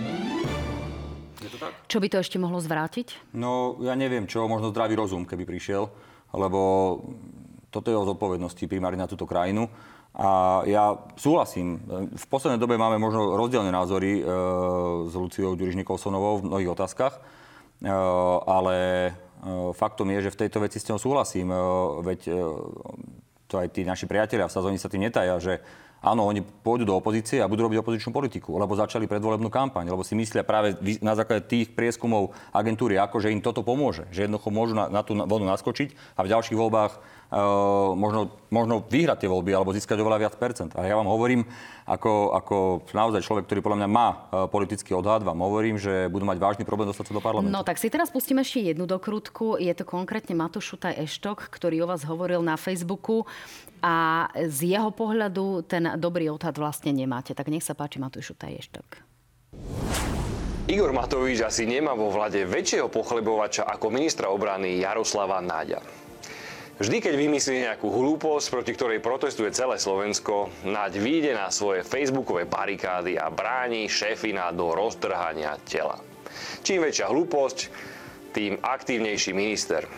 Čo 1.84 2.00
by 2.00 2.08
to 2.08 2.24
ešte 2.24 2.40
mohlo 2.40 2.56
zvrátiť? 2.64 3.36
No, 3.36 3.76
ja 3.84 3.92
neviem 3.92 4.24
čo, 4.24 4.48
možno 4.48 4.72
zdravý 4.72 4.96
rozum, 4.96 5.28
keby 5.28 5.44
prišiel, 5.44 5.92
lebo 6.32 6.60
toto 7.68 7.92
je 7.92 8.00
o 8.00 8.08
zodpovednosti 8.08 8.64
primárne 8.64 9.04
na 9.04 9.10
túto 9.10 9.28
krajinu. 9.28 9.68
A 10.18 10.64
ja 10.64 10.96
súhlasím. 11.20 11.84
V 12.16 12.26
poslednej 12.32 12.58
dobe 12.58 12.80
máme 12.80 12.96
možno 12.96 13.36
rozdielne 13.36 13.70
názory 13.70 14.18
e, 14.18 14.22
s 15.06 15.14
Luciou 15.14 15.54
Ďuriš 15.54 15.78
Nikolsonovou 15.78 16.42
v 16.42 16.48
mnohých 16.48 16.72
otázkach, 16.74 17.14
e, 17.14 17.20
ale 18.42 18.76
faktom 19.74 20.10
je, 20.10 20.28
že 20.28 20.34
v 20.34 20.40
tejto 20.46 20.58
veci 20.62 20.78
s 20.78 20.88
ňou 20.88 20.98
súhlasím. 20.98 21.52
E, 21.52 21.58
veď 22.02 22.20
e, 22.28 22.32
to 23.48 23.54
aj 23.56 23.68
tí 23.72 23.86
naši 23.86 24.04
priatelia 24.04 24.46
v 24.46 24.54
Sazoni 24.54 24.78
sa 24.78 24.92
tým 24.92 25.08
netaja, 25.08 25.40
že 25.40 25.64
áno, 26.04 26.28
oni 26.28 26.42
pôjdu 26.42 26.86
do 26.86 26.94
opozície 26.94 27.42
a 27.42 27.50
budú 27.50 27.66
robiť 27.66 27.80
opozičnú 27.82 28.10
politiku, 28.14 28.54
lebo 28.60 28.78
začali 28.78 29.10
predvolebnú 29.10 29.50
kampaň, 29.50 29.90
lebo 29.90 30.06
si 30.06 30.14
myslia 30.14 30.46
práve 30.46 30.78
na 31.02 31.18
základe 31.18 31.50
tých 31.50 31.74
prieskumov 31.74 32.36
agentúry, 32.54 33.00
ako 33.00 33.18
že 33.18 33.34
im 33.34 33.42
toto 33.42 33.66
pomôže, 33.66 34.06
že 34.14 34.26
jednoducho 34.26 34.50
môžu 34.54 34.74
na, 34.78 34.86
na 34.86 35.02
tú 35.02 35.18
vodu 35.18 35.44
naskočiť 35.48 36.14
a 36.14 36.22
v 36.22 36.30
ďalších 36.30 36.58
voľbách 36.58 36.92
možno, 37.94 38.32
možno 38.48 38.80
vyhrať 38.88 39.24
tie 39.24 39.28
voľby 39.28 39.52
alebo 39.52 39.76
získať 39.76 40.00
oveľa 40.00 40.24
viac 40.24 40.34
percent. 40.40 40.72
A 40.80 40.88
ja 40.88 40.96
vám 40.96 41.04
hovorím, 41.04 41.44
ako, 41.84 42.32
ako 42.32 42.56
naozaj 42.96 43.24
človek, 43.24 43.44
ktorý 43.44 43.60
podľa 43.64 43.78
mňa 43.84 43.90
má 43.92 44.08
uh, 44.08 44.16
politický 44.48 44.96
odhad, 44.96 45.24
vám 45.24 45.40
hovorím, 45.40 45.76
že 45.76 46.08
budú 46.08 46.24
mať 46.24 46.40
vážny 46.40 46.64
problém 46.64 46.88
dostať 46.88 47.12
sa 47.12 47.16
do 47.16 47.24
parlamentu. 47.24 47.52
No 47.52 47.64
tak 47.64 47.76
si 47.76 47.92
teraz 47.92 48.08
pustíme 48.08 48.40
ešte 48.40 48.60
jednu 48.60 48.88
dokrutku. 48.88 49.60
Je 49.60 49.72
to 49.76 49.84
konkrétne 49.84 50.32
Matúš 50.36 50.76
Šutaj 50.76 51.00
Eštok, 51.00 51.48
ktorý 51.52 51.84
o 51.84 51.86
vás 51.88 52.04
hovoril 52.04 52.40
na 52.40 52.56
Facebooku 52.56 53.28
a 53.84 54.28
z 54.36 54.76
jeho 54.76 54.88
pohľadu 54.92 55.68
ten 55.68 55.96
dobrý 56.00 56.32
odhad 56.32 56.56
vlastne 56.56 56.92
nemáte. 56.96 57.36
Tak 57.36 57.52
nech 57.52 57.64
sa 57.64 57.76
páči 57.76 58.00
Matúš 58.00 58.32
Šutaj 58.32 58.52
Eštok. 58.56 58.88
Igor 60.68 60.92
Matovič 60.92 61.40
asi 61.40 61.64
nemá 61.64 61.96
vo 61.96 62.12
vlade 62.12 62.44
väčšieho 62.44 62.92
pochlebovača 62.92 63.64
ako 63.64 63.88
ministra 63.88 64.28
obrany 64.28 64.80
Jaroslava 64.84 65.40
Náďa. 65.40 66.07
Vždy, 66.78 67.02
keď 67.02 67.14
vymyslí 67.18 67.66
nejakú 67.66 67.90
hlúposť, 67.90 68.54
proti 68.54 68.70
ktorej 68.78 69.02
protestuje 69.02 69.50
celé 69.50 69.82
Slovensko, 69.82 70.46
Naď 70.62 71.02
vyjde 71.02 71.34
na 71.34 71.50
svoje 71.50 71.82
facebookové 71.82 72.46
barikády 72.46 73.18
a 73.18 73.34
bráni 73.34 73.90
šéfina 73.90 74.54
do 74.54 74.70
roztrhania 74.70 75.58
tela. 75.66 75.98
Čím 76.62 76.86
väčšia 76.86 77.10
hlúposť, 77.10 77.58
tým 78.30 78.62
aktívnejší 78.62 79.34
minister. 79.34 79.90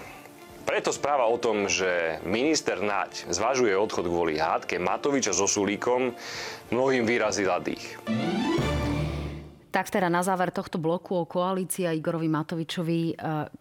Preto 0.64 0.88
správa 0.88 1.28
o 1.28 1.36
tom, 1.36 1.68
že 1.68 2.16
minister 2.24 2.80
Naď 2.80 3.28
zvažuje 3.28 3.76
odchod 3.76 4.08
kvôli 4.08 4.40
hádke 4.40 4.80
Matoviča 4.80 5.36
so 5.36 5.44
Sulíkom, 5.44 6.16
mnohým 6.72 7.04
vyrazila 7.04 7.60
dých. 7.60 8.00
Tak 9.70 9.86
teda 9.86 10.10
na 10.10 10.26
záver 10.26 10.50
tohto 10.50 10.82
bloku 10.82 11.14
o 11.14 11.24
koalícii 11.24 11.86
a 11.86 11.94
Igorovi 11.94 12.26
Matovičovi, 12.26 13.00
e, 13.10 13.14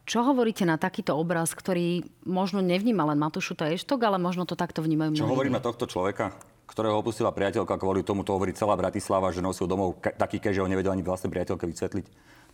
čo 0.10 0.26
hovoríte 0.26 0.66
na 0.66 0.82
takýto 0.82 1.14
obraz, 1.14 1.54
ktorý 1.54 2.02
možno 2.26 2.66
nevníma 2.66 3.06
len 3.14 3.22
Matúšu 3.22 3.54
Eštok, 3.54 4.02
ale 4.02 4.18
možno 4.18 4.50
to 4.50 4.58
takto 4.58 4.82
vnímajú 4.82 5.14
Čo 5.14 5.30
hovorím 5.30 5.54
na 5.54 5.64
tohto 5.64 5.86
človeka? 5.86 6.34
ktorého 6.70 7.02
opustila 7.02 7.34
priateľka 7.34 7.82
kvôli 7.82 8.06
tomu, 8.06 8.22
to 8.22 8.38
hovorí 8.38 8.54
celá 8.54 8.78
Bratislava, 8.78 9.34
že 9.34 9.42
nosil 9.42 9.66
domov 9.66 9.98
taký 9.98 10.38
ke, 10.38 10.54
že 10.54 10.62
ho 10.62 10.70
nevedel 10.70 10.94
ani 10.94 11.02
vlastnej 11.02 11.34
priateľke 11.34 11.66
vysvetliť. 11.66 12.06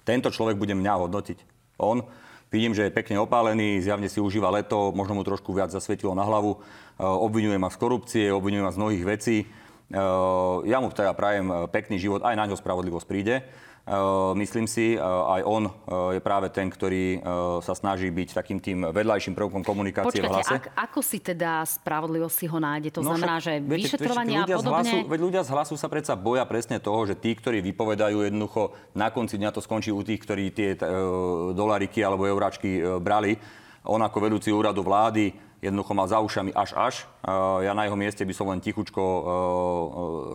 Tento 0.07 0.31
človek 0.31 0.55
bude 0.55 0.71
mňa 0.71 0.93
hodnotiť. 1.03 1.37
On, 1.83 1.99
vidím, 2.47 2.71
že 2.71 2.87
je 2.87 2.95
pekne 2.95 3.19
opálený, 3.19 3.83
zjavne 3.83 4.07
si 4.07 4.23
užíva 4.23 4.47
leto, 4.55 4.95
možno 4.95 5.19
mu 5.19 5.27
trošku 5.27 5.51
viac 5.51 5.67
zasvietilo 5.67 6.15
na 6.15 6.23
hlavu, 6.23 6.55
e, 6.55 6.59
obvinuje 7.03 7.59
ma 7.59 7.67
z 7.67 7.75
korupcie, 7.75 8.23
obvinuje 8.31 8.63
ma 8.63 8.71
z 8.71 8.79
mnohých 8.79 9.03
vecí 9.03 9.37
ja 10.65 10.77
mu 10.81 10.89
teda 10.89 11.13
prajem 11.13 11.47
eh, 11.49 11.55
pekný 11.69 12.01
život, 12.01 12.25
aj 12.25 12.35
na 12.35 12.45
ňo 12.49 12.57
spravodlivosť 12.57 13.07
príde. 13.07 13.45
Uh, 13.85 14.33
myslím 14.41 14.65
si, 14.65 14.97
aj 14.97 15.45
on 15.45 15.69
je 16.09 16.17
práve 16.17 16.49
ten, 16.49 16.73
ktorý 16.73 17.21
sa 17.61 17.77
snaží 17.77 18.09
byť 18.09 18.33
takým 18.33 18.57
tým 18.57 18.81
vedľajším 18.89 19.37
prvkom 19.37 19.61
komunikácie 19.61 20.25
Počkajte, 20.25 20.25
v 20.25 20.33
hlase. 20.33 20.55
Ak, 20.57 20.65
ako 20.89 20.99
si 21.05 21.21
teda 21.21 21.61
spravodlivosť 21.61 22.33
si 22.33 22.49
ho 22.49 22.57
nájde? 22.57 22.89
To 22.97 23.05
no, 23.05 23.13
znamená, 23.13 23.37
že 23.37 23.61
viete, 23.61 23.93
vyšetrovania 23.93 24.41
a 24.41 24.57
podobne? 24.57 24.89
Hlasu, 24.89 24.97
veď 25.05 25.19
ľudia 25.21 25.41
z 25.45 25.49
hlasu 25.53 25.77
sa 25.77 25.85
predsa 25.85 26.17
boja 26.17 26.41
presne 26.49 26.81
toho, 26.81 27.05
že 27.05 27.13
tí, 27.13 27.37
ktorí 27.37 27.61
vypovedajú 27.61 28.25
jednoducho, 28.25 28.73
na 28.97 29.13
konci 29.13 29.37
dňa 29.37 29.53
to 29.53 29.61
skončí 29.61 29.93
u 29.93 30.01
tých, 30.01 30.17
ktorí 30.17 30.49
tie 30.49 30.73
uh, 30.81 31.53
dolariky 31.53 32.01
alebo 32.01 32.25
euráčky 32.25 32.81
uh, 32.81 32.97
brali. 32.97 33.37
On 33.85 34.01
ako 34.01 34.17
vedúci 34.17 34.49
úradu 34.49 34.81
vlády 34.81 35.29
jednoducho 35.65 35.97
mal 35.97 36.05
za 36.05 36.21
ušami 36.21 36.53
až 36.53 36.77
až. 36.77 36.95
Ja 37.65 37.73
na 37.73 37.89
jeho 37.89 37.97
mieste 37.97 38.21
by 38.21 38.33
som 38.37 38.53
len 38.53 38.61
tichučko 38.61 39.01
e, 39.01 39.21
e, 39.21 39.29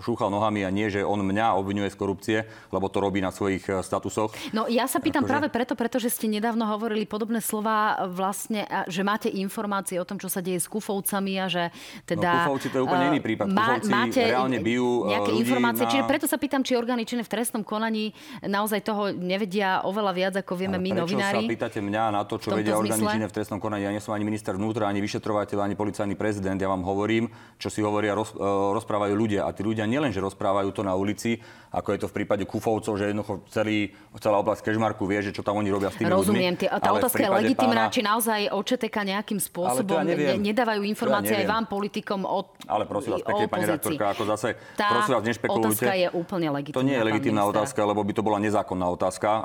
šúchal 0.02 0.26
nohami 0.26 0.66
a 0.66 0.74
nie, 0.74 0.90
že 0.90 1.06
on 1.06 1.22
mňa 1.22 1.54
obvinuje 1.54 1.86
z 1.86 1.96
korupcie, 1.96 2.38
lebo 2.74 2.90
to 2.90 2.98
robí 2.98 3.22
na 3.22 3.30
svojich 3.30 3.62
e, 3.70 3.78
statusoch. 3.78 4.34
No 4.50 4.66
ja 4.66 4.90
sa 4.90 4.98
pýtam 4.98 5.22
akože... 5.22 5.30
práve 5.30 5.48
preto, 5.54 5.78
pretože 5.78 6.10
ste 6.10 6.26
nedávno 6.26 6.66
hovorili 6.66 7.06
podobné 7.06 7.38
slova 7.38 8.10
vlastne, 8.10 8.66
že 8.90 9.06
máte 9.06 9.30
informácie 9.30 10.02
o 10.02 10.04
tom, 10.04 10.18
čo 10.18 10.26
sa 10.26 10.42
deje 10.42 10.58
s 10.58 10.66
Kufovcami 10.66 11.38
a 11.38 11.46
že 11.46 11.70
teda... 12.10 12.50
No 12.50 12.58
Kufovci 12.58 12.74
to 12.74 12.76
je 12.78 12.84
úplne 12.90 13.04
iný 13.14 13.20
prípad. 13.22 13.46
Má, 13.46 13.78
Kufovci 13.78 13.90
máte 13.94 14.20
reálne 14.26 14.58
bijú 14.58 15.06
nejaké 15.06 15.30
informácie. 15.30 15.84
Na... 15.86 15.90
Čiže 15.94 16.04
preto 16.10 16.26
sa 16.26 16.42
pýtam, 16.42 16.66
či 16.66 16.74
orgány 16.74 17.06
činné 17.06 17.22
v 17.22 17.30
trestnom 17.30 17.62
konaní 17.62 18.10
naozaj 18.42 18.82
toho 18.82 19.14
nevedia 19.14 19.86
oveľa 19.86 20.10
viac, 20.10 20.34
ako 20.42 20.58
vieme 20.58 20.74
Ale 20.74 20.82
my 20.82 20.90
prečo 20.90 21.02
novinári. 21.06 21.46
sa 21.46 21.52
pýtate 21.54 21.78
mňa 21.78 22.02
na 22.18 22.22
to, 22.26 22.34
čo 22.42 22.50
vedia 22.50 22.74
orgány 22.74 23.06
činné 23.06 23.30
v 23.30 23.34
trestnom 23.38 23.62
konaní? 23.62 23.86
Ja 23.86 23.94
nie 23.94 24.02
som 24.02 24.10
ani 24.10 24.26
minister 24.26 24.58
vnútra, 24.58 24.90
ani 24.90 24.98
vyšetrovateľ, 25.20 25.58
ani 25.60 25.76
policajný 25.76 26.16
prezident. 26.16 26.56
Ja 26.56 26.72
vám 26.72 26.80
hovorím, 26.80 27.28
čo 27.60 27.68
si 27.68 27.84
hovoria, 27.84 28.16
roz, 28.16 28.32
e, 28.32 28.40
rozprávajú 28.40 29.12
ľudia. 29.12 29.44
A 29.44 29.52
tí 29.52 29.60
ľudia 29.60 29.84
nielen, 29.84 30.16
že 30.16 30.24
rozprávajú 30.24 30.72
to 30.72 30.80
na 30.80 30.96
ulici, 30.96 31.36
ako 31.70 31.92
je 31.92 31.98
to 32.00 32.06
v 32.08 32.14
prípade 32.22 32.42
Kufovcov, 32.48 32.96
že 32.96 33.12
jednoducho 33.12 33.46
celý, 33.52 33.92
celá 34.18 34.40
oblasť 34.40 34.64
Kežmarku 34.64 35.04
vie, 35.04 35.20
že 35.22 35.30
čo 35.30 35.44
tam 35.44 35.60
oni 35.60 35.70
robia 35.70 35.92
s 35.92 36.00
tými 36.00 36.10
Rozumiem. 36.10 36.56
ľuďmi. 36.58 36.82
Tá 36.82 36.90
otázka 36.96 37.20
je 37.20 37.30
legitimná, 37.30 37.86
pána... 37.86 37.94
či 37.94 38.00
naozaj 38.02 38.40
OČTK 38.50 38.96
nejakým 38.96 39.38
spôsobom 39.38 40.02
ja 40.02 40.02
ne, 40.02 40.40
nedávajú 40.40 40.82
informácie 40.88 41.36
ja 41.36 41.44
aj 41.44 41.46
vám, 41.46 41.64
politikom 41.68 42.26
o 42.26 42.56
Ale 42.66 42.88
prosím 42.88 43.14
vás, 43.14 43.22
pekne, 43.22 43.46
pani 43.46 43.64
redaktorka, 43.68 44.04
ako 44.16 44.22
zase, 44.34 44.48
tá 44.74 44.98
prosím 44.98 45.12
vás, 45.20 45.24
nešpekulujte. 45.28 45.84
otázka 45.84 45.94
je 45.94 46.08
úplne 46.10 46.48
legitimná. 46.50 46.78
To 46.80 46.86
nie 46.86 46.96
je 46.96 47.04
legitimná 47.06 47.42
otázka, 47.46 47.80
lebo 47.86 48.00
by 48.02 48.12
to 48.16 48.22
bola 48.24 48.38
nezákonná 48.42 48.86
otázka. 48.90 49.28
Uh, 49.30 49.44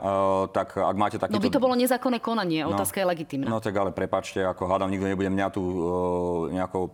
tak 0.49 0.79
ak 0.79 0.95
máte 0.97 1.17
takýto... 1.21 1.37
No 1.37 1.43
by 1.43 1.51
to 1.51 1.61
bolo 1.61 1.75
nezákonné 1.77 2.17
konanie, 2.23 2.65
no, 2.65 2.73
otázka 2.73 3.03
je 3.03 3.05
legitimná. 3.05 3.45
No 3.45 3.61
tak 3.61 3.75
ale 3.77 3.93
prepačte, 3.93 4.41
ako 4.41 4.65
hádam, 4.65 4.89
nikto 4.89 5.05
nebude 5.05 5.29
mňa 5.29 5.47
tu 5.53 5.61
nejako 6.53 6.93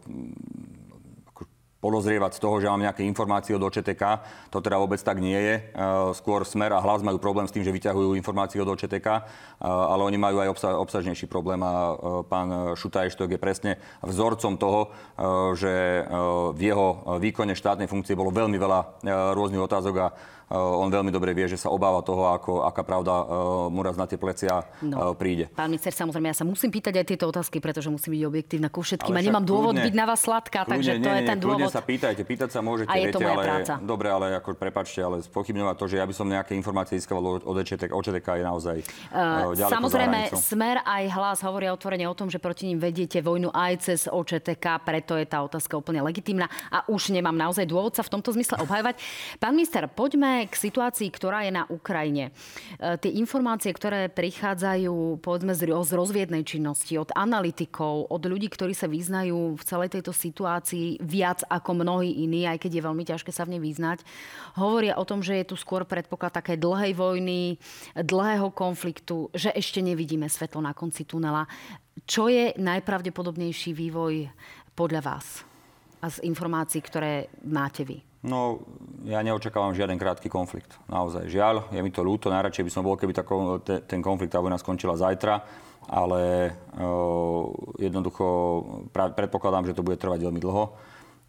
podozrievať 1.82 2.38
z 2.38 2.42
toho, 2.46 2.62
že 2.62 2.70
mám 2.70 2.86
nejaké 2.86 3.02
informácie 3.02 3.58
od 3.58 3.66
OČTK. 3.66 4.04
To 4.54 4.62
teda 4.62 4.78
vôbec 4.78 5.02
tak 5.02 5.18
nie 5.18 5.34
je. 5.34 5.74
Skôr 6.14 6.46
Smer 6.46 6.78
a 6.78 6.80
Hlas 6.80 7.02
majú 7.02 7.18
problém 7.18 7.50
s 7.50 7.54
tým, 7.58 7.66
že 7.66 7.74
vyťahujú 7.74 8.14
informácie 8.14 8.62
od 8.62 8.70
OČTK, 8.70 9.08
ale 9.66 10.02
oni 10.06 10.22
majú 10.22 10.46
aj 10.46 10.50
obsa- 10.54 10.78
obsažnejší 10.78 11.26
problém 11.26 11.58
a 11.66 11.98
pán 12.30 12.78
Šutajštok 12.78 13.34
je 13.34 13.40
presne 13.42 13.72
vzorcom 14.06 14.62
toho, 14.62 14.82
že 15.58 16.06
v 16.54 16.62
jeho 16.62 17.18
výkone 17.18 17.58
štátnej 17.58 17.90
funkcie 17.90 18.14
bolo 18.14 18.30
veľmi 18.30 18.62
veľa 18.62 19.02
rôznych 19.34 19.66
otázok 19.66 19.96
a 19.98 20.08
on 20.52 20.90
veľmi 20.92 21.12
dobre 21.14 21.32
vie, 21.32 21.48
že 21.48 21.56
sa 21.56 21.72
obáva 21.72 22.04
toho, 22.04 22.28
ako, 22.32 22.68
aká 22.68 22.84
pravda 22.84 23.14
eh, 23.24 23.26
mu 23.72 23.82
raz 23.82 23.96
na 23.96 24.06
tie 24.06 24.20
plecia 24.20 24.68
no. 24.84 25.16
príde. 25.16 25.48
Pán 25.56 25.72
minister, 25.72 25.96
samozrejme, 25.96 26.32
ja 26.32 26.38
sa 26.38 26.46
musím 26.46 26.70
pýtať 26.74 27.00
aj 27.00 27.06
tieto 27.08 27.26
otázky, 27.32 27.64
pretože 27.64 27.88
musím 27.88 28.20
byť 28.20 28.24
objektívna 28.28 28.68
ku 28.68 28.84
všetkým 28.84 29.16
a 29.16 29.22
nemám 29.22 29.46
dôvod 29.46 29.76
kľudne, 29.78 29.88
byť 29.88 29.96
na 29.96 30.06
vás 30.06 30.20
sladká, 30.22 30.68
takže 30.68 31.00
to 31.00 31.08
nie, 31.08 31.16
je 31.16 31.24
ten 31.24 31.38
nie, 31.40 31.46
dôvod. 31.46 31.70
sa 31.72 31.82
pýtajte, 31.84 32.22
pýtať 32.28 32.50
sa 32.52 32.60
môžete, 32.60 32.92
a 32.92 32.96
je 33.00 33.10
to 33.14 33.20
viete, 33.20 33.26
moja 33.26 33.36
ale, 33.38 33.44
práca. 33.46 33.74
Dobre, 33.80 34.08
ale 34.12 34.26
ako 34.38 34.50
prepačte, 34.58 35.00
ale 35.00 35.24
spochybňovať 35.24 35.76
to, 35.80 35.86
že 35.88 35.96
ja 36.02 36.06
by 36.06 36.14
som 36.16 36.28
nejaké 36.28 36.52
informácie 36.58 37.00
získaval 37.00 37.44
od 37.48 37.56
EČTK, 37.64 37.92
OČTK 37.96 38.28
je 38.42 38.46
naozaj 38.46 38.78
uh, 39.14 39.56
ďaleko 39.56 39.72
Samozrejme, 39.72 40.20
Smer 40.36 40.84
aj 40.84 41.04
hlas 41.16 41.40
hovoria 41.46 41.72
otvorene 41.72 42.06
o 42.10 42.16
tom, 42.18 42.28
že 42.28 42.42
proti 42.42 42.68
ním 42.68 42.82
vediete 42.82 43.24
vojnu 43.24 43.54
aj 43.54 43.74
cez 43.88 44.00
OČTK, 44.10 44.66
preto 44.84 45.16
je 45.16 45.26
tá 45.28 45.40
otázka 45.46 45.78
úplne 45.78 46.04
legitímna 46.04 46.50
a 46.68 46.84
už 46.90 47.14
nemám 47.14 47.36
naozaj 47.36 47.68
dôvod 47.68 47.94
sa 47.96 48.04
v 48.04 48.20
tomto 48.20 48.34
zmysle 48.36 48.60
obhajovať. 48.64 49.00
Pán 49.38 49.54
minister, 49.56 49.86
poďme 49.88 50.41
k 50.48 50.56
situácii, 50.56 51.10
ktorá 51.12 51.46
je 51.46 51.52
na 51.54 51.64
Ukrajine. 51.68 52.32
E, 52.80 52.98
tie 52.98 53.12
informácie, 53.20 53.70
ktoré 53.76 54.08
prichádzajú 54.10 55.20
povedzme 55.20 55.54
z 55.54 55.68
rozviednej 55.94 56.48
činnosti, 56.48 56.98
od 56.98 57.14
analytikov, 57.14 58.10
od 58.10 58.24
ľudí, 58.26 58.48
ktorí 58.50 58.74
sa 58.74 58.90
vyznajú 58.90 59.58
v 59.60 59.64
celej 59.68 60.00
tejto 60.00 60.16
situácii 60.16 61.02
viac 61.04 61.44
ako 61.46 61.84
mnohí 61.84 62.24
iní, 62.24 62.48
aj 62.48 62.64
keď 62.64 62.72
je 62.80 62.86
veľmi 62.88 63.04
ťažké 63.04 63.32
sa 63.36 63.46
v 63.46 63.58
nej 63.58 63.62
vyznať, 63.62 64.02
hovoria 64.58 64.98
o 64.98 65.06
tom, 65.06 65.22
že 65.22 65.44
je 65.44 65.52
tu 65.52 65.56
skôr 65.60 65.84
predpoklad 65.84 66.32
také 66.32 66.56
dlhej 66.56 66.96
vojny, 66.96 67.60
dlhého 67.94 68.50
konfliktu, 68.56 69.30
že 69.36 69.52
ešte 69.52 69.84
nevidíme 69.84 70.32
svetlo 70.32 70.64
na 70.64 70.72
konci 70.72 71.04
tunela. 71.04 71.46
Čo 72.08 72.32
je 72.32 72.56
najpravdepodobnejší 72.56 73.76
vývoj 73.76 74.32
podľa 74.74 75.02
vás 75.04 75.51
a 76.02 76.06
z 76.10 76.18
informácií, 76.26 76.82
ktoré 76.82 77.30
máte 77.46 77.86
vy? 77.86 78.02
No, 78.22 78.62
ja 79.06 79.22
neočakávam 79.26 79.74
žiaden 79.74 79.98
krátky 79.98 80.30
konflikt. 80.30 80.78
Naozaj. 80.86 81.26
Žiaľ, 81.30 81.74
je 81.74 81.82
mi 81.82 81.90
to 81.90 82.06
ľúto. 82.06 82.30
Najradšej 82.30 82.66
by 82.66 82.72
som 82.74 82.86
bol, 82.86 82.94
keby 82.94 83.18
tako, 83.18 83.58
te, 83.62 83.82
ten 83.82 84.02
konflikt, 84.02 84.34
tá 84.34 84.42
vojna 84.42 84.62
skončila 84.62 84.94
zajtra. 84.94 85.42
Ale 85.90 86.54
uh, 86.78 87.42
jednoducho 87.82 88.26
pra, 88.94 89.10
predpokladám, 89.10 89.74
že 89.74 89.78
to 89.78 89.82
bude 89.82 89.98
trvať 89.98 90.30
veľmi 90.30 90.38
dlho 90.38 90.66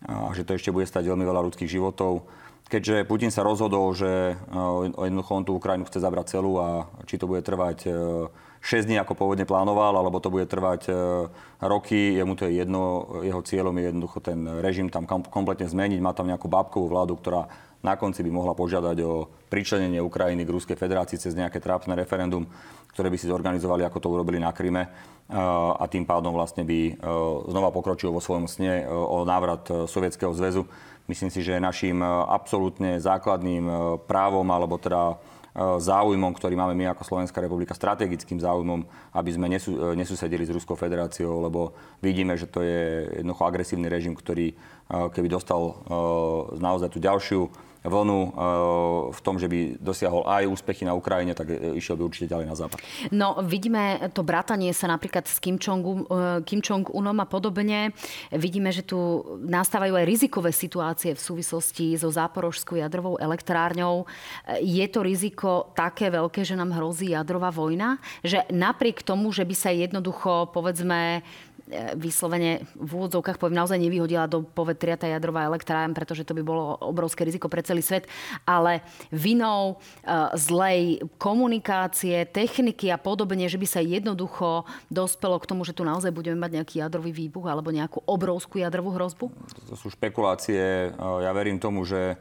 a 0.02 0.34
že 0.34 0.44
to 0.44 0.58
ešte 0.58 0.74
bude 0.74 0.84
stať 0.84 1.08
veľmi 1.08 1.24
veľa 1.24 1.40
ľudských 1.48 1.70
životov. 1.70 2.28
Keďže 2.68 3.08
Putin 3.08 3.32
sa 3.32 3.46
rozhodol, 3.46 3.96
že 3.96 4.36
uh, 4.36 4.84
jednoducho 4.84 5.32
on 5.32 5.44
tú 5.48 5.56
Ukrajinu 5.56 5.88
chce 5.88 6.04
zabrať 6.04 6.36
celú 6.36 6.60
a 6.60 6.84
či 7.08 7.16
to 7.16 7.24
bude 7.24 7.40
trvať 7.40 7.78
uh, 7.88 8.28
6 8.62 8.86
dní, 8.86 8.96
ako 9.02 9.18
pôvodne 9.18 9.42
plánoval, 9.42 9.90
alebo 9.98 10.22
to 10.22 10.30
bude 10.30 10.46
trvať 10.46 10.86
e, 10.86 10.92
roky. 11.66 12.14
Jemu 12.14 12.38
to 12.38 12.46
je 12.46 12.62
jedno, 12.62 13.10
jeho 13.26 13.42
cieľom 13.42 13.74
je 13.74 13.84
jednoducho 13.90 14.18
ten 14.22 14.38
režim 14.62 14.86
tam 14.86 15.02
kompletne 15.10 15.66
zmeniť. 15.66 15.98
Má 15.98 16.14
tam 16.14 16.30
nejakú 16.30 16.46
bábkovú 16.46 16.86
vládu, 16.86 17.18
ktorá 17.18 17.50
na 17.82 17.98
konci 17.98 18.22
by 18.22 18.30
mohla 18.30 18.54
požiadať 18.54 19.02
o 19.02 19.26
pričlenenie 19.50 19.98
Ukrajiny 19.98 20.46
k 20.46 20.54
Ruskej 20.54 20.78
federácii 20.78 21.18
cez 21.18 21.34
nejaké 21.34 21.58
trápne 21.58 21.98
referendum, 21.98 22.46
ktoré 22.94 23.10
by 23.10 23.18
si 23.18 23.26
zorganizovali, 23.26 23.82
ako 23.82 23.98
to 23.98 24.08
urobili 24.14 24.38
na 24.38 24.54
Kryme. 24.54 24.86
E, 24.86 24.90
a 25.74 25.82
tým 25.90 26.06
pádom 26.06 26.30
vlastne 26.30 26.62
by 26.62 26.78
e, 26.86 26.92
znova 27.50 27.74
pokročil 27.74 28.14
vo 28.14 28.22
svojom 28.22 28.46
sne 28.46 28.86
o 28.86 29.26
návrat 29.26 29.90
Sovietskeho 29.90 30.30
zväzu. 30.38 30.70
Myslím 31.10 31.34
si, 31.34 31.42
že 31.42 31.58
našim 31.58 31.98
absolútne 32.06 33.02
základným 33.02 33.66
právom, 34.06 34.46
alebo 34.54 34.78
teda 34.78 35.18
záujmom, 35.56 36.32
ktorý 36.32 36.56
máme 36.56 36.72
my 36.72 36.88
ako 36.96 37.04
Slovenská 37.04 37.44
republika, 37.44 37.76
strategickým 37.76 38.40
záujmom, 38.40 38.88
aby 39.12 39.30
sme 39.36 39.52
nesú, 39.52 39.76
e, 39.76 39.92
nesusedili 39.92 40.48
s 40.48 40.54
Ruskou 40.54 40.80
federáciou, 40.80 41.44
lebo 41.44 41.76
vidíme, 42.00 42.32
že 42.40 42.48
to 42.48 42.64
je 42.64 43.04
jednoducho 43.20 43.44
agresívny 43.44 43.92
režim, 43.92 44.16
ktorý 44.16 44.52
e, 44.52 44.54
keby 45.12 45.28
dostal 45.28 45.84
naozaj 46.56 46.88
tú 46.88 46.98
ďalšiu 47.04 47.40
vlnu 47.82 48.18
eh, 48.22 48.32
v 49.10 49.20
tom, 49.20 49.36
že 49.38 49.50
by 49.50 49.82
dosiahol 49.82 50.22
aj 50.26 50.46
úspechy 50.46 50.86
na 50.86 50.94
Ukrajine, 50.94 51.34
tak 51.34 51.50
eh, 51.50 51.74
išiel 51.74 51.98
by 51.98 52.02
určite 52.06 52.30
ďalej 52.30 52.46
na 52.46 52.56
západ. 52.56 52.78
No, 53.10 53.42
vidíme 53.42 53.98
to 54.14 54.22
bratanie 54.22 54.70
sa 54.70 54.86
napríklad 54.86 55.26
s 55.26 55.42
Kim, 55.42 55.58
Jong, 55.58 56.06
eh, 56.06 56.40
Kim 56.46 56.62
Jong-unom 56.62 57.18
a 57.18 57.26
podobne. 57.26 57.90
Vidíme, 58.30 58.70
že 58.70 58.86
tu 58.86 59.22
nastávajú 59.42 59.98
aj 59.98 60.06
rizikové 60.06 60.50
situácie 60.54 61.14
v 61.14 61.20
súvislosti 61.20 61.98
so 61.98 62.08
záporožskou 62.08 62.78
jadrovou 62.78 63.18
elektrárňou. 63.18 64.06
Je 64.62 64.84
to 64.88 65.02
riziko 65.02 65.74
také 65.74 66.08
veľké, 66.08 66.46
že 66.46 66.54
nám 66.54 66.74
hrozí 66.74 67.12
jadrová 67.12 67.50
vojna? 67.50 67.98
Že 68.22 68.46
napriek 68.54 69.02
tomu, 69.02 69.34
že 69.34 69.42
by 69.42 69.54
sa 69.54 69.70
jednoducho, 69.74 70.52
povedzme, 70.54 71.22
vyslovene 71.96 72.68
v 72.76 72.90
úvodzovkách 72.92 73.40
poviem 73.40 73.58
naozaj 73.58 73.80
nevyhodila 73.80 74.28
do 74.28 74.44
povetria 74.44 75.00
tá 75.00 75.08
jadrová 75.08 75.48
elektrárne, 75.48 75.96
pretože 75.96 76.22
to 76.22 76.36
by 76.36 76.44
bolo 76.44 76.76
obrovské 76.80 77.24
riziko 77.24 77.48
pre 77.48 77.64
celý 77.64 77.80
svet, 77.80 78.06
ale 78.44 78.84
vinou 79.08 79.76
uh, 79.76 80.30
zlej 80.36 81.00
komunikácie, 81.16 82.28
techniky 82.28 82.92
a 82.92 83.00
podobne, 83.00 83.48
že 83.48 83.56
by 83.56 83.66
sa 83.66 83.80
jednoducho 83.80 84.68
dospelo 84.92 85.40
k 85.40 85.48
tomu, 85.48 85.64
že 85.64 85.72
tu 85.74 85.82
naozaj 85.82 86.12
budeme 86.12 86.36
mať 86.38 86.60
nejaký 86.60 86.74
jadrový 86.84 87.10
výbuch 87.10 87.48
alebo 87.48 87.72
nejakú 87.72 88.04
obrovskú 88.04 88.60
jadrovú 88.60 88.94
hrozbu? 88.94 89.32
To 89.68 89.74
sú 89.74 89.88
špekulácie. 89.90 90.92
Ja 90.98 91.32
verím 91.32 91.56
tomu, 91.56 91.88
že 91.88 92.20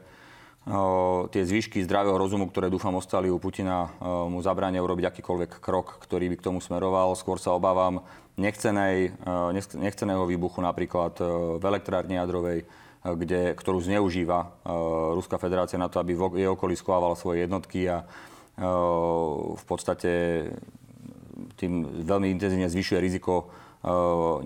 tie 1.34 1.42
zvyšky 1.42 1.82
zdravého 1.82 2.14
rozumu, 2.14 2.46
ktoré 2.46 2.70
dúfam 2.70 2.94
ostali 2.94 3.26
u 3.26 3.42
Putina, 3.42 3.90
mu 4.30 4.38
zabránia 4.46 4.78
urobiť 4.78 5.10
akýkoľvek 5.10 5.58
krok, 5.58 5.98
ktorý 6.06 6.30
by 6.30 6.36
k 6.38 6.46
tomu 6.46 6.62
smeroval. 6.62 7.18
Skôr 7.18 7.42
sa 7.42 7.50
obávam 7.50 8.06
nechcenej, 8.36 9.12
nechceného 9.76 10.24
výbuchu 10.24 10.64
napríklad 10.64 11.18
v 11.58 11.62
elektrárni 11.62 12.16
jadrovej, 12.16 12.64
kde, 13.02 13.52
ktorú 13.58 13.82
zneužíva 13.82 14.62
Ruská 15.18 15.36
federácia 15.36 15.76
na 15.76 15.90
to, 15.90 15.98
aby 15.98 16.16
jej 16.16 16.48
okolí 16.48 16.78
schovávala 16.78 17.18
svoje 17.18 17.44
jednotky 17.44 17.90
a 17.90 18.06
v 19.52 19.64
podstate 19.66 20.10
tým 21.58 22.04
veľmi 22.06 22.30
intenzívne 22.32 22.70
zvyšuje 22.70 22.98
riziko 23.02 23.50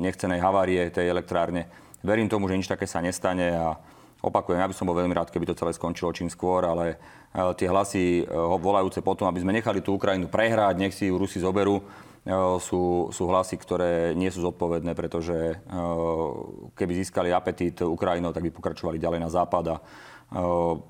nechcenej 0.00 0.40
havárie 0.40 0.88
tej 0.88 1.12
elektrárne. 1.12 1.68
Verím 2.00 2.30
tomu, 2.30 2.48
že 2.48 2.56
nič 2.56 2.66
také 2.70 2.88
sa 2.88 3.04
nestane 3.04 3.52
a 3.52 3.76
Opakujem, 4.24 4.58
ja 4.58 4.66
by 4.66 4.74
som 4.74 4.88
bol 4.88 4.96
veľmi 4.96 5.12
rád, 5.12 5.28
keby 5.28 5.46
to 5.46 5.58
celé 5.58 5.76
skončilo 5.76 6.10
čím 6.10 6.32
skôr, 6.32 6.64
ale 6.64 6.98
e, 7.30 7.40
tie 7.54 7.68
hlasy 7.68 8.24
e, 8.24 8.34
volajúce 8.56 9.04
potom, 9.04 9.28
aby 9.28 9.44
sme 9.44 9.54
nechali 9.54 9.84
tú 9.84 9.94
Ukrajinu 9.94 10.32
prehrať, 10.32 10.80
nech 10.80 10.96
si 10.96 11.12
ju 11.12 11.20
Rusi 11.20 11.36
zoberú, 11.38 11.78
e, 11.78 11.82
sú, 12.58 13.08
sú 13.14 13.22
hlasy, 13.30 13.54
ktoré 13.54 14.10
nie 14.18 14.30
sú 14.34 14.42
zodpovedné, 14.42 14.98
pretože 14.98 15.62
keby 16.74 16.92
získali 16.98 17.30
apetít 17.30 17.86
Ukrajinou, 17.86 18.34
tak 18.34 18.42
by 18.42 18.50
pokračovali 18.50 18.98
ďalej 18.98 19.20
na 19.22 19.30
západ 19.30 19.64
a 19.70 19.76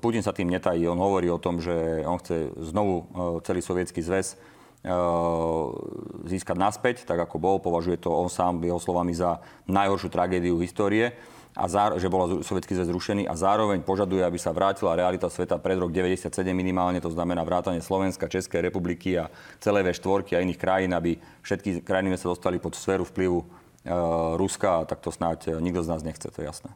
Putin 0.01 0.25
sa 0.25 0.33
tým 0.33 0.49
netají. 0.49 0.89
On 0.89 0.97
hovorí 0.97 1.29
o 1.29 1.37
tom, 1.37 1.61
že 1.61 2.01
on 2.09 2.17
chce 2.17 2.57
znovu 2.73 3.05
celý 3.45 3.61
sovietský 3.61 4.01
zväz 4.01 4.33
získať 6.25 6.57
naspäť, 6.57 7.05
tak 7.05 7.21
ako 7.21 7.37
bol. 7.37 7.55
Považuje 7.61 8.01
to 8.01 8.09
on 8.09 8.33
sám 8.33 8.57
jeho 8.65 8.81
slovami 8.81 9.13
za 9.13 9.37
najhoršiu 9.69 10.09
tragédiu 10.09 10.57
histórie 10.57 11.13
a 11.57 11.65
záro, 11.65 11.97
že 11.97 12.05
bol 12.05 12.45
sovietský 12.45 12.77
zväz 12.77 12.93
zrušený 12.93 13.23
a 13.25 13.33
zároveň 13.33 13.81
požaduje, 13.81 14.21
aby 14.21 14.37
sa 14.37 14.53
vrátila 14.53 14.93
realita 14.93 15.25
sveta 15.25 15.57
pred 15.57 15.81
rok 15.81 15.89
97 15.89 16.29
minimálne, 16.53 17.01
to 17.01 17.09
znamená 17.09 17.41
vrátanie 17.41 17.81
Slovenska, 17.81 18.29
Českej 18.29 18.69
republiky 18.69 19.17
a 19.17 19.33
celé 19.57 19.81
V4 19.81 20.37
a 20.37 20.43
iných 20.45 20.61
krajín, 20.61 20.93
aby 20.93 21.17
všetky 21.41 21.81
krajiny 21.81 22.13
sa 22.13 22.29
dostali 22.29 22.61
pod 22.61 22.77
sféru 22.77 23.01
vplyvu 23.09 23.41
Ruska, 24.37 24.85
tak 24.85 24.99
to 24.99 25.11
snáď 25.11 25.47
eh, 25.47 25.61
nikto 25.61 25.83
z 25.83 25.87
nás 25.87 26.01
nechce, 26.03 26.27
to 26.27 26.41
je 26.41 26.45
jasné. 26.45 26.69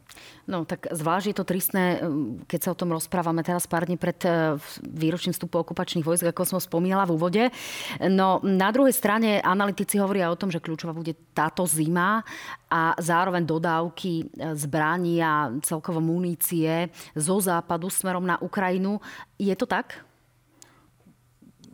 No 0.48 0.64
tak 0.64 0.88
je 1.22 1.36
to 1.36 1.44
tristné, 1.44 1.98
eh, 1.98 2.06
keď 2.48 2.60
sa 2.62 2.72
o 2.72 2.78
tom 2.78 2.90
rozprávame 2.92 3.44
teraz 3.44 3.68
pár 3.68 3.84
dní 3.84 4.00
pred 4.00 4.18
výročným 4.82 5.34
vstupu 5.34 5.60
okupačných 5.60 6.06
vojsk, 6.06 6.30
ako 6.30 6.56
som 6.56 6.60
spomínala 6.62 7.04
v 7.06 7.14
úvode. 7.14 7.42
No 8.06 8.40
na 8.42 8.70
druhej 8.70 8.94
strane 8.94 9.42
analytici 9.42 9.98
hovoria 9.98 10.30
o 10.30 10.38
tom, 10.38 10.48
že 10.48 10.62
kľúčová 10.62 10.94
bude 10.94 11.14
táto 11.34 11.66
zima 11.66 12.22
a 12.70 12.96
zároveň 12.96 13.44
dodávky 13.44 14.32
zbraní 14.56 15.20
a 15.20 15.52
celkovo 15.60 16.00
munície 16.00 16.88
zo 17.12 17.36
západu 17.42 17.90
smerom 17.90 18.24
na 18.24 18.40
Ukrajinu. 18.40 19.02
Je 19.36 19.52
to 19.58 19.66
tak? 19.66 20.11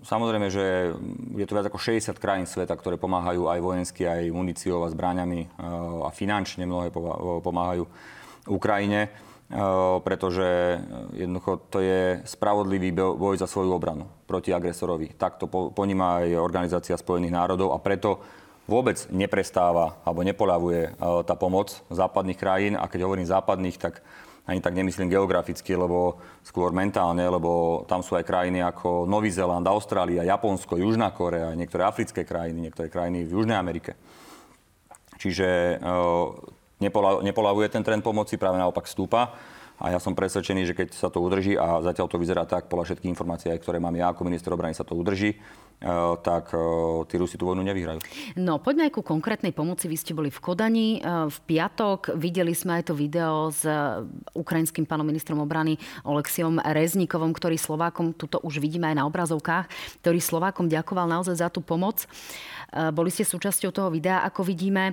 Samozrejme, 0.09 0.49
že 0.49 0.97
je 1.37 1.45
to 1.45 1.53
viac 1.53 1.69
ako 1.69 1.77
60 1.77 2.17
krajín 2.17 2.49
sveta, 2.49 2.73
ktoré 2.73 2.97
pomáhajú 2.97 3.45
aj 3.45 3.61
vojensky, 3.61 4.09
aj 4.09 4.33
muníciou 4.33 4.81
a 4.81 4.89
zbráňami 4.89 5.41
eh, 5.45 5.49
a 6.01 6.09
finančne 6.09 6.65
mnohé 6.65 6.89
pomáhajú 7.45 7.85
Ukrajine, 8.49 9.01
eh, 9.05 9.11
pretože 10.01 10.81
jednoducho 11.13 11.61
to 11.69 11.85
je 11.85 12.25
spravodlivý 12.25 12.97
boj 12.97 13.37
za 13.37 13.45
svoju 13.45 13.69
obranu 13.69 14.09
proti 14.25 14.49
agresorovi. 14.49 15.13
Tak 15.13 15.45
to 15.45 15.47
poníma 15.77 16.25
aj 16.25 16.41
Organizácia 16.41 16.97
spojených 16.97 17.37
národov 17.37 17.77
a 17.77 17.79
preto 17.79 18.25
vôbec 18.65 19.05
neprestáva 19.13 20.01
alebo 20.09 20.25
nepoľavuje 20.25 21.01
tá 21.25 21.33
pomoc 21.41 21.73
západných 21.89 22.37
krajín. 22.37 22.75
A 22.77 22.85
keď 22.85 23.09
hovorím 23.09 23.25
západných, 23.25 23.81
tak 23.81 24.05
ani 24.49 24.65
tak 24.65 24.73
nemyslím 24.73 25.13
geograficky, 25.13 25.77
lebo 25.77 26.17
skôr 26.41 26.73
mentálne, 26.73 27.21
lebo 27.21 27.85
tam 27.85 28.01
sú 28.01 28.17
aj 28.17 28.25
krajiny 28.25 28.65
ako 28.65 29.05
Nový 29.05 29.29
Zéland, 29.29 29.69
Austrália, 29.69 30.25
Japonsko, 30.25 30.81
Južná 30.81 31.13
Korea, 31.13 31.53
niektoré 31.53 31.85
africké 31.85 32.25
krajiny, 32.25 32.73
niektoré 32.73 32.89
krajiny 32.89 33.29
v 33.29 33.37
Južnej 33.37 33.61
Amerike. 33.61 33.93
Čiže 35.21 35.77
uh, 35.85 36.33
nepolavuje 37.21 37.69
ten 37.69 37.85
trend 37.85 38.01
pomoci, 38.01 38.41
práve 38.41 38.57
naopak 38.57 38.89
stúpa. 38.89 39.37
A 39.79 39.95
ja 39.95 39.99
som 40.03 40.15
presvedčený, 40.19 40.67
že 40.67 40.75
keď 40.75 40.89
sa 40.95 41.09
to 41.09 41.23
udrží, 41.23 41.55
a 41.55 41.79
zatiaľ 41.83 42.11
to 42.11 42.19
vyzerá 42.19 42.43
tak, 42.45 42.67
podľa 42.67 42.93
všetkých 42.93 43.13
informácií, 43.15 43.55
ktoré 43.59 43.79
mám 43.79 43.95
ja 43.95 44.11
ako 44.11 44.27
minister 44.27 44.51
obrany, 44.51 44.75
sa 44.75 44.83
to 44.83 44.99
udrží, 44.99 45.39
Eh, 45.79 46.15
tak 46.27 46.51
eh, 46.51 46.61
tí 47.07 47.15
Rusi 47.23 47.39
tú 47.39 47.47
vojnu 47.47 47.63
nevyhrajú. 47.63 48.03
No, 48.35 48.59
poďme 48.59 48.91
aj 48.91 48.99
ku 48.99 49.07
konkrétnej 49.07 49.55
pomoci. 49.55 49.87
Vy 49.87 49.95
ste 49.95 50.11
boli 50.11 50.27
v 50.27 50.43
Kodani 50.43 50.99
eh, 50.99 51.31
v 51.31 51.39
piatok. 51.47 52.19
Videli 52.19 52.51
sme 52.51 52.83
aj 52.83 52.91
to 52.91 52.99
video 52.99 53.55
s 53.55 53.63
ukrajinským 54.35 54.91
pánom 54.91 55.07
ministrom 55.07 55.39
obrany 55.39 55.79
Oleksiom 56.03 56.59
Reznikovom, 56.59 57.31
ktorý 57.31 57.55
Slovákom, 57.55 58.11
tuto 58.11 58.43
už 58.43 58.59
vidíme 58.59 58.91
aj 58.91 58.97
na 58.99 59.07
obrazovkách, 59.07 59.71
ktorý 60.03 60.19
Slovákom 60.19 60.67
ďakoval 60.67 61.07
naozaj 61.07 61.39
za 61.39 61.47
tú 61.47 61.63
pomoc. 61.63 62.11
Boli 62.69 63.09
ste 63.09 63.25
súčasťou 63.25 63.73
toho 63.73 63.89
videa, 63.89 64.21
ako 64.29 64.45
vidíme. 64.45 64.93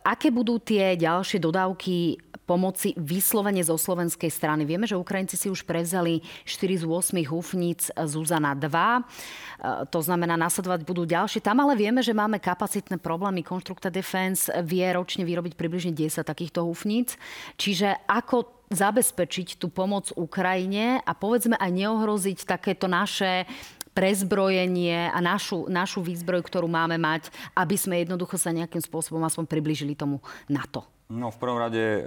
Aké 0.00 0.32
budú 0.32 0.56
tie 0.56 0.96
ďalšie 0.96 1.36
dodávky 1.36 2.16
pomoci 2.50 2.98
vyslovene 2.98 3.62
zo 3.62 3.78
slovenskej 4.20 4.36
strany? 4.36 4.68
Vieme, 4.68 4.84
že 4.84 5.00
Ukrajinci 5.00 5.40
si 5.40 5.48
už 5.48 5.64
prevzali 5.64 6.20
4 6.44 6.76
z 6.76 6.84
8 6.84 7.32
húfnic 7.32 7.88
Zuzana 8.04 8.52
2. 8.52 9.88
To 9.88 10.00
znamená, 10.04 10.36
nasledovať 10.36 10.84
budú 10.84 11.08
ďalšie. 11.08 11.40
Tam 11.40 11.56
ale 11.64 11.72
vieme, 11.80 12.04
že 12.04 12.12
máme 12.12 12.36
kapacitné 12.36 13.00
problémy. 13.00 13.40
Constructa 13.40 13.88
Defense 13.88 14.52
vie 14.68 14.84
ročne 14.92 15.24
vyrobiť 15.24 15.56
približne 15.56 15.96
10 15.96 16.20
takýchto 16.20 16.68
húfnic. 16.68 17.16
Čiže 17.56 18.04
ako 18.04 18.68
zabezpečiť 18.68 19.56
tú 19.56 19.72
pomoc 19.72 20.12
Ukrajine 20.12 21.00
a 21.00 21.12
povedzme 21.16 21.56
aj 21.56 21.70
neohroziť 21.72 22.44
takéto 22.44 22.86
naše 22.86 23.48
prezbrojenie 23.90 25.10
a 25.10 25.18
našu, 25.18 25.66
našu 25.66 26.04
výzbroj, 26.04 26.46
ktorú 26.46 26.70
máme 26.70 26.94
mať, 26.94 27.32
aby 27.58 27.74
sme 27.74 28.04
jednoducho 28.04 28.38
sa 28.38 28.54
nejakým 28.54 28.78
spôsobom 28.78 29.24
aspoň 29.26 29.50
približili 29.50 29.98
tomu 29.98 30.22
NATO? 30.46 30.99
No 31.10 31.34
v 31.34 31.38
prvom 31.42 31.58
rade 31.58 32.06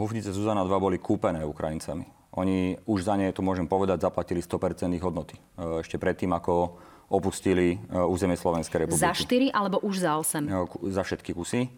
hufnice 0.00 0.32
Zuzana 0.32 0.64
2 0.64 0.72
boli 0.80 0.96
kúpené 0.96 1.44
Ukrajincami. 1.44 2.08
Oni 2.40 2.72
už 2.88 3.04
za 3.04 3.18
ne, 3.20 3.28
to 3.36 3.44
môžem 3.44 3.68
povedať, 3.68 4.00
zaplatili 4.00 4.40
100% 4.40 4.88
hodnoty. 5.04 5.36
Uh, 5.60 5.84
ešte 5.84 6.00
predtým, 6.00 6.32
ako 6.32 6.80
opustili 7.12 7.76
uh, 7.76 8.08
územie 8.08 8.40
Slovenskej 8.40 8.88
republiky. 8.88 9.04
Za 9.04 9.12
4 9.12 9.52
alebo 9.52 9.84
už 9.84 10.00
za 10.00 10.16
8? 10.16 10.48
Uh, 10.48 10.64
za 10.88 11.04
všetky 11.04 11.36
kusy. 11.36 11.68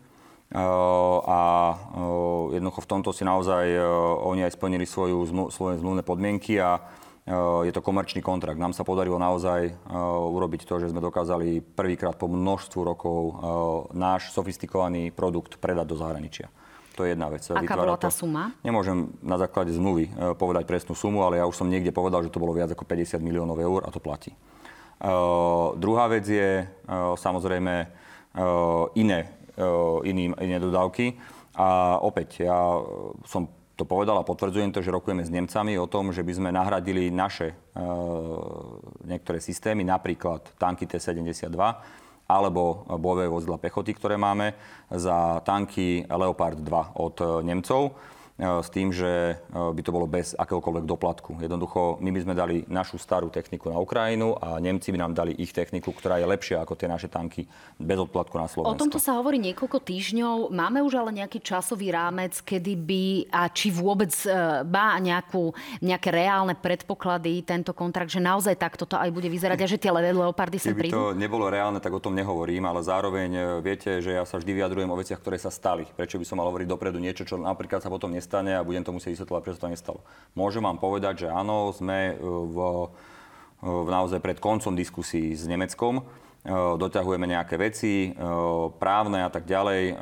Uh, 0.52 1.18
a 1.26 1.40
uh, 1.74 2.54
jednoducho 2.54 2.84
v 2.84 2.90
tomto 2.94 3.10
si 3.10 3.26
naozaj 3.26 3.66
uh, 3.72 3.82
oni 4.22 4.46
aj 4.46 4.54
splnili 4.54 4.86
svoju, 4.86 5.50
svoje 5.50 5.82
zmluvné 5.82 6.06
podmienky 6.06 6.62
a 6.62 6.78
je 7.62 7.70
to 7.70 7.84
komerčný 7.84 8.18
kontrakt. 8.18 8.58
Nám 8.58 8.74
sa 8.74 8.82
podarilo 8.82 9.14
naozaj 9.14 9.70
urobiť 10.26 10.66
to, 10.66 10.82
že 10.82 10.90
sme 10.90 10.98
dokázali 10.98 11.62
prvýkrát 11.62 12.18
po 12.18 12.26
množstvu 12.26 12.80
rokov 12.82 13.18
náš 13.94 14.34
sofistikovaný 14.34 15.14
produkt 15.14 15.62
predať 15.62 15.86
do 15.86 15.96
zahraničia. 16.02 16.50
To 16.98 17.06
je 17.06 17.14
jedna 17.14 17.30
vec. 17.30 17.46
Aká 17.46 17.78
bola 17.78 17.94
tá 17.94 18.10
suma? 18.10 18.50
Nemôžem 18.66 19.14
na 19.22 19.38
základe 19.38 19.70
zmluvy 19.70 20.10
povedať 20.34 20.66
presnú 20.66 20.98
sumu, 20.98 21.22
ale 21.22 21.38
ja 21.38 21.46
už 21.46 21.56
som 21.62 21.70
niekde 21.70 21.94
povedal, 21.94 22.26
že 22.26 22.32
to 22.34 22.42
bolo 22.42 22.52
viac 22.52 22.74
ako 22.74 22.84
50 22.84 23.22
miliónov 23.22 23.56
eur 23.62 23.86
a 23.86 23.94
to 23.94 24.02
platí. 24.02 24.34
Uh, 25.02 25.74
druhá 25.82 26.06
vec 26.06 26.22
je 26.22 26.62
uh, 26.62 27.18
samozrejme 27.18 27.74
uh, 27.90 28.86
iné, 28.94 29.34
iný, 30.06 30.30
iné 30.38 30.56
dodávky. 30.62 31.18
A 31.52 32.00
opäť, 32.00 32.48
ja 32.48 32.80
som 33.28 33.44
to 33.76 33.88
povedal 33.88 34.20
a 34.20 34.26
potvrdzujem 34.26 34.70
to, 34.70 34.84
že 34.84 34.92
rokujeme 34.92 35.24
s 35.24 35.32
Nemcami 35.32 35.80
o 35.80 35.88
tom, 35.88 36.12
že 36.12 36.20
by 36.20 36.32
sme 36.36 36.50
nahradili 36.52 37.08
naše 37.08 37.52
e, 37.52 37.54
niektoré 39.08 39.40
systémy, 39.40 39.80
napríklad 39.82 40.54
tanky 40.60 40.84
T-72, 40.84 41.56
alebo 42.28 42.88
bojové 42.96 43.28
vozidla 43.28 43.60
pechoty, 43.60 43.92
ktoré 43.92 44.16
máme, 44.16 44.56
za 44.88 45.40
tanky 45.44 46.04
Leopard 46.08 46.60
2 46.60 47.00
od 47.00 47.16
Nemcov. 47.44 47.92
E, 48.40 48.48
s 48.48 48.68
tým, 48.72 48.88
že 48.88 49.36
e, 49.36 49.52
by 49.52 49.82
to 49.84 49.92
bolo 49.92 50.08
bez 50.08 50.32
akéhokoľvek 50.32 50.84
doplatku. 50.88 51.36
Jednoducho, 51.36 52.00
my 52.00 52.10
by 52.16 52.20
sme 52.24 52.34
dali 52.34 52.56
našu 52.64 52.96
starú 52.96 53.28
techniku 53.28 53.68
na 53.68 53.76
Ukrajinu 53.76 54.40
a 54.40 54.56
Nemci 54.56 54.88
by 54.88 54.98
nám 55.04 55.12
dali 55.12 55.36
ich 55.36 55.52
techniku, 55.52 55.92
ktorá 55.92 56.16
je 56.16 56.24
lepšia 56.24 56.64
ako 56.64 56.72
tie 56.72 56.88
naše 56.88 57.12
tanky 57.12 57.44
bez 57.76 57.98
odplatku 58.00 58.40
na 58.40 58.48
Slovensko. 58.48 58.72
O 58.72 58.80
tomto 58.80 58.96
sa 58.96 59.20
hovorí 59.20 59.36
niekoľko 59.36 59.84
týždňov. 59.84 60.48
Máme 60.48 60.80
už 60.80 60.96
ale 60.96 61.12
nejaký 61.20 61.44
časový 61.44 61.92
rámec, 61.92 62.40
kedy 62.40 62.72
by, 62.72 63.04
a 63.28 63.52
či 63.52 63.68
vôbec 63.68 64.12
e, 64.24 64.64
má 64.64 64.96
nejakú, 64.96 65.52
nejaké 65.84 66.08
reálne 66.08 66.56
predpoklady 66.56 67.44
tento 67.44 67.76
kontrakt, 67.76 68.08
že 68.08 68.22
naozaj 68.22 68.56
takto 68.56 68.88
to 68.88 68.96
aj 68.96 69.12
bude 69.12 69.28
vyzerať 69.28 69.58
a 69.60 69.68
že 69.68 69.76
tie 69.76 69.92
leopardy 69.92 70.56
sa 70.56 70.72
prídu? 70.72 70.96
to 70.96 71.12
nebolo 71.12 71.52
reálne, 71.52 71.84
tak 71.84 71.92
o 71.92 72.00
tom 72.00 72.16
nehovorím, 72.16 72.64
ale 72.64 72.80
zároveň 72.80 73.60
viete, 73.60 74.00
že 74.00 74.16
ja 74.16 74.24
sa 74.24 74.40
vždy 74.40 74.56
vyjadrujem 74.56 74.88
o 74.88 74.96
veciach, 74.96 75.20
ktoré 75.20 75.36
sa 75.36 75.52
stali. 75.52 75.84
Prečo 75.84 76.16
by 76.16 76.24
som 76.24 76.40
mal 76.40 76.48
hovoriť 76.48 76.68
dopredu 76.68 76.96
niečo, 76.96 77.28
čo 77.28 77.36
napríklad 77.36 77.84
sa 77.84 77.92
potom 77.92 78.08
nestane 78.22 78.54
a 78.54 78.62
budem 78.62 78.86
to 78.86 78.94
musieť 78.94 79.18
vysvetľovať, 79.18 79.42
prečo 79.42 79.58
to 79.58 79.74
nestalo. 79.74 80.00
Môžem 80.38 80.62
vám 80.62 80.78
povedať, 80.78 81.26
že 81.26 81.28
áno, 81.28 81.74
sme 81.74 82.14
e, 82.14 82.22
v, 82.22 82.56
e, 82.62 83.66
v 83.66 83.88
naozaj 83.90 84.22
pred 84.22 84.38
koncom 84.38 84.78
diskusí 84.78 85.34
s 85.34 85.50
Nemeckom, 85.50 85.98
e, 85.98 86.02
doťahujeme 86.78 87.26
nejaké 87.26 87.58
veci 87.58 88.14
právne 88.78 89.26
a 89.26 89.30
tak 89.34 89.50
ďalej. 89.50 89.98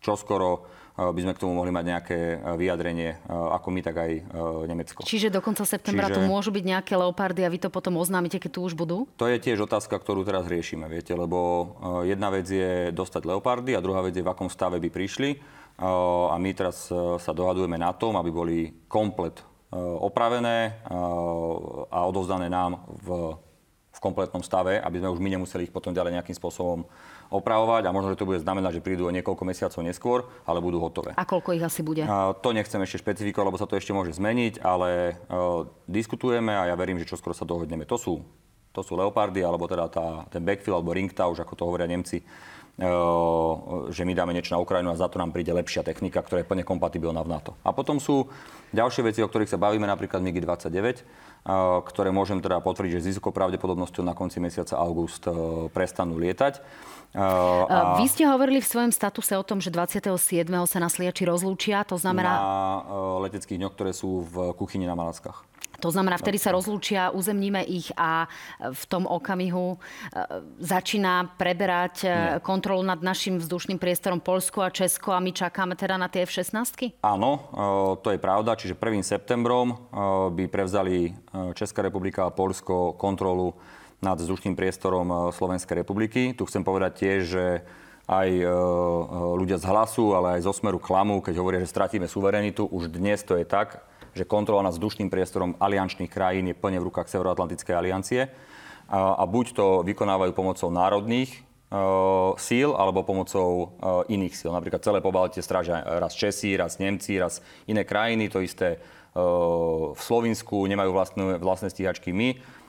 Čoskoro 0.00 0.68
by 0.94 1.20
sme 1.26 1.34
k 1.34 1.42
tomu 1.42 1.58
mohli 1.58 1.74
mať 1.74 1.84
nejaké 1.90 2.18
vyjadrenie, 2.54 3.18
ako 3.26 3.66
my, 3.74 3.80
tak 3.82 3.98
aj 3.98 4.12
Nemecko. 4.70 5.02
Čiže 5.02 5.26
do 5.26 5.42
konca 5.42 5.66
septembra 5.66 6.06
Čiže... 6.06 6.22
tu 6.22 6.30
môžu 6.30 6.54
byť 6.54 6.62
nejaké 6.70 6.94
leopardy 6.94 7.42
a 7.42 7.50
vy 7.50 7.58
to 7.58 7.66
potom 7.66 7.98
oznámite, 7.98 8.38
keď 8.38 8.50
tu 8.54 8.60
už 8.62 8.78
budú? 8.78 9.10
To 9.18 9.26
je 9.26 9.42
tiež 9.42 9.66
otázka, 9.66 9.98
ktorú 9.98 10.22
teraz 10.22 10.46
riešime, 10.46 10.86
viete, 10.86 11.10
lebo 11.18 11.72
jedna 12.06 12.30
vec 12.30 12.46
je 12.46 12.94
dostať 12.94 13.26
leopardy 13.26 13.74
a 13.74 13.82
druhá 13.82 14.06
vec 14.06 14.14
je, 14.14 14.22
v 14.22 14.30
akom 14.30 14.46
stave 14.46 14.78
by 14.78 14.86
prišli 14.86 15.42
a 15.78 16.34
my 16.38 16.50
teraz 16.54 16.86
sa 16.94 17.32
dohadujeme 17.34 17.74
na 17.74 17.90
tom, 17.90 18.14
aby 18.14 18.30
boli 18.30 18.58
komplet 18.86 19.42
opravené 19.74 20.86
a 21.90 21.98
odovzdané 22.06 22.46
nám 22.46 22.86
v, 23.02 23.34
v 23.90 23.98
kompletnom 23.98 24.38
stave, 24.38 24.78
aby 24.78 25.02
sme 25.02 25.10
už 25.10 25.18
my 25.18 25.34
nemuseli 25.34 25.66
ich 25.66 25.74
potom 25.74 25.90
ďalej 25.90 26.14
nejakým 26.22 26.38
spôsobom 26.38 26.86
opravovať 27.26 27.90
a 27.90 27.94
možno, 27.94 28.14
že 28.14 28.20
to 28.22 28.28
bude 28.30 28.38
znamenať, 28.38 28.78
že 28.78 28.84
prídu 28.86 29.10
o 29.10 29.14
niekoľko 29.14 29.42
mesiacov 29.42 29.80
neskôr, 29.82 30.18
ale 30.46 30.62
budú 30.62 30.78
hotové. 30.78 31.18
A 31.18 31.26
koľko 31.26 31.58
ich 31.58 31.64
asi 31.66 31.82
bude? 31.82 32.06
To 32.06 32.48
nechcem 32.54 32.78
ešte 32.78 33.02
špecifikovať, 33.02 33.46
lebo 33.50 33.58
sa 33.58 33.66
to 33.66 33.74
ešte 33.74 33.90
môže 33.90 34.14
zmeniť, 34.14 34.62
ale 34.62 35.18
uh, 35.26 35.66
diskutujeme 35.90 36.54
a 36.54 36.70
ja 36.70 36.78
verím, 36.78 37.02
že 37.02 37.10
čoskoro 37.10 37.34
sa 37.34 37.42
dohodneme. 37.42 37.82
To 37.90 37.98
sú, 37.98 38.22
to 38.70 38.86
sú 38.86 38.94
leopardy, 38.94 39.42
alebo 39.42 39.66
teda 39.66 39.90
tá, 39.90 40.22
ten 40.30 40.46
backfill, 40.46 40.78
alebo 40.78 40.94
ringtausch, 40.94 41.42
ako 41.42 41.58
to 41.58 41.66
hovoria 41.66 41.90
Nemci, 41.90 42.22
že 42.74 44.02
my 44.02 44.12
dáme 44.18 44.34
niečo 44.34 44.58
na 44.58 44.58
Ukrajinu 44.58 44.90
a 44.90 44.98
za 44.98 45.06
to 45.06 45.22
nám 45.22 45.30
príde 45.30 45.54
lepšia 45.54 45.86
technika, 45.86 46.18
ktorá 46.18 46.42
je 46.42 46.48
plne 46.50 46.66
kompatibilná 46.66 47.22
v 47.22 47.30
NATO. 47.38 47.54
A 47.62 47.70
potom 47.70 48.02
sú 48.02 48.26
ďalšie 48.74 49.06
veci, 49.06 49.22
o 49.22 49.30
ktorých 49.30 49.46
sa 49.46 49.62
bavíme, 49.62 49.86
napríklad 49.86 50.18
MiG-29, 50.18 51.06
ktoré 51.86 52.10
môžem 52.10 52.42
teda 52.42 52.58
potvrdiť, 52.58 52.98
že 52.98 53.00
s 53.06 53.08
vysokou 53.14 53.30
pravdepodobnosťou 53.30 54.02
na 54.02 54.18
konci 54.18 54.42
mesiaca 54.42 54.74
august 54.74 55.22
prestanú 55.70 56.18
lietať. 56.18 56.58
A... 57.14 57.94
Vy 58.02 58.10
ste 58.10 58.26
hovorili 58.26 58.58
v 58.58 58.66
svojom 58.66 58.90
statuse 58.90 59.38
o 59.38 59.46
tom, 59.46 59.62
že 59.62 59.70
27. 59.70 60.10
sa 60.66 60.78
na 60.82 60.90
Sliači 60.90 61.22
rozlúčia, 61.30 61.86
to 61.86 61.94
znamená... 61.94 62.32
Na 62.34 63.22
leteckých 63.22 63.62
dňoch, 63.62 63.74
ktoré 63.78 63.94
sú 63.94 64.26
v 64.26 64.50
kuchyni 64.58 64.90
na 64.90 64.98
Malackách. 64.98 65.46
To 65.84 65.92
znamená, 65.92 66.16
vtedy 66.16 66.40
sa 66.40 66.48
rozlúčia, 66.54 67.12
uzemníme 67.12 67.60
ich 67.68 67.92
a 68.00 68.24
v 68.56 68.82
tom 68.88 69.04
okamihu 69.04 69.76
e, 69.76 69.78
začína 70.56 71.36
preberať 71.36 71.94
e, 72.00 72.08
kontrolu 72.40 72.80
nad 72.80 73.04
našim 73.04 73.36
vzdušným 73.36 73.76
priestorom 73.76 74.24
Polsko 74.24 74.64
a 74.64 74.72
Česko 74.72 75.12
a 75.12 75.20
my 75.20 75.36
čakáme 75.36 75.76
teda 75.76 76.00
na 76.00 76.08
tie 76.08 76.24
F-16? 76.24 77.04
Áno, 77.04 77.30
e, 77.36 77.40
to 78.00 78.08
je 78.16 78.16
pravda. 78.16 78.56
Čiže 78.56 78.80
1. 78.80 79.04
septembrom 79.04 79.76
by 80.32 80.44
prevzali 80.48 81.12
Česká 81.52 81.84
republika 81.84 82.24
a 82.24 82.32
Polsko 82.32 82.96
kontrolu 82.96 83.52
nad 84.00 84.16
vzdušným 84.16 84.56
priestorom 84.56 85.32
Slovenskej 85.36 85.84
republiky. 85.84 86.32
Tu 86.32 86.48
chcem 86.48 86.64
povedať 86.64 86.92
tiež, 87.04 87.20
že 87.24 87.44
aj 88.04 88.28
ľudia 89.40 89.56
z 89.56 89.64
hlasu, 89.64 90.12
ale 90.12 90.36
aj 90.36 90.44
zo 90.44 90.52
smeru 90.52 90.76
klamu, 90.76 91.24
keď 91.24 91.40
hovoria, 91.40 91.64
že 91.64 91.72
stratíme 91.72 92.04
suverenitu, 92.04 92.68
už 92.68 92.92
dnes 92.92 93.24
to 93.24 93.40
je 93.40 93.48
tak, 93.48 93.80
že 94.14 94.24
kontrola 94.24 94.62
nad 94.62 94.72
vzdušným 94.72 95.10
priestorom 95.10 95.58
aliančných 95.58 96.08
krajín 96.08 96.48
je 96.48 96.56
plne 96.56 96.78
v 96.78 96.86
rukách 96.88 97.10
Severoatlantickej 97.10 97.74
aliancie. 97.74 98.30
A, 98.86 99.18
a 99.18 99.24
buď 99.26 99.46
to 99.52 99.66
vykonávajú 99.82 100.32
pomocou 100.32 100.70
národných 100.70 101.34
uh, 101.36 102.32
síl 102.38 102.72
alebo 102.72 103.02
pomocou 103.02 103.74
uh, 103.80 104.06
iných 104.06 104.38
síl. 104.38 104.54
Napríklad 104.54 104.86
celé 104.86 105.02
pobaltie 105.02 105.42
strážia 105.42 105.82
raz 105.82 106.14
Česi, 106.14 106.54
raz 106.54 106.78
Nemci, 106.78 107.18
raz 107.18 107.42
iné 107.66 107.82
krajiny. 107.82 108.30
To 108.30 108.38
isté 108.38 108.78
uh, 108.78 109.92
v 109.92 110.00
Slovensku 110.00 110.64
nemajú 110.64 110.90
vlastné, 110.94 111.22
vlastné 111.42 111.68
stíhačky 111.74 112.14
my. 112.14 112.62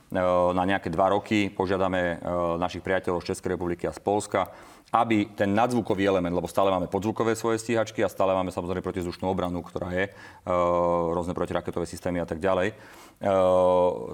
na 0.53 0.63
nejaké 0.69 0.93
dva 0.93 1.09
roky. 1.09 1.49
Požiadame 1.49 2.21
našich 2.61 2.85
priateľov 2.85 3.25
z 3.25 3.33
Českej 3.33 3.57
republiky 3.57 3.89
a 3.89 3.95
z 3.95 3.99
Polska, 3.99 4.53
aby 4.93 5.33
ten 5.33 5.51
nadzvukový 5.51 6.07
element, 6.07 6.35
lebo 6.35 6.47
stále 6.47 6.71
máme 6.71 6.87
podzvukové 6.87 7.35
svoje 7.35 7.59
stíhačky 7.59 8.05
a 8.05 8.11
stále 8.11 8.37
máme 8.37 8.53
samozrejme 8.53 8.85
protizdušnú 8.85 9.25
obranu, 9.27 9.59
ktorá 9.65 9.91
je, 9.91 10.13
rôzne 11.11 11.33
protiraketové 11.33 11.89
systémy 11.89 12.21
a 12.21 12.27
tak 12.29 12.39
ďalej, 12.39 12.71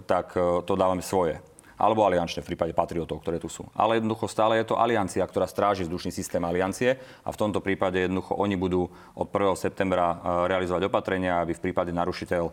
tak 0.08 0.34
to 0.66 0.74
dávame 0.74 1.04
svoje 1.04 1.38
alebo 1.82 2.06
aliančné 2.06 2.46
v 2.46 2.54
prípade 2.54 2.78
patriotov, 2.78 3.26
ktoré 3.26 3.42
tu 3.42 3.50
sú. 3.50 3.66
Ale 3.74 3.98
jednoducho 3.98 4.30
stále 4.30 4.62
je 4.62 4.70
to 4.70 4.78
aliancia, 4.78 5.26
ktorá 5.26 5.50
stráži 5.50 5.90
vzdušný 5.90 6.14
systém 6.14 6.38
aliancie 6.46 7.02
a 7.26 7.34
v 7.34 7.38
tomto 7.42 7.58
prípade 7.58 7.98
jednoducho 7.98 8.38
oni 8.38 8.54
budú 8.54 8.86
od 9.18 9.28
1. 9.34 9.58
septembra 9.58 10.14
e, 10.14 10.16
realizovať 10.54 10.86
opatrenia, 10.86 11.42
aby 11.42 11.58
v 11.58 11.62
prípade 11.66 11.90
narušiteľ 11.90 12.44
e, 12.46 12.52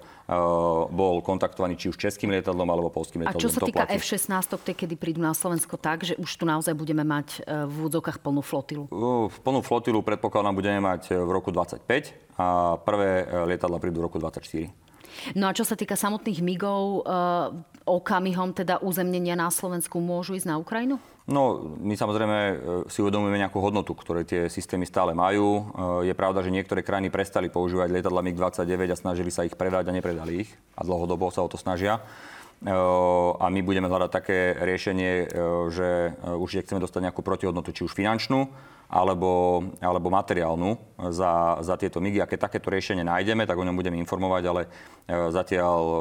bol 0.88 1.20
kontaktovaný 1.20 1.76
či 1.76 1.92
už 1.92 2.00
českým 2.00 2.32
lietadlom 2.32 2.64
alebo 2.64 2.88
polským 2.88 3.28
lietadlom. 3.28 3.36
A 3.36 3.44
čo 3.44 3.52
sa 3.52 3.60
týka 3.60 3.84
F-16, 3.84 4.32
kedy 4.64 4.96
prídu 4.96 5.20
na 5.20 5.36
Slovensko 5.36 5.76
tak, 5.76 6.08
že 6.08 6.16
už 6.16 6.30
tu 6.32 6.48
naozaj 6.48 6.72
budeme 6.72 7.04
mať 7.04 7.44
e, 7.44 7.68
v 7.68 7.72
úvodzokách 7.84 8.24
plnú 8.24 8.40
flotilu? 8.40 8.88
Plnú 9.44 9.60
flotilu 9.60 10.00
predpokladám 10.00 10.56
budeme 10.56 10.80
mať 10.80 11.12
v 11.12 11.28
roku 11.28 11.52
25 11.52 11.84
a 12.40 12.80
prvé 12.80 13.28
lietadla 13.44 13.76
prídu 13.76 14.00
v 14.00 14.08
roku 14.08 14.16
24. 14.16 14.87
No 15.34 15.48
a 15.48 15.56
čo 15.56 15.64
sa 15.66 15.74
týka 15.74 15.96
samotných 15.96 16.40
migov, 16.40 17.02
e, 17.02 17.10
okamihom 17.88 18.52
teda 18.52 18.84
uzemnenia 18.84 19.34
na 19.34 19.48
Slovensku 19.48 19.96
môžu 19.98 20.36
ísť 20.36 20.48
na 20.52 20.56
Ukrajinu? 20.60 21.00
No, 21.28 21.60
my 21.60 21.92
samozrejme 21.92 22.36
eh, 22.40 22.56
si 22.88 23.04
uvedomujeme 23.04 23.36
nejakú 23.36 23.60
hodnotu, 23.60 23.92
ktoré 23.92 24.24
tie 24.24 24.48
systémy 24.48 24.88
stále 24.88 25.12
majú. 25.12 25.68
Eh, 26.00 26.12
je 26.12 26.14
pravda, 26.16 26.40
že 26.40 26.48
niektoré 26.48 26.80
krajiny 26.80 27.12
prestali 27.12 27.52
používať 27.52 27.92
lietadla 27.92 28.24
MiG-29 28.24 28.80
a 28.88 28.96
snažili 28.96 29.28
sa 29.28 29.44
ich 29.44 29.52
predať 29.52 29.92
a 29.92 29.96
nepredali 29.96 30.48
ich. 30.48 30.50
A 30.72 30.88
dlhodobo 30.88 31.28
sa 31.28 31.44
o 31.44 31.52
to 31.52 31.60
snažia. 31.60 32.00
A 32.58 33.46
my 33.54 33.62
budeme 33.62 33.86
hľadať 33.86 34.10
také 34.10 34.50
riešenie, 34.58 35.30
že 35.70 36.18
určite 36.26 36.66
chceme 36.66 36.82
dostať 36.82 37.06
nejakú 37.06 37.22
protihodnotu, 37.22 37.70
či 37.70 37.86
už 37.86 37.94
finančnú, 37.94 38.50
alebo, 38.88 39.60
alebo 39.84 40.08
materiálnu 40.08 40.80
za, 41.12 41.60
za 41.60 41.76
tieto 41.76 42.00
migy. 42.00 42.24
A 42.24 42.26
keď 42.26 42.48
takéto 42.48 42.72
riešenie 42.72 43.04
nájdeme, 43.04 43.44
tak 43.44 43.60
o 43.60 43.64
ňom 43.68 43.76
budeme 43.76 44.00
informovať, 44.00 44.42
ale 44.48 44.62
e, 44.64 44.68
zatiaľ 45.28 45.80
e, 45.84 45.96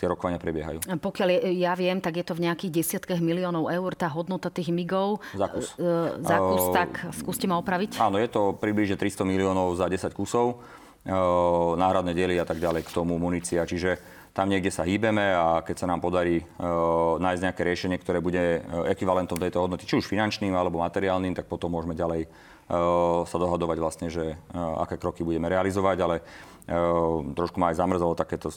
tie 0.00 0.08
rokovania 0.08 0.40
prebiehajú. 0.40 0.80
Pokiaľ 0.88 1.52
ja 1.52 1.76
viem, 1.76 2.00
tak 2.00 2.16
je 2.16 2.24
to 2.24 2.32
v 2.32 2.48
nejakých 2.48 2.80
desiatkách 2.80 3.20
miliónov 3.20 3.68
eur 3.68 3.92
tá 3.92 4.08
hodnota 4.08 4.48
tých 4.48 4.72
migov. 4.72 5.20
Za 5.36 5.52
kus. 5.52 5.76
Uh, 5.76 6.16
za 6.24 6.38
kus, 6.40 6.64
uh, 6.64 6.72
tak 6.72 6.90
skúste 7.12 7.44
ma 7.44 7.60
opraviť. 7.60 8.00
Áno, 8.00 8.16
je 8.16 8.32
to 8.32 8.56
približne 8.56 8.96
300 8.96 9.20
miliónov 9.28 9.76
za 9.76 9.84
10 9.84 10.08
kusov. 10.16 10.64
Uh, 11.00 11.76
náhradné 11.76 12.12
diely 12.16 12.40
a 12.40 12.48
tak 12.48 12.56
ďalej 12.56 12.88
k 12.88 12.90
tomu 12.92 13.20
munícia. 13.20 13.68
Čiže 13.68 14.00
tam 14.30 14.46
niekde 14.46 14.70
sa 14.70 14.86
hýbeme 14.86 15.34
a 15.34 15.60
keď 15.66 15.76
sa 15.84 15.90
nám 15.90 15.98
podarí 15.98 16.40
uh, 16.40 17.18
nájsť 17.18 17.42
nejaké 17.44 17.62
riešenie, 17.66 17.98
ktoré 17.98 18.22
bude 18.22 18.38
e, 18.38 18.60
ekvivalentom 18.94 19.38
tejto 19.38 19.66
hodnoty, 19.66 19.86
či 19.86 19.98
už 19.98 20.06
finančným 20.06 20.54
alebo 20.54 20.78
materiálnym, 20.78 21.34
tak 21.34 21.50
potom 21.50 21.74
môžeme 21.74 21.98
ďalej 21.98 22.30
uh, 22.30 23.26
sa 23.26 23.36
dohadovať 23.36 23.78
vlastne, 23.82 24.08
že 24.08 24.38
aké 24.54 24.96
kroky 24.96 25.26
budeme 25.26 25.50
realizovať, 25.50 25.98
ale 26.00 26.16
trošku 27.34 27.58
ma 27.58 27.74
aj 27.74 27.82
zamrzalo 27.82 28.14
takéto 28.14 28.54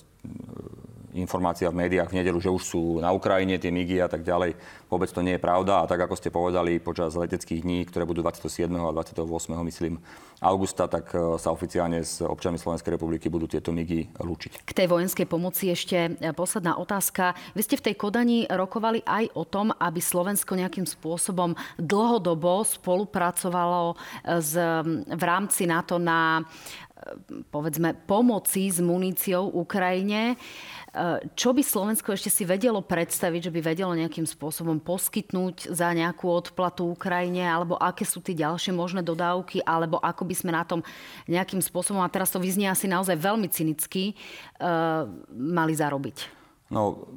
informácia 1.16 1.70
v 1.70 1.86
médiách 1.86 2.10
v 2.10 2.18
nedelu, 2.22 2.40
že 2.42 2.50
už 2.50 2.64
sú 2.64 2.82
na 3.00 3.14
Ukrajine 3.14 3.62
tie 3.62 3.70
migy 3.70 4.02
a 4.02 4.10
tak 4.10 4.26
ďalej. 4.26 4.58
Vôbec 4.90 5.10
to 5.10 5.22
nie 5.22 5.38
je 5.38 5.42
pravda 5.42 5.86
a 5.86 5.90
tak 5.90 6.06
ako 6.06 6.18
ste 6.18 6.34
povedali 6.34 6.82
počas 6.82 7.14
leteckých 7.14 7.62
dní, 7.62 7.86
ktoré 7.86 8.06
budú 8.06 8.26
27. 8.26 8.70
a 8.70 8.92
28. 8.92 9.24
myslím 9.70 10.02
augusta, 10.44 10.92
tak 10.92 11.16
e, 11.16 11.40
sa 11.40 11.56
oficiálne 11.56 12.04
s 12.04 12.20
občanmi 12.20 12.60
Slovenskej 12.60 13.00
republiky 13.00 13.32
budú 13.32 13.48
tieto 13.48 13.72
migy 13.72 14.12
lúčiť. 14.20 14.68
K 14.68 14.76
tej 14.76 14.88
vojenskej 14.92 15.26
pomoci 15.26 15.72
ešte 15.72 16.20
e, 16.20 16.36
posledná 16.36 16.76
otázka. 16.76 17.32
Vy 17.56 17.62
ste 17.64 17.80
v 17.80 17.86
tej 17.90 17.96
Kodani 17.96 18.44
rokovali 18.52 19.00
aj 19.08 19.32
o 19.40 19.48
tom, 19.48 19.72
aby 19.72 20.04
Slovensko 20.04 20.60
nejakým 20.60 20.84
spôsobom 20.84 21.56
dlhodobo 21.80 22.68
spolupracovalo 22.68 23.94
e, 23.94 24.44
z, 24.44 24.52
v 25.08 25.24
rámci 25.24 25.64
NATO 25.64 25.96
na 25.96 26.44
povedzme 27.52 27.94
pomoci 28.08 28.72
s 28.72 28.80
muníciou 28.80 29.52
Ukrajine. 29.52 30.40
Čo 31.34 31.58
by 31.58 31.66
Slovensko 31.66 32.14
ešte 32.14 32.30
si 32.30 32.46
vedelo 32.46 32.78
predstaviť, 32.78 33.50
že 33.50 33.54
by 33.54 33.66
vedelo 33.66 33.98
nejakým 33.98 34.30
spôsobom 34.30 34.78
poskytnúť 34.78 35.74
za 35.74 35.90
nejakú 35.90 36.30
odplatu 36.30 36.86
Ukrajine, 36.86 37.50
alebo 37.50 37.82
aké 37.82 38.06
sú 38.06 38.22
tie 38.22 38.38
ďalšie 38.38 38.78
možné 38.78 39.02
dodávky, 39.02 39.66
alebo 39.66 39.98
ako 39.98 40.22
by 40.22 40.36
sme 40.38 40.52
na 40.54 40.62
tom 40.62 40.86
nejakým 41.26 41.66
spôsobom, 41.66 41.98
a 41.98 42.14
teraz 42.14 42.30
to 42.30 42.38
vyznie 42.38 42.70
asi 42.70 42.86
naozaj 42.86 43.18
veľmi 43.18 43.50
cynicky, 43.50 44.14
uh, 44.62 45.10
mali 45.34 45.74
zarobiť? 45.74 46.30
No, 46.70 47.10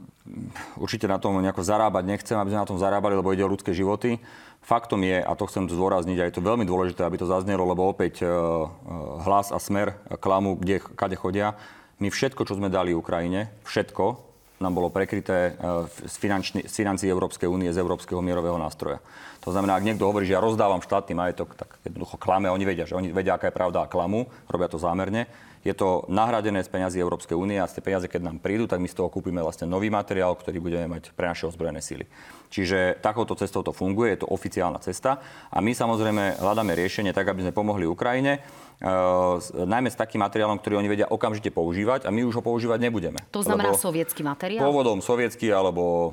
určite 0.80 1.04
na 1.04 1.20
tom 1.20 1.36
nejako 1.36 1.60
zarábať 1.60 2.04
nechcem, 2.08 2.36
aby 2.40 2.56
sme 2.56 2.64
na 2.64 2.70
tom 2.72 2.80
zarábali, 2.80 3.12
lebo 3.12 3.36
ide 3.36 3.44
o 3.44 3.52
ľudské 3.52 3.76
životy. 3.76 4.16
Faktom 4.64 5.04
je, 5.04 5.20
a 5.20 5.32
to 5.36 5.44
chcem 5.52 5.68
zdôrazniť, 5.68 6.16
a 6.16 6.26
je 6.32 6.34
to 6.40 6.40
veľmi 6.40 6.64
dôležité, 6.64 7.04
aby 7.04 7.20
to 7.20 7.28
zaznelo, 7.28 7.68
lebo 7.68 7.92
opäť 7.92 8.24
uh, 8.24 8.72
hlas 9.20 9.52
a 9.52 9.60
smer 9.60 10.00
klamu, 10.16 10.56
kde, 10.56 10.80
kade 10.80 11.20
chodia, 11.20 11.60
my 11.96 12.08
všetko, 12.12 12.42
čo 12.44 12.56
sme 12.56 12.68
dali 12.68 12.92
Ukrajine, 12.92 13.52
všetko 13.64 14.26
nám 14.56 14.72
bolo 14.72 14.88
prekryté 14.88 15.52
e, 15.52 15.82
z, 16.08 16.16
finančný, 16.16 16.64
z 16.64 16.74
financií 16.74 17.08
Európskej 17.12 17.44
únie, 17.44 17.68
z 17.72 17.80
Európskeho 17.80 18.24
mierového 18.24 18.56
nástroja. 18.56 19.04
To 19.44 19.52
znamená, 19.52 19.76
ak 19.76 19.84
niekto 19.84 20.08
hovorí, 20.08 20.24
že 20.24 20.32
ja 20.32 20.40
rozdávam 20.40 20.80
štátny 20.80 21.12
majetok, 21.12 21.52
tak 21.54 21.76
jednoducho 21.84 22.16
klame, 22.16 22.48
oni 22.48 22.64
vedia, 22.64 22.88
že 22.88 22.96
oni 22.96 23.12
vedia, 23.12 23.36
aká 23.36 23.52
je 23.52 23.56
pravda 23.56 23.84
a 23.84 23.90
klamu, 23.90 24.24
robia 24.48 24.68
to 24.72 24.80
zámerne. 24.80 25.28
Je 25.66 25.74
to 25.74 26.06
nahradené 26.06 26.62
z 26.62 26.70
peňazí 26.70 27.02
Európskej 27.02 27.34
únie 27.34 27.58
a 27.58 27.66
z 27.66 27.82
tie 27.82 27.82
peniaze, 27.82 28.06
keď 28.06 28.22
nám 28.22 28.38
prídu, 28.38 28.70
tak 28.70 28.78
my 28.78 28.86
z 28.86 29.02
toho 29.02 29.10
kúpime 29.10 29.42
vlastne 29.42 29.66
nový 29.66 29.90
materiál, 29.90 30.38
ktorý 30.38 30.62
budeme 30.62 30.86
mať 30.86 31.10
pre 31.10 31.26
naše 31.26 31.50
ozbrojené 31.50 31.82
síly. 31.82 32.06
Čiže 32.54 33.02
takouto 33.02 33.34
cestou 33.34 33.66
to 33.66 33.74
funguje, 33.74 34.14
je 34.14 34.22
to 34.22 34.30
oficiálna 34.30 34.78
cesta 34.78 35.18
a 35.50 35.58
my 35.58 35.74
samozrejme 35.74 36.38
hľadáme 36.38 36.78
riešenie 36.78 37.10
tak, 37.10 37.26
aby 37.34 37.42
sme 37.42 37.50
pomohli 37.50 37.82
Ukrajine 37.82 38.38
Uh, 38.76 39.40
najmä 39.56 39.88
s 39.88 39.96
takým 39.96 40.20
materiálom, 40.20 40.60
ktorý 40.60 40.76
oni 40.76 40.92
vedia 40.92 41.08
okamžite 41.08 41.48
používať 41.48 42.04
a 42.04 42.12
my 42.12 42.28
už 42.28 42.36
ho 42.36 42.42
používať 42.44 42.76
nebudeme. 42.84 43.16
To 43.32 43.40
znamená 43.40 43.72
sovietský 43.72 44.20
materiál? 44.20 44.68
Pôvodom 44.68 45.00
sovietský 45.00 45.48
alebo 45.48 45.80
uh, 45.80 46.12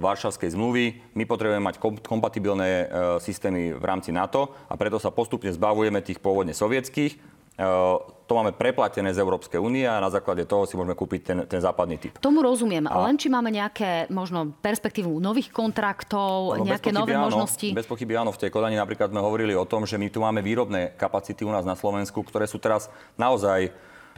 Varšavskej 0.00 0.56
zmluvy. 0.56 1.04
My 1.12 1.28
potrebujeme 1.28 1.68
mať 1.68 1.76
kom- 1.76 2.00
kompatibilné 2.00 2.88
uh, 2.88 3.20
systémy 3.20 3.76
v 3.76 3.84
rámci 3.84 4.08
NATO 4.08 4.56
a 4.72 4.74
preto 4.80 4.96
sa 4.96 5.12
postupne 5.12 5.52
zbavujeme 5.52 6.00
tých 6.00 6.16
pôvodne 6.16 6.56
sovietských 6.56 7.20
to 8.28 8.36
máme 8.36 8.52
preplatené 8.52 9.16
z 9.16 9.24
Európskej 9.24 9.56
únie 9.56 9.88
a 9.88 9.96
na 9.96 10.12
základe 10.12 10.44
toho 10.44 10.68
si 10.68 10.76
môžeme 10.76 10.92
kúpiť 10.92 11.20
ten, 11.24 11.38
ten 11.48 11.60
západný 11.64 11.96
typ. 11.96 12.20
Tomu 12.20 12.44
rozumiem, 12.44 12.84
a... 12.84 13.08
len 13.08 13.16
či 13.16 13.32
máme 13.32 13.48
nejaké 13.48 14.12
možno 14.12 14.52
perspektívu 14.60 15.16
nových 15.16 15.48
kontraktov, 15.48 16.60
no, 16.60 16.68
nejaké 16.68 16.92
nové 16.92 17.16
áno, 17.16 17.32
možnosti? 17.32 17.72
Bez 17.72 17.88
pochyby 17.88 18.20
áno. 18.20 18.28
V 18.28 18.44
tej 18.44 18.52
Kodani 18.52 18.76
napríklad 18.76 19.08
sme 19.08 19.24
hovorili 19.24 19.56
o 19.56 19.64
tom, 19.64 19.88
že 19.88 19.96
my 19.96 20.12
tu 20.12 20.20
máme 20.20 20.44
výrobné 20.44 20.92
kapacity 21.00 21.40
u 21.48 21.50
nás 21.50 21.64
na 21.64 21.72
Slovensku, 21.72 22.20
ktoré 22.20 22.44
sú 22.44 22.60
teraz 22.60 22.92
naozaj 23.16 23.72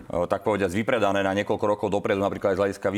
tak 0.09 0.47
povediať, 0.47 0.73
vypredané 0.73 1.21
na 1.21 1.37
niekoľko 1.37 1.65
rokov 1.67 1.89
dopredu, 1.93 2.23
napríklad 2.23 2.53
aj 2.53 2.57
z 2.57 2.63
hľadiska 2.63 2.89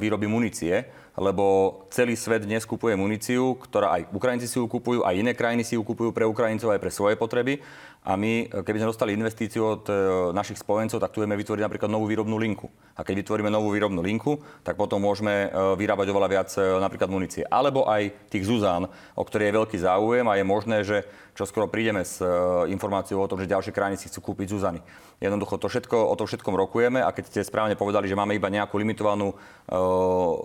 výroby 0.00 0.26
munície, 0.26 0.88
lebo 1.20 1.76
celý 1.90 2.16
svet 2.16 2.46
dnes 2.46 2.64
kupuje 2.64 2.96
muníciu, 2.96 3.58
ktorá 3.58 3.98
aj 3.98 4.14
Ukrajinci 4.14 4.46
si 4.46 4.56
ju 4.56 4.66
kupujú, 4.70 5.04
aj 5.04 5.18
iné 5.18 5.32
krajiny 5.36 5.66
si 5.66 5.74
ju 5.76 5.82
kupujú 5.82 6.14
pre 6.14 6.24
Ukrajincov 6.24 6.72
aj 6.72 6.80
pre 6.80 6.92
svoje 6.94 7.14
potreby. 7.18 7.60
A 8.00 8.16
my, 8.16 8.48
keby 8.64 8.80
sme 8.80 8.88
dostali 8.96 9.12
investíciu 9.12 9.76
od 9.76 9.84
e, 9.84 9.92
našich 10.32 10.56
spojencov, 10.56 11.04
tak 11.04 11.12
tu 11.12 11.20
vieme 11.20 11.36
vytvoriť 11.36 11.68
napríklad 11.68 11.92
novú 11.92 12.08
výrobnú 12.08 12.40
linku. 12.40 12.72
A 12.96 13.04
keď 13.04 13.20
vytvoríme 13.20 13.52
novú 13.52 13.76
výrobnú 13.76 14.00
linku, 14.00 14.40
tak 14.64 14.80
potom 14.80 15.04
môžeme 15.04 15.52
e, 15.52 15.76
vyrábať 15.76 16.08
oveľa 16.08 16.28
viac 16.32 16.48
e, 16.56 16.64
napríklad 16.80 17.12
munície. 17.12 17.44
Alebo 17.44 17.84
aj 17.84 18.32
tých 18.32 18.48
Zuzán, 18.48 18.88
o 19.12 19.22
ktoré 19.28 19.52
je 19.52 19.56
veľký 19.60 19.76
záujem 19.76 20.24
a 20.24 20.40
je 20.40 20.44
možné, 20.48 20.80
že 20.80 21.04
čo 21.40 21.48
skoro 21.48 21.72
prídeme 21.72 22.04
s 22.04 22.20
informáciou 22.68 23.16
o 23.16 23.24
tom, 23.24 23.40
že 23.40 23.48
ďalšie 23.48 23.72
krajiny 23.72 23.96
si 23.96 24.12
chcú 24.12 24.28
kúpiť 24.28 24.52
Zuzany. 24.52 24.84
Jednoducho 25.24 25.56
to 25.56 25.72
všetko, 25.72 25.96
o 25.96 26.12
to 26.12 26.28
všetkom 26.28 26.52
rokujeme 26.52 27.00
a 27.00 27.08
keď 27.16 27.32
ste 27.32 27.48
správne 27.48 27.80
povedali, 27.80 28.04
že 28.04 28.12
máme 28.12 28.36
iba 28.36 28.52
nejakú 28.52 28.76
limitovanú 28.76 29.32
e, 29.32 29.36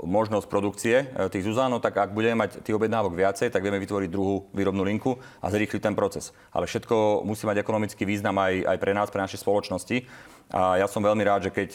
možnosť 0.07 0.47
produkcie 0.47 1.03
e, 1.03 1.27
tých 1.27 1.43
Zuzánov, 1.43 1.83
tak 1.83 1.99
ak 1.99 2.15
budeme 2.15 2.47
mať 2.47 2.63
tých 2.63 2.79
objednávok 2.79 3.11
viacej, 3.11 3.51
tak 3.51 3.59
vieme 3.59 3.83
vytvoriť 3.83 4.07
druhú 4.07 4.47
výrobnú 4.55 4.87
linku 4.87 5.19
a 5.43 5.51
zrýchliť 5.51 5.83
ten 5.83 5.99
proces. 5.99 6.31
Ale 6.55 6.63
všetko 6.63 7.27
musí 7.27 7.43
mať 7.43 7.59
ekonomický 7.59 8.07
význam 8.07 8.39
aj, 8.39 8.63
aj 8.63 8.77
pre 8.79 8.95
nás, 8.95 9.11
pre 9.11 9.19
naše 9.19 9.35
spoločnosti. 9.35 10.07
A 10.55 10.79
ja 10.79 10.87
som 10.87 11.03
veľmi 11.03 11.25
rád, 11.25 11.49
že 11.49 11.51
keď 11.51 11.69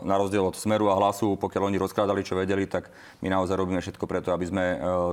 na 0.00 0.16
rozdiel 0.16 0.48
od 0.48 0.56
Smeru 0.56 0.88
a 0.88 0.96
Hlasu, 0.96 1.36
pokiaľ 1.36 1.68
oni 1.68 1.76
rozkrádali, 1.76 2.24
čo 2.24 2.40
vedeli, 2.40 2.64
tak 2.64 2.88
my 3.20 3.28
naozaj 3.28 3.52
robíme 3.52 3.84
všetko 3.84 4.08
preto, 4.08 4.32
aby 4.32 4.48
sme 4.48 4.64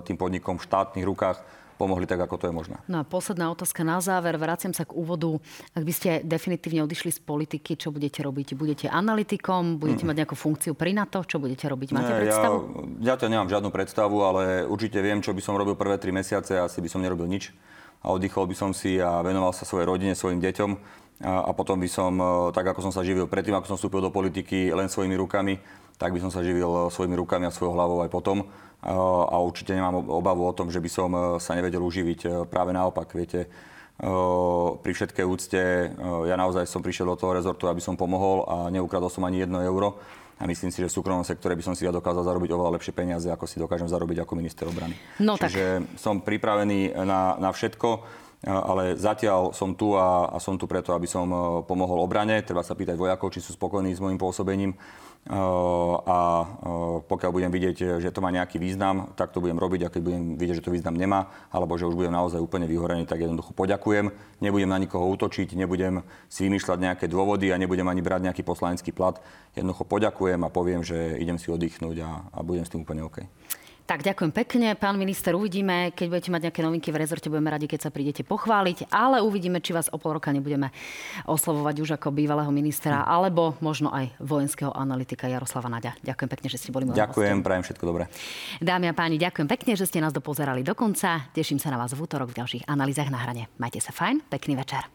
tým 0.08 0.16
podnikom 0.16 0.56
v 0.56 0.64
štátnych 0.64 1.04
rukách 1.04 1.61
pomohli 1.82 2.06
tak, 2.06 2.22
ako 2.22 2.38
to 2.38 2.46
je 2.46 2.54
možné. 2.54 2.78
No 2.86 3.02
a 3.02 3.04
posledná 3.04 3.50
otázka 3.50 3.82
na 3.82 3.98
záver. 3.98 4.38
Vraciam 4.38 4.70
sa 4.70 4.86
k 4.86 4.94
úvodu. 4.94 5.42
Ak 5.74 5.82
by 5.82 5.90
ste 5.90 6.10
definitívne 6.22 6.86
odišli 6.86 7.10
z 7.10 7.20
politiky, 7.26 7.74
čo 7.74 7.90
budete 7.90 8.22
robiť? 8.22 8.54
Budete 8.54 8.86
analytikom? 8.86 9.82
Budete 9.82 10.06
hmm. 10.06 10.10
mať 10.14 10.18
nejakú 10.22 10.36
funkciu 10.38 10.78
pri 10.78 10.94
NATO? 10.94 11.26
Čo 11.26 11.42
budete 11.42 11.66
robiť? 11.66 11.90
Máte 11.98 12.14
Nie, 12.14 12.30
predstavu? 12.30 12.56
Ja, 13.02 13.14
ja 13.14 13.16
to 13.18 13.26
nemám 13.26 13.50
žiadnu 13.50 13.74
predstavu, 13.74 14.22
ale 14.22 14.70
určite 14.70 15.02
viem, 15.02 15.26
čo 15.26 15.34
by 15.34 15.42
som 15.42 15.58
robil 15.58 15.74
prvé 15.74 15.98
tri 15.98 16.14
mesiace. 16.14 16.62
Asi 16.62 16.78
by 16.78 16.90
som 16.94 17.02
nerobil 17.02 17.26
nič 17.26 17.50
a 18.02 18.08
oddychol 18.10 18.50
by 18.50 18.56
som 18.58 18.72
si 18.74 18.98
a 18.98 19.22
venoval 19.22 19.54
sa 19.54 19.66
svojej 19.66 19.86
rodine, 19.86 20.18
svojim 20.18 20.42
deťom. 20.42 20.72
a 21.22 21.54
potom 21.54 21.78
by 21.78 21.86
som, 21.86 22.18
tak 22.50 22.66
ako 22.66 22.90
som 22.90 22.94
sa 22.94 23.06
živil 23.06 23.30
predtým, 23.30 23.54
ako 23.54 23.70
som 23.70 23.78
vstúpil 23.78 24.02
do 24.02 24.10
politiky 24.10 24.74
len 24.74 24.90
svojimi 24.90 25.14
rukami, 25.22 25.62
tak 26.02 26.18
by 26.18 26.20
som 26.20 26.34
sa 26.34 26.42
živil 26.42 26.90
svojimi 26.90 27.14
rukami 27.14 27.46
a 27.46 27.54
svojou 27.54 27.78
hlavou 27.78 28.02
aj 28.02 28.10
potom. 28.10 28.50
A 28.82 29.36
určite 29.38 29.78
nemám 29.78 30.02
obavu 30.10 30.42
o 30.46 30.56
tom, 30.58 30.74
že 30.74 30.82
by 30.82 30.90
som 30.90 31.10
sa 31.38 31.54
nevedel 31.54 31.82
uživiť. 31.86 32.50
Práve 32.50 32.74
naopak, 32.74 33.14
viete, 33.14 33.46
pri 34.82 34.92
všetkej 34.98 35.26
úcte, 35.30 35.62
ja 36.26 36.34
naozaj 36.34 36.66
som 36.66 36.82
prišiel 36.82 37.14
do 37.14 37.18
toho 37.20 37.38
rezortu, 37.38 37.70
aby 37.70 37.78
som 37.78 37.94
pomohol 37.94 38.42
a 38.50 38.56
neukradol 38.74 39.14
som 39.14 39.22
ani 39.30 39.46
jedno 39.46 39.62
euro. 39.62 40.02
A 40.42 40.50
myslím 40.50 40.74
si, 40.74 40.82
že 40.82 40.90
v 40.90 40.98
súkromnom 40.98 41.22
sektore 41.22 41.54
by 41.54 41.62
som 41.62 41.78
si 41.78 41.86
ja 41.86 41.94
dokázal 41.94 42.26
zarobiť 42.26 42.50
oveľa 42.50 42.82
lepšie 42.82 42.98
peniaze, 42.98 43.30
ako 43.30 43.46
si 43.46 43.62
dokážem 43.62 43.86
zarobiť 43.86 44.26
ako 44.26 44.34
minister 44.34 44.66
obrany. 44.66 44.98
No, 45.22 45.38
Čiže 45.38 45.86
tak. 45.86 46.02
som 46.02 46.18
pripravený 46.18 46.98
na, 47.06 47.38
na 47.38 47.54
všetko 47.54 48.22
ale 48.42 48.98
zatiaľ 48.98 49.54
som 49.54 49.78
tu 49.78 49.94
a, 49.94 50.34
a 50.34 50.42
som 50.42 50.58
tu 50.58 50.66
preto, 50.66 50.98
aby 50.98 51.06
som 51.06 51.30
pomohol 51.70 52.02
obrane. 52.02 52.42
Treba 52.42 52.66
sa 52.66 52.74
pýtať 52.74 52.98
vojakov, 52.98 53.30
či 53.30 53.38
sú 53.38 53.54
spokojní 53.54 53.94
s 53.94 54.02
môjim 54.02 54.18
pôsobením 54.18 54.74
a 55.30 56.20
pokiaľ 57.06 57.32
budem 57.32 57.52
vidieť, 57.54 58.02
že 58.02 58.10
to 58.10 58.26
má 58.26 58.34
nejaký 58.34 58.58
význam, 58.58 59.14
tak 59.14 59.30
to 59.30 59.38
budem 59.38 59.62
robiť 59.62 59.82
a 59.86 59.92
keď 59.94 60.02
budem 60.02 60.24
vidieť, 60.34 60.58
že 60.58 60.66
to 60.66 60.74
význam 60.74 60.98
nemá, 60.98 61.30
alebo 61.54 61.78
že 61.78 61.86
už 61.86 61.94
budem 61.94 62.10
naozaj 62.10 62.42
úplne 62.42 62.66
vyhorený, 62.66 63.06
tak 63.06 63.22
jednoducho 63.22 63.54
poďakujem. 63.54 64.10
Nebudem 64.42 64.70
na 64.74 64.82
nikoho 64.82 65.06
útočiť, 65.14 65.54
nebudem 65.54 66.02
si 66.26 66.50
vymýšľať 66.50 66.78
nejaké 66.82 67.06
dôvody 67.06 67.54
a 67.54 67.62
nebudem 67.62 67.86
ani 67.86 68.02
brať 68.02 68.34
nejaký 68.34 68.42
poslanecký 68.42 68.90
plat. 68.90 69.22
Jednoducho 69.54 69.86
poďakujem 69.86 70.42
a 70.42 70.50
poviem, 70.50 70.82
že 70.82 70.98
idem 71.22 71.38
si 71.38 71.54
oddychnúť 71.54 72.02
a, 72.02 72.26
a 72.34 72.40
budem 72.42 72.66
s 72.66 72.74
tým 72.74 72.82
úplne 72.82 73.06
OK. 73.06 73.22
Tak 73.82 74.08
ďakujem 74.08 74.32
pekne, 74.32 74.68
pán 74.80 74.96
minister. 74.96 75.36
Uvidíme, 75.36 75.92
keď 75.92 76.08
budete 76.08 76.30
mať 76.32 76.42
nejaké 76.48 76.62
novinky 76.64 76.90
v 76.96 77.02
rezorte, 77.04 77.28
budeme 77.28 77.52
radi, 77.52 77.68
keď 77.68 77.88
sa 77.88 77.92
prídete 77.92 78.24
pochváliť, 78.24 78.88
ale 78.88 79.20
uvidíme, 79.20 79.60
či 79.60 79.76
vás 79.76 79.92
o 79.92 80.00
pol 80.00 80.16
roka 80.16 80.32
nebudeme 80.32 80.72
oslovovať 81.28 81.76
už 81.84 81.90
ako 82.00 82.16
bývalého 82.16 82.48
ministra, 82.56 83.04
alebo 83.04 83.60
možno 83.60 83.92
aj 83.92 84.16
vojenského 84.24 84.72
analytika 84.72 85.28
Jaroslava 85.28 85.68
Naďa. 85.68 86.00
Ďakujem 86.08 86.30
pekne, 86.32 86.48
že 86.48 86.58
ste 86.62 86.72
boli 86.72 86.88
môj 86.88 86.96
Ďakujem, 86.96 87.36
hostom. 87.36 87.46
prajem 87.46 87.64
všetko 87.68 87.84
dobré. 87.84 88.04
Dámy 88.64 88.86
a 88.88 88.94
páni, 88.96 89.20
ďakujem 89.20 89.48
pekne, 89.52 89.74
že 89.76 89.84
ste 89.84 90.00
nás 90.00 90.16
dopozerali 90.16 90.64
do 90.64 90.72
konca. 90.72 91.28
Teším 91.36 91.60
sa 91.60 91.68
na 91.68 91.76
vás 91.76 91.92
v 91.92 92.00
útorok 92.00 92.32
v 92.32 92.40
ďalších 92.40 92.72
analýzach 92.72 93.12
na 93.12 93.20
hrane. 93.20 93.52
Majte 93.60 93.84
sa 93.84 93.92
fajn, 93.92 94.24
pekný 94.32 94.56
večer. 94.56 94.88